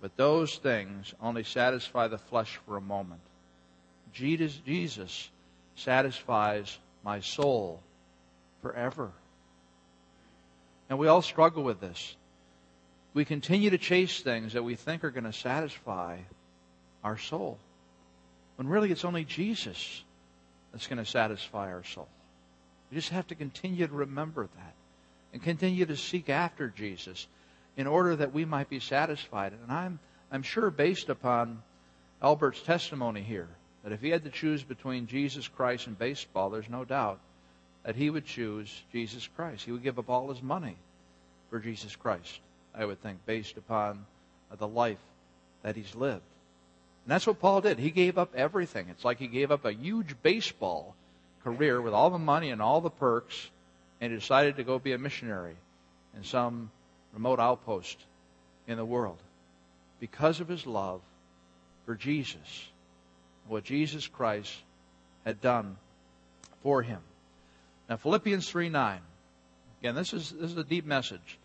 but 0.00 0.16
those 0.16 0.56
things 0.56 1.12
only 1.20 1.44
satisfy 1.44 2.08
the 2.08 2.18
flesh 2.18 2.58
for 2.64 2.76
a 2.76 2.80
moment. 2.80 3.20
Jesus, 4.14 4.58
Jesus 4.64 5.28
satisfies 5.76 6.78
my 7.04 7.20
soul 7.20 7.80
forever. 8.62 9.10
And 10.88 10.98
we 10.98 11.06
all 11.06 11.22
struggle 11.22 11.62
with 11.62 11.80
this. 11.80 12.16
We 13.12 13.26
continue 13.26 13.70
to 13.70 13.78
chase 13.78 14.20
things 14.20 14.54
that 14.54 14.64
we 14.64 14.74
think 14.74 15.04
are 15.04 15.10
going 15.10 15.24
to 15.24 15.32
satisfy 15.32 16.18
our 17.04 17.18
soul. 17.18 17.58
When 18.56 18.68
really 18.68 18.90
it's 18.90 19.04
only 19.04 19.24
Jesus 19.24 20.02
that's 20.72 20.86
going 20.86 20.98
to 20.98 21.04
satisfy 21.04 21.72
our 21.72 21.84
soul. 21.84 22.08
We 22.90 22.96
just 22.96 23.10
have 23.10 23.26
to 23.28 23.34
continue 23.34 23.86
to 23.86 23.92
remember 23.92 24.48
that 24.56 24.74
and 25.32 25.42
continue 25.42 25.86
to 25.86 25.96
seek 25.96 26.28
after 26.28 26.68
Jesus 26.68 27.26
in 27.76 27.86
order 27.86 28.16
that 28.16 28.32
we 28.32 28.44
might 28.44 28.68
be 28.68 28.80
satisfied. 28.80 29.52
And 29.52 29.70
I'm, 29.70 29.98
I'm 30.32 30.42
sure 30.42 30.70
based 30.70 31.08
upon 31.08 31.62
Albert's 32.22 32.60
testimony 32.62 33.22
here, 33.22 33.48
that 33.84 33.92
if 33.92 34.00
he 34.00 34.10
had 34.10 34.24
to 34.24 34.30
choose 34.30 34.62
between 34.62 35.06
Jesus 35.06 35.46
Christ 35.46 35.86
and 35.86 35.98
baseball, 35.98 36.50
there's 36.50 36.68
no 36.68 36.84
doubt 36.84 37.20
that 37.84 37.94
he 37.94 38.10
would 38.10 38.24
choose 38.24 38.82
Jesus 38.92 39.28
Christ. 39.36 39.64
He 39.64 39.72
would 39.72 39.84
give 39.84 39.98
up 39.98 40.10
all 40.10 40.28
his 40.28 40.42
money 40.42 40.76
for 41.48 41.60
Jesus 41.60 41.94
Christ, 41.94 42.40
I 42.74 42.84
would 42.84 43.00
think, 43.02 43.24
based 43.24 43.56
upon 43.56 44.04
the 44.58 44.68
life 44.68 44.98
that 45.62 45.76
he's 45.76 45.94
lived. 45.94 46.22
And 47.08 47.14
that's 47.14 47.26
what 47.26 47.40
Paul 47.40 47.62
did. 47.62 47.78
He 47.78 47.90
gave 47.90 48.18
up 48.18 48.34
everything. 48.34 48.88
It's 48.90 49.02
like 49.02 49.18
he 49.18 49.28
gave 49.28 49.50
up 49.50 49.64
a 49.64 49.72
huge 49.72 50.14
baseball 50.22 50.94
career 51.42 51.80
with 51.80 51.94
all 51.94 52.10
the 52.10 52.18
money 52.18 52.50
and 52.50 52.60
all 52.60 52.82
the 52.82 52.90
perks 52.90 53.48
and 53.98 54.12
he 54.12 54.18
decided 54.18 54.56
to 54.56 54.62
go 54.62 54.78
be 54.78 54.92
a 54.92 54.98
missionary 54.98 55.56
in 56.14 56.22
some 56.22 56.70
remote 57.14 57.40
outpost 57.40 57.96
in 58.66 58.76
the 58.76 58.84
world 58.84 59.16
because 60.00 60.40
of 60.40 60.48
his 60.48 60.66
love 60.66 61.00
for 61.86 61.94
Jesus, 61.94 62.68
what 63.46 63.64
Jesus 63.64 64.06
Christ 64.06 64.52
had 65.24 65.40
done 65.40 65.78
for 66.62 66.82
him. 66.82 67.00
Now, 67.88 67.96
Philippians 67.96 68.50
3 68.50 68.68
9. 68.68 69.00
Again, 69.80 69.94
this 69.94 70.12
is, 70.12 70.30
this 70.32 70.50
is 70.50 70.58
a 70.58 70.62
deep 70.62 70.84
message. 70.84 71.38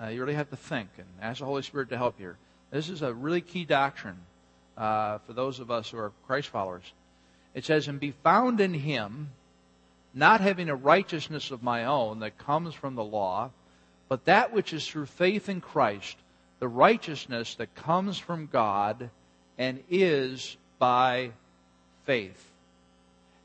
Uh, 0.00 0.10
you 0.10 0.20
really 0.20 0.34
have 0.34 0.50
to 0.50 0.56
think 0.56 0.90
and 0.96 1.08
ask 1.20 1.40
the 1.40 1.44
Holy 1.44 1.62
Spirit 1.62 1.88
to 1.88 1.96
help 1.96 2.20
you. 2.20 2.36
This 2.70 2.88
is 2.88 3.02
a 3.02 3.12
really 3.12 3.40
key 3.40 3.64
doctrine 3.64 4.18
uh, 4.78 5.18
for 5.26 5.32
those 5.32 5.58
of 5.58 5.70
us 5.70 5.90
who 5.90 5.98
are 5.98 6.12
Christ 6.26 6.48
followers. 6.48 6.84
It 7.52 7.64
says, 7.64 7.88
And 7.88 7.98
be 7.98 8.12
found 8.22 8.60
in 8.60 8.72
him, 8.72 9.30
not 10.14 10.40
having 10.40 10.68
a 10.68 10.76
righteousness 10.76 11.50
of 11.50 11.62
my 11.62 11.84
own 11.84 12.20
that 12.20 12.38
comes 12.38 12.74
from 12.74 12.94
the 12.94 13.04
law, 13.04 13.50
but 14.08 14.24
that 14.26 14.52
which 14.52 14.72
is 14.72 14.86
through 14.86 15.06
faith 15.06 15.48
in 15.48 15.60
Christ, 15.60 16.16
the 16.60 16.68
righteousness 16.68 17.56
that 17.56 17.74
comes 17.74 18.18
from 18.18 18.46
God 18.46 19.10
and 19.58 19.82
is 19.90 20.56
by 20.78 21.32
faith. 22.04 22.44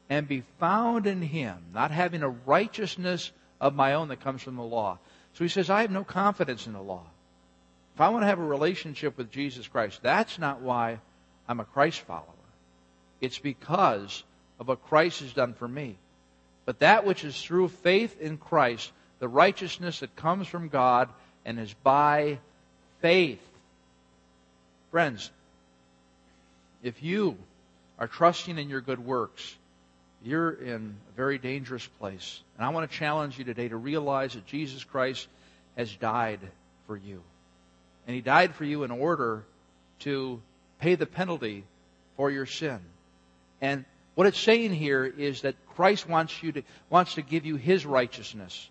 And 0.10 0.28
be 0.28 0.44
found 0.60 1.08
in 1.08 1.22
him, 1.22 1.58
not 1.74 1.90
having 1.90 2.22
a 2.22 2.30
righteousness 2.30 3.32
of 3.60 3.74
my 3.74 3.94
own 3.94 4.10
that 4.10 4.22
comes 4.22 4.44
from 4.44 4.56
the 4.56 4.62
law. 4.62 5.00
So 5.34 5.44
he 5.44 5.50
says, 5.50 5.70
I 5.70 5.82
have 5.82 5.92
no 5.92 6.04
confidence 6.04 6.68
in 6.68 6.74
the 6.74 6.82
law. 6.82 7.06
If 7.96 8.02
I 8.02 8.10
want 8.10 8.24
to 8.24 8.28
have 8.28 8.40
a 8.40 8.46
relationship 8.46 9.18
with 9.18 9.32
Jesus 9.32 9.68
Christ, 9.68 10.00
that's 10.04 10.38
not 10.38 10.62
why 10.62 11.00
I'm 11.48 11.60
a 11.60 11.66
Christ 11.66 12.02
follower. 12.02 12.26
It's 13.22 13.40
because 13.40 14.24
of 14.60 14.68
what 14.68 14.84
Christ 14.84 15.22
has 15.22 15.34
done 15.34 15.54
for 15.54 15.68
me. 15.68 15.98
But 16.66 16.80
that 16.80 17.06
which 17.06 17.24
is 17.24 17.42
through 17.42 17.70
faith 17.70 18.20
in 18.22 18.38
Christ, 18.38 18.92
the 19.20 19.28
righteousness 19.28 20.00
that 20.00 20.16
comes 20.16 20.48
from 20.48 20.70
God 20.70 21.10
and 21.46 21.60
is 21.60 21.74
by 21.84 22.40
faith. 23.02 23.42
Friends, 24.92 25.30
if 26.84 27.02
you 27.04 27.38
are 28.00 28.08
trusting 28.08 28.58
in 28.58 28.70
your 28.70 28.82
good 28.82 29.04
works, 29.04 29.56
you're 30.24 30.52
in 30.52 30.96
a 31.10 31.16
very 31.16 31.38
dangerous 31.38 31.86
place. 32.00 32.42
And 32.58 32.66
I 32.66 32.70
want 32.70 32.90
to 32.90 32.98
challenge 32.98 33.38
you 33.38 33.44
today 33.44 33.68
to 33.68 33.78
realize 33.78 34.34
that 34.34 34.46
Jesus 34.46 34.84
Christ 34.84 35.28
has 35.76 35.94
died 35.96 36.40
for 36.88 36.96
you. 36.96 37.22
And 38.08 38.16
He 38.16 38.22
died 38.22 38.56
for 38.56 38.64
you 38.64 38.84
in 38.84 38.92
order 38.92 39.44
to 40.00 40.42
pay 40.84 40.96
the 40.96 41.06
penalty 41.06 41.64
for 42.18 42.30
your 42.30 42.46
sin. 42.46 42.80
And 43.62 43.86
what 44.16 44.28
it's 44.28 44.40
saying 44.40 44.74
here 44.74 45.06
is 45.06 45.44
that 45.44 45.56
Christ 45.76 46.10
wants 46.10 46.44
you 46.44 46.52
to 46.52 46.64
wants 46.90 47.16
to 47.16 47.22
give 47.22 47.46
you 47.46 47.56
his 47.56 47.86
righteousness 47.86 48.70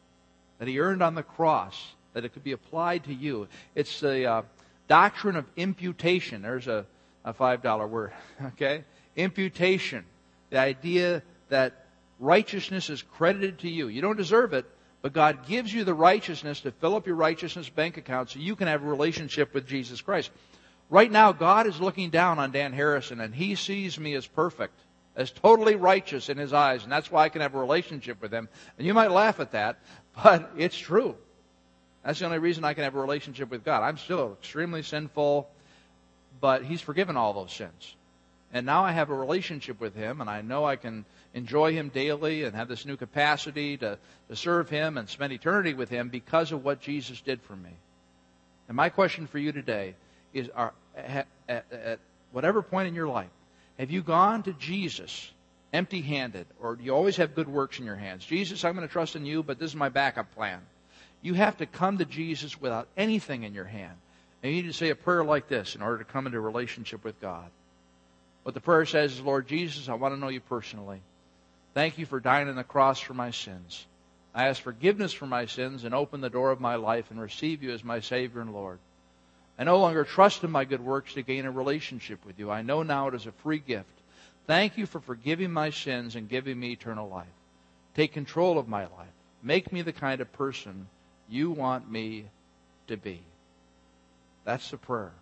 that 0.58 0.68
he 0.68 0.78
earned 0.78 1.02
on 1.02 1.14
the 1.14 1.22
cross, 1.22 1.74
that 2.12 2.24
it 2.24 2.34
could 2.34 2.44
be 2.44 2.52
applied 2.52 3.04
to 3.04 3.14
you. 3.14 3.48
It's 3.74 3.98
the 3.98 4.26
uh, 4.26 4.42
doctrine 4.88 5.36
of 5.36 5.46
imputation. 5.56 6.42
There's 6.42 6.68
a, 6.68 6.84
a 7.24 7.32
five 7.32 7.62
dollar 7.62 7.86
word. 7.86 8.12
Okay, 8.48 8.84
imputation. 9.16 10.04
The 10.50 10.58
idea 10.58 11.22
that 11.48 11.86
righteousness 12.20 12.90
is 12.90 13.00
credited 13.00 13.60
to 13.60 13.70
you. 13.70 13.88
You 13.88 14.02
don't 14.02 14.18
deserve 14.18 14.52
it, 14.52 14.66
but 15.00 15.14
God 15.14 15.46
gives 15.46 15.72
you 15.72 15.84
the 15.84 15.94
righteousness 15.94 16.60
to 16.60 16.72
fill 16.72 16.94
up 16.94 17.06
your 17.06 17.16
righteousness 17.16 17.70
bank 17.70 17.96
account 17.96 18.30
so 18.30 18.38
you 18.38 18.54
can 18.54 18.68
have 18.68 18.82
a 18.82 18.86
relationship 18.86 19.54
with 19.54 19.66
Jesus 19.66 20.02
Christ. 20.02 20.30
Right 20.92 21.10
now, 21.10 21.32
God 21.32 21.66
is 21.66 21.80
looking 21.80 22.10
down 22.10 22.38
on 22.38 22.52
Dan 22.52 22.74
Harrison 22.74 23.18
and 23.22 23.34
he 23.34 23.54
sees 23.54 23.98
me 23.98 24.12
as 24.12 24.26
perfect, 24.26 24.78
as 25.16 25.30
totally 25.30 25.74
righteous 25.74 26.28
in 26.28 26.36
his 26.36 26.52
eyes, 26.52 26.82
and 26.82 26.92
that's 26.92 27.10
why 27.10 27.24
I 27.24 27.30
can 27.30 27.40
have 27.40 27.54
a 27.54 27.58
relationship 27.58 28.20
with 28.20 28.30
him. 28.30 28.46
And 28.76 28.86
you 28.86 28.92
might 28.92 29.10
laugh 29.10 29.40
at 29.40 29.52
that, 29.52 29.78
but 30.22 30.50
it's 30.58 30.76
true. 30.76 31.16
That's 32.04 32.18
the 32.18 32.26
only 32.26 32.40
reason 32.40 32.62
I 32.62 32.74
can 32.74 32.84
have 32.84 32.94
a 32.94 33.00
relationship 33.00 33.50
with 33.50 33.64
God. 33.64 33.82
I'm 33.82 33.96
still 33.96 34.36
extremely 34.38 34.82
sinful, 34.82 35.48
but 36.42 36.62
he's 36.62 36.82
forgiven 36.82 37.16
all 37.16 37.32
those 37.32 37.54
sins. 37.54 37.96
And 38.52 38.66
now 38.66 38.84
I 38.84 38.92
have 38.92 39.08
a 39.08 39.14
relationship 39.14 39.80
with 39.80 39.94
Him, 39.94 40.20
and 40.20 40.28
I 40.28 40.42
know 40.42 40.66
I 40.66 40.76
can 40.76 41.06
enjoy 41.32 41.72
Him 41.72 41.88
daily 41.88 42.42
and 42.42 42.54
have 42.54 42.68
this 42.68 42.84
new 42.84 42.98
capacity 42.98 43.78
to, 43.78 43.98
to 44.28 44.36
serve 44.36 44.68
Him 44.68 44.98
and 44.98 45.08
spend 45.08 45.32
eternity 45.32 45.72
with 45.72 45.88
Him 45.88 46.10
because 46.10 46.52
of 46.52 46.62
what 46.62 46.82
Jesus 46.82 47.22
did 47.22 47.40
for 47.40 47.56
me. 47.56 47.70
And 48.68 48.76
my 48.76 48.90
question 48.90 49.26
for 49.26 49.38
you 49.38 49.52
today 49.52 49.94
is 50.32 50.48
at, 50.96 51.26
at, 51.48 51.64
at 51.72 51.98
whatever 52.32 52.62
point 52.62 52.88
in 52.88 52.94
your 52.94 53.08
life, 53.08 53.30
have 53.78 53.90
you 53.90 54.02
gone 54.02 54.42
to 54.44 54.52
Jesus 54.52 55.30
empty 55.72 56.02
handed, 56.02 56.46
or 56.60 56.76
do 56.76 56.84
you 56.84 56.94
always 56.94 57.16
have 57.16 57.34
good 57.34 57.48
works 57.48 57.78
in 57.78 57.86
your 57.86 57.96
hands? 57.96 58.24
Jesus, 58.24 58.64
I'm 58.64 58.74
going 58.74 58.86
to 58.86 58.92
trust 58.92 59.16
in 59.16 59.24
you, 59.24 59.42
but 59.42 59.58
this 59.58 59.70
is 59.70 59.76
my 59.76 59.88
backup 59.88 60.34
plan. 60.34 60.60
You 61.22 61.34
have 61.34 61.56
to 61.58 61.66
come 61.66 61.98
to 61.98 62.04
Jesus 62.04 62.60
without 62.60 62.88
anything 62.96 63.44
in 63.44 63.54
your 63.54 63.64
hand. 63.64 63.96
And 64.42 64.52
you 64.52 64.62
need 64.62 64.68
to 64.68 64.74
say 64.74 64.90
a 64.90 64.96
prayer 64.96 65.24
like 65.24 65.48
this 65.48 65.76
in 65.76 65.82
order 65.82 65.98
to 65.98 66.04
come 66.04 66.26
into 66.26 66.40
relationship 66.40 67.04
with 67.04 67.20
God. 67.20 67.48
What 68.42 68.54
the 68.54 68.60
prayer 68.60 68.84
says 68.84 69.12
is, 69.12 69.20
Lord 69.20 69.46
Jesus, 69.46 69.88
I 69.88 69.94
want 69.94 70.14
to 70.14 70.20
know 70.20 70.28
you 70.28 70.40
personally. 70.40 71.00
Thank 71.74 71.96
you 71.96 72.06
for 72.06 72.18
dying 72.18 72.48
on 72.48 72.56
the 72.56 72.64
cross 72.64 73.00
for 73.00 73.14
my 73.14 73.30
sins. 73.30 73.86
I 74.34 74.48
ask 74.48 74.60
forgiveness 74.60 75.12
for 75.12 75.26
my 75.26 75.46
sins 75.46 75.84
and 75.84 75.94
open 75.94 76.20
the 76.20 76.30
door 76.30 76.50
of 76.50 76.60
my 76.60 76.74
life 76.74 77.10
and 77.10 77.20
receive 77.20 77.62
you 77.62 77.72
as 77.72 77.84
my 77.84 78.00
Savior 78.00 78.40
and 78.40 78.52
Lord. 78.52 78.78
I 79.62 79.64
no 79.64 79.78
longer 79.78 80.02
trust 80.02 80.42
in 80.42 80.50
my 80.50 80.64
good 80.64 80.84
works 80.84 81.14
to 81.14 81.22
gain 81.22 81.44
a 81.44 81.50
relationship 81.52 82.26
with 82.26 82.36
you. 82.40 82.50
I 82.50 82.62
know 82.62 82.82
now 82.82 83.06
it 83.06 83.14
is 83.14 83.28
a 83.28 83.30
free 83.30 83.60
gift. 83.60 83.86
Thank 84.48 84.76
you 84.76 84.86
for 84.86 84.98
forgiving 84.98 85.52
my 85.52 85.70
sins 85.70 86.16
and 86.16 86.28
giving 86.28 86.58
me 86.58 86.72
eternal 86.72 87.08
life. 87.08 87.28
Take 87.94 88.12
control 88.12 88.58
of 88.58 88.66
my 88.66 88.82
life. 88.82 89.14
Make 89.40 89.72
me 89.72 89.82
the 89.82 89.92
kind 89.92 90.20
of 90.20 90.32
person 90.32 90.88
you 91.28 91.52
want 91.52 91.88
me 91.88 92.24
to 92.88 92.96
be. 92.96 93.20
That's 94.44 94.68
the 94.68 94.78
prayer. 94.78 95.12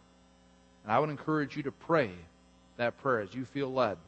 And 0.85 0.93
I 0.93 0.99
would 0.99 1.11
encourage 1.11 1.55
you 1.55 1.65
to 1.65 1.73
pray 1.73 2.11
that 2.79 2.97
prayer 3.03 3.21
as 3.21 3.35
you 3.35 3.45
feel 3.45 3.71
led 3.71 3.99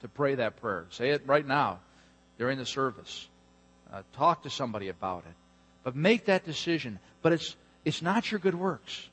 to 0.00 0.08
pray 0.08 0.34
that 0.34 0.60
prayer. 0.60 0.86
Say 0.90 1.10
it 1.10 1.22
right 1.24 1.46
now 1.46 1.78
during 2.36 2.58
the 2.58 2.66
service. 2.66 3.28
Uh, 3.92 4.02
talk 4.16 4.42
to 4.42 4.50
somebody 4.50 4.88
about 4.88 5.22
it. 5.28 5.34
But 5.84 5.94
make 5.94 6.24
that 6.24 6.44
decision. 6.44 6.98
But 7.22 7.34
it's, 7.34 7.54
it's 7.84 8.02
not 8.02 8.28
your 8.28 8.40
good 8.40 8.56
works. 8.56 9.08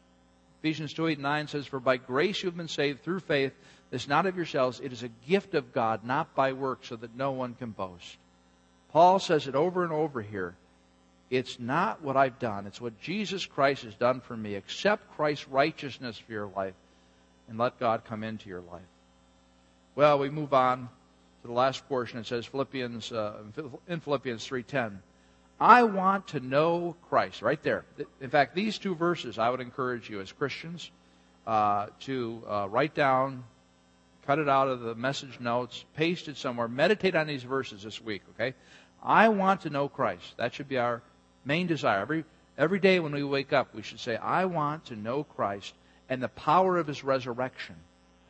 Ephesians 0.60 0.94
2 0.94 1.08
8 1.08 1.20
9 1.20 1.48
says, 1.48 1.66
For 1.66 1.80
by 1.80 1.98
grace 1.98 2.42
you 2.42 2.48
have 2.48 2.58
been 2.58 2.68
saved 2.68 3.04
through 3.04 3.22
faith. 3.22 3.54
This 3.92 4.08
not 4.08 4.26
of 4.26 4.36
yourselves. 4.36 4.80
It 4.80 4.94
is 4.94 5.04
a 5.04 5.10
gift 5.28 5.56
of 5.56 5.74
God, 5.74 6.04
not 6.04 6.36
by 6.36 6.54
works, 6.54 6.90
so 6.90 6.96
that 6.98 7.16
no 7.16 7.32
one 7.32 7.56
can 7.56 7.72
boast. 7.72 8.18
Paul 8.92 9.20
says 9.20 9.48
it 9.48 9.56
over 9.56 9.84
and 9.84 9.94
over 9.94 10.22
here. 10.22 10.56
It's 11.30 11.60
not 11.60 12.02
what 12.02 12.18
I've 12.18 12.40
done. 12.40 12.66
It's 12.66 12.82
what 12.82 13.00
Jesus 13.00 13.46
Christ 13.46 13.84
has 13.84 13.94
done 13.96 14.20
for 14.20 14.36
me. 14.36 14.56
Accept 14.56 15.16
Christ's 15.16 15.48
righteousness 15.48 16.18
for 16.18 16.32
your 16.32 16.48
life 16.48 16.74
and 17.48 17.58
let 17.58 17.80
God 17.80 18.04
come 18.06 18.24
into 18.24 18.50
your 18.50 18.62
life. 18.62 18.82
Well, 19.96 20.20
we 20.20 20.30
move 20.30 20.54
on 20.54 20.90
to 21.42 21.48
the 21.48 21.54
last 21.54 21.88
portion. 21.88 22.20
It 22.20 22.26
says 22.26 22.46
Philippians 22.46 23.12
uh, 23.12 23.34
in 23.88 24.00
Philippians 24.00 24.48
3:10. 24.48 24.98
I 25.60 25.84
want 25.84 26.28
to 26.30 26.40
know 26.40 26.96
Christ. 27.10 27.42
Right 27.42 27.62
there. 27.62 27.86
In 28.22 28.30
fact, 28.30 28.56
these 28.56 28.78
two 28.78 28.96
verses 28.96 29.38
I 29.38 29.50
would 29.50 29.62
encourage 29.62 30.10
you 30.10 30.22
as 30.22 30.32
Christians 30.32 30.90
uh, 31.46 31.88
to 32.02 32.44
uh, 32.48 32.68
write 32.70 32.96
down, 32.96 33.44
cut 34.26 34.40
it 34.40 34.48
out 34.48 34.68
of 34.68 34.82
the 34.82 34.96
message 34.96 35.40
notes, 35.40 35.84
paste 35.96 36.28
it 36.28 36.38
somewhere, 36.38 36.68
meditate 36.68 37.16
on 37.16 37.28
these 37.28 37.44
verses 37.44 37.84
this 37.84 38.02
week. 38.02 38.22
Okay. 38.36 38.54
I 39.02 39.30
want 39.30 39.62
to 39.62 39.70
know 39.70 39.90
Christ. 39.90 40.38
That 40.38 40.54
should 40.54 40.70
be 40.70 40.78
our 40.78 41.02
main 41.46 41.68
desire. 41.68 42.02
Every, 42.02 42.26
every 42.58 42.80
day 42.80 43.00
when 43.00 43.14
we 43.14 43.24
wake 43.24 43.54
up, 43.54 43.74
we 43.74 43.82
should 43.82 44.00
say, 44.00 44.16
I 44.16 44.46
want 44.46 44.86
to 44.86 44.96
know 44.96 45.24
Christ 45.24 45.74
and 46.10 46.22
the 46.22 46.28
power 46.28 46.78
of 46.78 46.88
his 46.88 47.04
resurrection. 47.04 47.76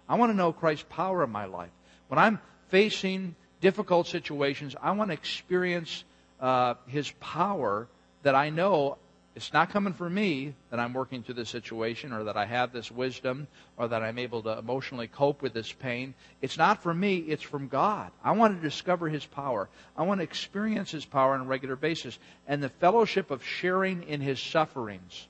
I 0.07 0.15
want 0.15 0.31
to 0.31 0.37
know 0.37 0.53
Christ's 0.53 0.85
power 0.89 1.23
in 1.23 1.29
my 1.29 1.45
life. 1.45 1.71
When 2.07 2.19
I'm 2.19 2.39
facing 2.69 3.35
difficult 3.61 4.07
situations, 4.07 4.75
I 4.81 4.91
want 4.91 5.09
to 5.09 5.13
experience 5.13 6.03
uh, 6.39 6.75
his 6.87 7.11
power 7.19 7.87
that 8.23 8.35
I 8.35 8.49
know 8.49 8.97
it's 9.35 9.53
not 9.53 9.69
coming 9.69 9.93
from 9.93 10.15
me 10.15 10.53
that 10.69 10.81
I'm 10.81 10.93
working 10.93 11.23
through 11.23 11.35
this 11.35 11.49
situation 11.49 12.11
or 12.11 12.25
that 12.25 12.35
I 12.35 12.45
have 12.45 12.73
this 12.73 12.91
wisdom 12.91 13.47
or 13.77 13.87
that 13.87 14.01
I'm 14.01 14.17
able 14.17 14.41
to 14.43 14.57
emotionally 14.57 15.07
cope 15.07 15.41
with 15.41 15.53
this 15.53 15.71
pain. 15.71 16.13
It's 16.41 16.57
not 16.57 16.83
from 16.83 16.99
me, 16.99 17.17
it's 17.19 17.41
from 17.43 17.69
God. 17.69 18.11
I 18.21 18.31
want 18.31 18.57
to 18.57 18.61
discover 18.61 19.07
His 19.07 19.25
power. 19.25 19.69
I 19.95 20.03
want 20.03 20.19
to 20.19 20.23
experience 20.23 20.91
His 20.91 21.05
power 21.05 21.35
on 21.35 21.41
a 21.41 21.45
regular 21.45 21.77
basis 21.77 22.19
and 22.47 22.61
the 22.61 22.67
fellowship 22.67 23.31
of 23.31 23.45
sharing 23.45 24.03
in 24.03 24.19
His 24.19 24.41
sufferings. 24.41 25.27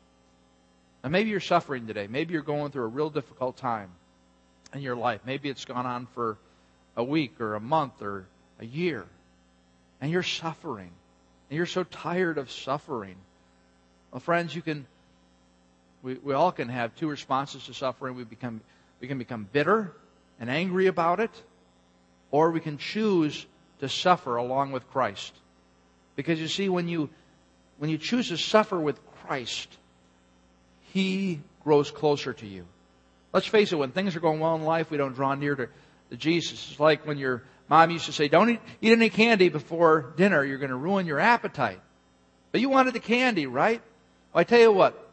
Now, 1.03 1.09
maybe 1.11 1.29
you're 1.29 1.39
suffering 1.39 1.85
today. 1.85 2.07
Maybe 2.07 2.33
you're 2.33 2.41
going 2.41 2.71
through 2.71 2.85
a 2.85 2.87
real 2.87 3.09
difficult 3.09 3.57
time 3.57 3.91
in 4.73 4.81
your 4.81 4.95
life. 4.95 5.21
Maybe 5.25 5.49
it's 5.49 5.65
gone 5.65 5.85
on 5.85 6.07
for 6.15 6.37
a 6.95 7.03
week 7.03 7.39
or 7.39 7.53
a 7.53 7.59
month 7.59 8.01
or 8.01 8.25
a 8.59 8.65
year. 8.65 9.05
And 10.01 10.09
you're 10.09 10.23
suffering. 10.23 10.91
And 11.49 11.57
you're 11.57 11.65
so 11.65 11.83
tired 11.83 12.37
of 12.37 12.51
suffering. 12.51 13.15
Well, 14.11 14.19
friends, 14.19 14.55
you 14.55 14.61
can, 14.61 14.85
we, 16.03 16.15
we 16.15 16.33
all 16.33 16.51
can 16.51 16.69
have 16.69 16.95
two 16.95 17.07
responses 17.07 17.65
to 17.65 17.73
suffering. 17.73 18.15
We 18.15 18.23
become, 18.23 18.61
we 18.99 19.07
can 19.07 19.17
become 19.17 19.47
bitter 19.51 19.93
and 20.39 20.49
angry 20.49 20.87
about 20.87 21.19
it, 21.19 21.31
or 22.31 22.51
we 22.51 22.59
can 22.59 22.77
choose 22.77 23.45
to 23.79 23.89
suffer 23.89 24.35
along 24.35 24.71
with 24.71 24.89
Christ. 24.91 25.33
Because 26.15 26.39
you 26.39 26.47
see, 26.47 26.69
when 26.69 26.87
you, 26.87 27.09
when 27.77 27.89
you 27.89 27.97
choose 27.97 28.29
to 28.29 28.37
suffer 28.37 28.79
with 28.79 28.99
Christ, 29.23 29.75
He 30.93 31.39
grows 31.63 31.91
closer 31.91 32.33
to 32.33 32.45
you. 32.47 32.65
Let's 33.33 33.47
face 33.47 33.71
it, 33.71 33.75
when 33.75 33.91
things 33.91 34.15
are 34.15 34.19
going 34.19 34.39
well 34.39 34.55
in 34.55 34.63
life, 34.63 34.89
we 34.91 34.97
don't 34.97 35.13
draw 35.13 35.35
near 35.35 35.55
to, 35.55 35.67
to 36.09 36.17
Jesus. 36.17 36.71
It's 36.71 36.79
like 36.79 37.05
when 37.05 37.17
your 37.17 37.43
mom 37.69 37.91
used 37.91 38.05
to 38.05 38.11
say, 38.11 38.27
don't 38.27 38.49
eat, 38.49 38.61
eat 38.81 38.91
any 38.91 39.09
candy 39.09 39.49
before 39.49 40.13
dinner. 40.17 40.43
You're 40.43 40.57
going 40.57 40.69
to 40.69 40.75
ruin 40.75 41.05
your 41.05 41.19
appetite. 41.19 41.79
But 42.51 42.61
you 42.61 42.69
wanted 42.69 42.93
the 42.93 42.99
candy, 42.99 43.45
right? 43.45 43.81
Well, 44.33 44.41
I 44.41 44.43
tell 44.43 44.59
you 44.59 44.71
what, 44.71 45.09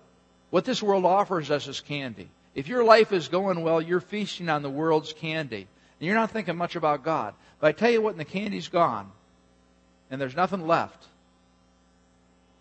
what 0.50 0.64
this 0.64 0.82
world 0.82 1.04
offers 1.04 1.50
us 1.50 1.68
is 1.68 1.80
candy. 1.80 2.28
If 2.54 2.68
your 2.68 2.84
life 2.84 3.12
is 3.12 3.28
going 3.28 3.62
well, 3.62 3.82
you're 3.82 4.00
feasting 4.00 4.48
on 4.48 4.62
the 4.62 4.70
world's 4.70 5.12
candy. 5.12 5.66
And 6.00 6.06
you're 6.06 6.14
not 6.14 6.30
thinking 6.30 6.56
much 6.56 6.76
about 6.76 7.04
God. 7.04 7.34
But 7.60 7.68
I 7.68 7.72
tell 7.72 7.90
you 7.90 8.00
what, 8.00 8.14
when 8.14 8.18
the 8.18 8.24
candy's 8.24 8.68
gone 8.68 9.10
and 10.10 10.20
there's 10.20 10.36
nothing 10.36 10.66
left, 10.66 11.04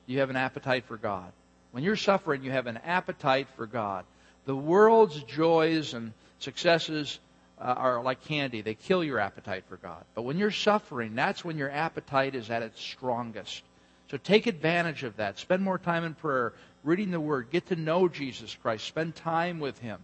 you 0.05 0.19
have 0.19 0.29
an 0.29 0.35
appetite 0.35 0.85
for 0.85 0.97
God. 0.97 1.31
When 1.71 1.83
you're 1.83 1.95
suffering, 1.95 2.43
you 2.43 2.51
have 2.51 2.67
an 2.67 2.77
appetite 2.77 3.47
for 3.55 3.65
God. 3.65 4.05
The 4.45 4.55
world's 4.55 5.21
joys 5.23 5.93
and 5.93 6.13
successes 6.39 7.19
uh, 7.59 7.63
are 7.63 8.03
like 8.03 8.23
candy. 8.25 8.61
They 8.61 8.73
kill 8.73 9.03
your 9.03 9.19
appetite 9.19 9.63
for 9.69 9.77
God. 9.77 10.03
But 10.13 10.23
when 10.23 10.37
you're 10.37 10.51
suffering, 10.51 11.15
that's 11.15 11.45
when 11.45 11.57
your 11.57 11.71
appetite 11.71 12.35
is 12.35 12.49
at 12.49 12.63
its 12.63 12.81
strongest. 12.81 13.63
So 14.11 14.17
take 14.17 14.47
advantage 14.47 15.03
of 15.03 15.17
that. 15.17 15.39
Spend 15.39 15.63
more 15.63 15.79
time 15.79 16.03
in 16.03 16.13
prayer, 16.13 16.53
reading 16.83 17.11
the 17.11 17.19
Word. 17.19 17.47
Get 17.51 17.67
to 17.67 17.75
know 17.75 18.07
Jesus 18.07 18.55
Christ. 18.61 18.85
Spend 18.85 19.15
time 19.15 19.59
with 19.59 19.79
Him. 19.79 19.99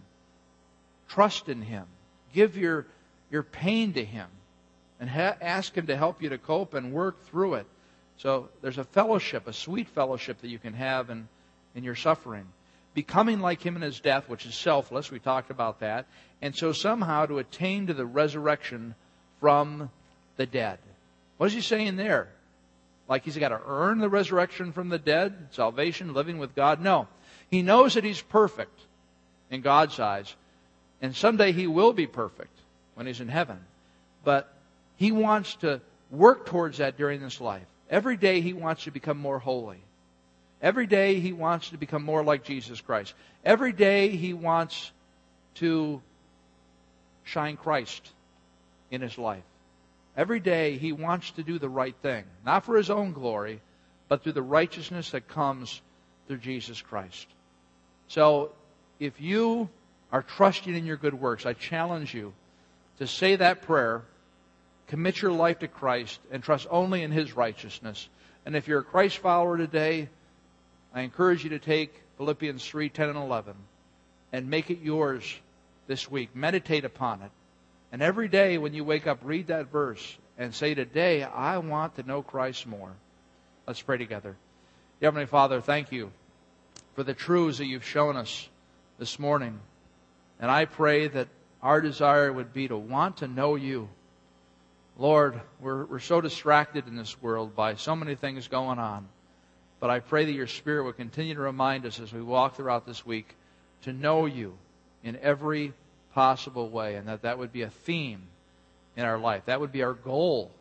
Trust 1.08 1.48
in 1.48 1.62
Him. 1.62 1.84
Give 2.32 2.56
your, 2.56 2.86
your 3.30 3.42
pain 3.42 3.92
to 3.94 4.04
Him. 4.04 4.28
And 4.98 5.08
ha- 5.08 5.36
ask 5.40 5.74
Him 5.74 5.86
to 5.86 5.96
help 5.96 6.22
you 6.22 6.30
to 6.30 6.38
cope 6.38 6.74
and 6.74 6.92
work 6.92 7.24
through 7.26 7.54
it. 7.54 7.66
So 8.16 8.48
there's 8.60 8.78
a 8.78 8.84
fellowship, 8.84 9.46
a 9.46 9.52
sweet 9.52 9.88
fellowship 9.88 10.40
that 10.40 10.48
you 10.48 10.58
can 10.58 10.74
have 10.74 11.10
in, 11.10 11.28
in 11.74 11.84
your 11.84 11.96
suffering. 11.96 12.46
Becoming 12.94 13.40
like 13.40 13.62
Him 13.62 13.76
in 13.76 13.82
His 13.82 14.00
death, 14.00 14.28
which 14.28 14.46
is 14.46 14.54
selfless. 14.54 15.10
We 15.10 15.18
talked 15.18 15.50
about 15.50 15.80
that. 15.80 16.06
And 16.40 16.54
so 16.54 16.72
somehow 16.72 17.26
to 17.26 17.38
attain 17.38 17.86
to 17.86 17.94
the 17.94 18.06
resurrection 18.06 18.94
from 19.40 19.90
the 20.36 20.46
dead. 20.46 20.78
What 21.38 21.46
is 21.46 21.52
He 21.52 21.60
saying 21.60 21.96
there? 21.96 22.28
Like 23.08 23.24
he's 23.24 23.36
got 23.36 23.50
to 23.50 23.60
earn 23.66 23.98
the 23.98 24.08
resurrection 24.08 24.72
from 24.72 24.88
the 24.88 24.98
dead, 24.98 25.48
salvation, 25.50 26.14
living 26.14 26.38
with 26.38 26.54
God. 26.54 26.80
No. 26.80 27.08
He 27.50 27.62
knows 27.62 27.94
that 27.94 28.04
he's 28.04 28.22
perfect 28.22 28.78
in 29.50 29.60
God's 29.60 30.00
eyes. 30.00 30.34
And 31.02 31.14
someday 31.14 31.52
he 31.52 31.66
will 31.66 31.92
be 31.92 32.06
perfect 32.06 32.56
when 32.94 33.06
he's 33.06 33.20
in 33.20 33.28
heaven. 33.28 33.58
But 34.24 34.50
he 34.96 35.12
wants 35.12 35.56
to 35.56 35.80
work 36.10 36.46
towards 36.46 36.78
that 36.78 36.96
during 36.96 37.20
this 37.20 37.40
life. 37.40 37.66
Every 37.90 38.16
day 38.16 38.40
he 38.40 38.52
wants 38.52 38.84
to 38.84 38.90
become 38.90 39.18
more 39.18 39.38
holy. 39.38 39.82
Every 40.62 40.86
day 40.86 41.18
he 41.18 41.32
wants 41.32 41.70
to 41.70 41.76
become 41.76 42.04
more 42.04 42.22
like 42.22 42.44
Jesus 42.44 42.80
Christ. 42.80 43.14
Every 43.44 43.72
day 43.72 44.10
he 44.10 44.32
wants 44.32 44.92
to 45.56 46.00
shine 47.24 47.56
Christ 47.56 48.08
in 48.90 49.00
his 49.00 49.18
life. 49.18 49.42
Every 50.16 50.40
day 50.40 50.78
he 50.78 50.92
wants 50.92 51.32
to 51.32 51.42
do 51.42 51.58
the 51.58 51.68
right 51.68 51.96
thing, 52.02 52.24
not 52.44 52.64
for 52.64 52.76
his 52.76 52.90
own 52.90 53.12
glory, 53.12 53.60
but 54.08 54.22
through 54.22 54.32
the 54.32 54.42
righteousness 54.42 55.10
that 55.10 55.26
comes 55.26 55.80
through 56.28 56.38
Jesus 56.38 56.80
Christ. 56.80 57.26
So 58.08 58.52
if 59.00 59.20
you 59.20 59.68
are 60.12 60.22
trusting 60.22 60.74
in 60.74 60.86
your 60.86 60.98
good 60.98 61.14
works, 61.14 61.46
I 61.46 61.54
challenge 61.54 62.14
you 62.14 62.34
to 62.98 63.06
say 63.06 63.36
that 63.36 63.62
prayer, 63.62 64.02
commit 64.88 65.20
your 65.20 65.32
life 65.32 65.60
to 65.60 65.68
Christ, 65.68 66.20
and 66.30 66.42
trust 66.42 66.66
only 66.70 67.02
in 67.02 67.10
his 67.10 67.34
righteousness. 67.34 68.08
And 68.44 68.54
if 68.54 68.68
you're 68.68 68.80
a 68.80 68.84
Christ 68.84 69.18
follower 69.18 69.56
today, 69.56 70.08
I 70.94 71.02
encourage 71.02 71.44
you 71.44 71.50
to 71.50 71.58
take 71.58 72.02
Philippians 72.18 72.64
3 72.64 72.88
10 72.88 73.10
and 73.10 73.18
11 73.18 73.54
and 74.32 74.50
make 74.50 74.70
it 74.70 74.80
yours 74.80 75.34
this 75.86 76.10
week. 76.10 76.34
Meditate 76.34 76.84
upon 76.84 77.22
it 77.22 77.30
And 77.92 78.00
every 78.00 78.28
day 78.28 78.56
when 78.58 78.72
you 78.72 78.84
wake 78.84 79.06
up, 79.06 79.20
read 79.22 79.48
that 79.48 79.70
verse 79.70 80.16
and 80.38 80.54
say, 80.54 80.74
Today 80.74 81.22
I 81.22 81.58
want 81.58 81.96
to 81.96 82.02
know 82.02 82.22
Christ 82.22 82.66
more. 82.66 82.92
Let's 83.66 83.82
pray 83.82 83.98
together. 83.98 84.36
Heavenly 85.00 85.26
Father, 85.26 85.60
thank 85.60 85.92
you 85.92 86.10
for 86.94 87.02
the 87.02 87.14
truths 87.14 87.58
that 87.58 87.66
you've 87.66 87.84
shown 87.84 88.16
us 88.16 88.48
this 88.98 89.18
morning. 89.18 89.60
And 90.40 90.50
I 90.50 90.64
pray 90.64 91.08
that 91.08 91.28
our 91.62 91.80
desire 91.80 92.32
would 92.32 92.52
be 92.52 92.68
to 92.68 92.76
want 92.76 93.18
to 93.18 93.28
know 93.28 93.54
you. 93.54 93.88
Lord, 94.98 95.40
we're, 95.60 95.84
we're 95.84 95.98
so 96.00 96.20
distracted 96.20 96.86
in 96.86 96.96
this 96.96 97.20
world 97.22 97.54
by 97.54 97.76
so 97.76 97.94
many 97.96 98.14
things 98.14 98.48
going 98.48 98.78
on. 98.78 99.08
But 99.82 99.90
I 99.90 99.98
pray 99.98 100.26
that 100.26 100.32
your 100.32 100.46
Spirit 100.46 100.84
would 100.84 100.96
continue 100.96 101.34
to 101.34 101.40
remind 101.40 101.86
us 101.86 101.98
as 101.98 102.12
we 102.12 102.22
walk 102.22 102.54
throughout 102.54 102.86
this 102.86 103.04
week 103.04 103.34
to 103.82 103.92
know 103.92 104.26
you 104.26 104.56
in 105.02 105.18
every 105.20 105.72
possible 106.14 106.68
way, 106.68 106.94
and 106.94 107.08
that 107.08 107.22
that 107.22 107.36
would 107.36 107.52
be 107.52 107.62
a 107.62 107.68
theme 107.68 108.22
in 108.96 109.04
our 109.04 109.18
life. 109.18 109.46
That 109.46 109.58
would 109.58 109.72
be 109.72 109.82
our 109.82 109.94
goal 109.94 110.52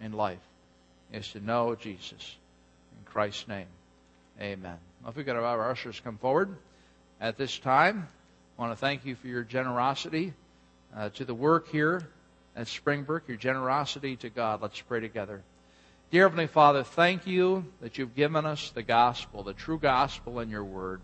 in 0.00 0.14
life, 0.14 0.40
is 1.12 1.30
to 1.32 1.44
know 1.44 1.74
Jesus. 1.74 2.36
In 2.96 3.04
Christ's 3.12 3.48
name, 3.48 3.66
amen. 4.40 4.78
Well, 5.02 5.10
if 5.10 5.16
we 5.16 5.24
could 5.24 5.34
have 5.34 5.44
our 5.44 5.70
ushers 5.70 6.00
come 6.00 6.16
forward 6.16 6.56
at 7.20 7.36
this 7.36 7.58
time, 7.58 8.08
I 8.58 8.62
want 8.62 8.72
to 8.72 8.80
thank 8.80 9.04
you 9.04 9.14
for 9.14 9.26
your 9.26 9.42
generosity 9.42 10.32
uh, 10.96 11.10
to 11.10 11.26
the 11.26 11.34
work 11.34 11.68
here 11.68 12.08
at 12.56 12.66
Springbrook, 12.66 13.28
your 13.28 13.36
generosity 13.36 14.16
to 14.16 14.30
God. 14.30 14.62
Let's 14.62 14.80
pray 14.80 15.00
together. 15.00 15.42
Dear 16.10 16.24
Heavenly 16.24 16.48
Father, 16.48 16.82
thank 16.82 17.28
you 17.28 17.64
that 17.80 17.96
you've 17.96 18.16
given 18.16 18.44
us 18.44 18.70
the 18.70 18.82
gospel, 18.82 19.44
the 19.44 19.52
true 19.52 19.78
gospel 19.78 20.40
in 20.40 20.50
your 20.50 20.64
word. 20.64 21.00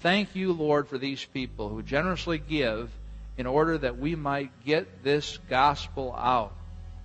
Thank 0.00 0.36
you, 0.36 0.52
Lord, 0.52 0.86
for 0.86 0.98
these 0.98 1.24
people 1.24 1.70
who 1.70 1.82
generously 1.82 2.36
give 2.36 2.90
in 3.38 3.46
order 3.46 3.78
that 3.78 3.98
we 3.98 4.16
might 4.16 4.50
get 4.66 5.02
this 5.02 5.38
gospel 5.48 6.14
out. 6.14 6.52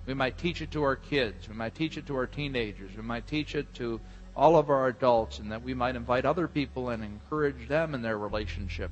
We 0.04 0.12
might 0.12 0.36
teach 0.36 0.60
it 0.60 0.72
to 0.72 0.82
our 0.82 0.96
kids. 0.96 1.48
We 1.48 1.54
might 1.54 1.74
teach 1.74 1.96
it 1.96 2.08
to 2.08 2.16
our 2.16 2.26
teenagers. 2.26 2.94
We 2.94 3.02
might 3.02 3.26
teach 3.26 3.54
it 3.54 3.72
to 3.76 4.02
all 4.36 4.58
of 4.58 4.68
our 4.68 4.88
adults, 4.88 5.38
and 5.38 5.50
that 5.50 5.62
we 5.62 5.72
might 5.72 5.96
invite 5.96 6.26
other 6.26 6.46
people 6.46 6.90
and 6.90 7.02
encourage 7.02 7.68
them 7.68 7.94
in 7.94 8.02
their 8.02 8.18
relationship 8.18 8.90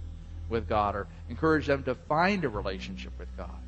with 0.49 0.67
God 0.67 0.97
or 0.97 1.07
encourage 1.29 1.67
them 1.67 1.83
to 1.83 1.95
find 1.95 2.45
a 2.45 2.49
relationship 2.49 3.13
with 3.19 3.29
God. 3.37 3.61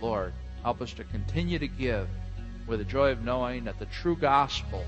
Lord, 0.00 0.32
help 0.62 0.80
us 0.80 0.94
to 0.94 1.04
continue 1.04 1.58
to 1.58 1.68
give 1.68 2.08
with 2.66 2.78
the 2.78 2.84
joy 2.84 3.10
of 3.10 3.24
knowing 3.24 3.64
that 3.64 3.78
the 3.78 3.86
true 3.86 4.16
gospel 4.16 4.84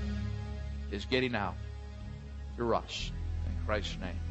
is 0.91 1.05
getting 1.05 1.35
out 1.35 1.55
through 2.55 2.75
us. 2.75 3.11
In 3.45 3.65
Christ's 3.65 3.97
name. 3.99 4.24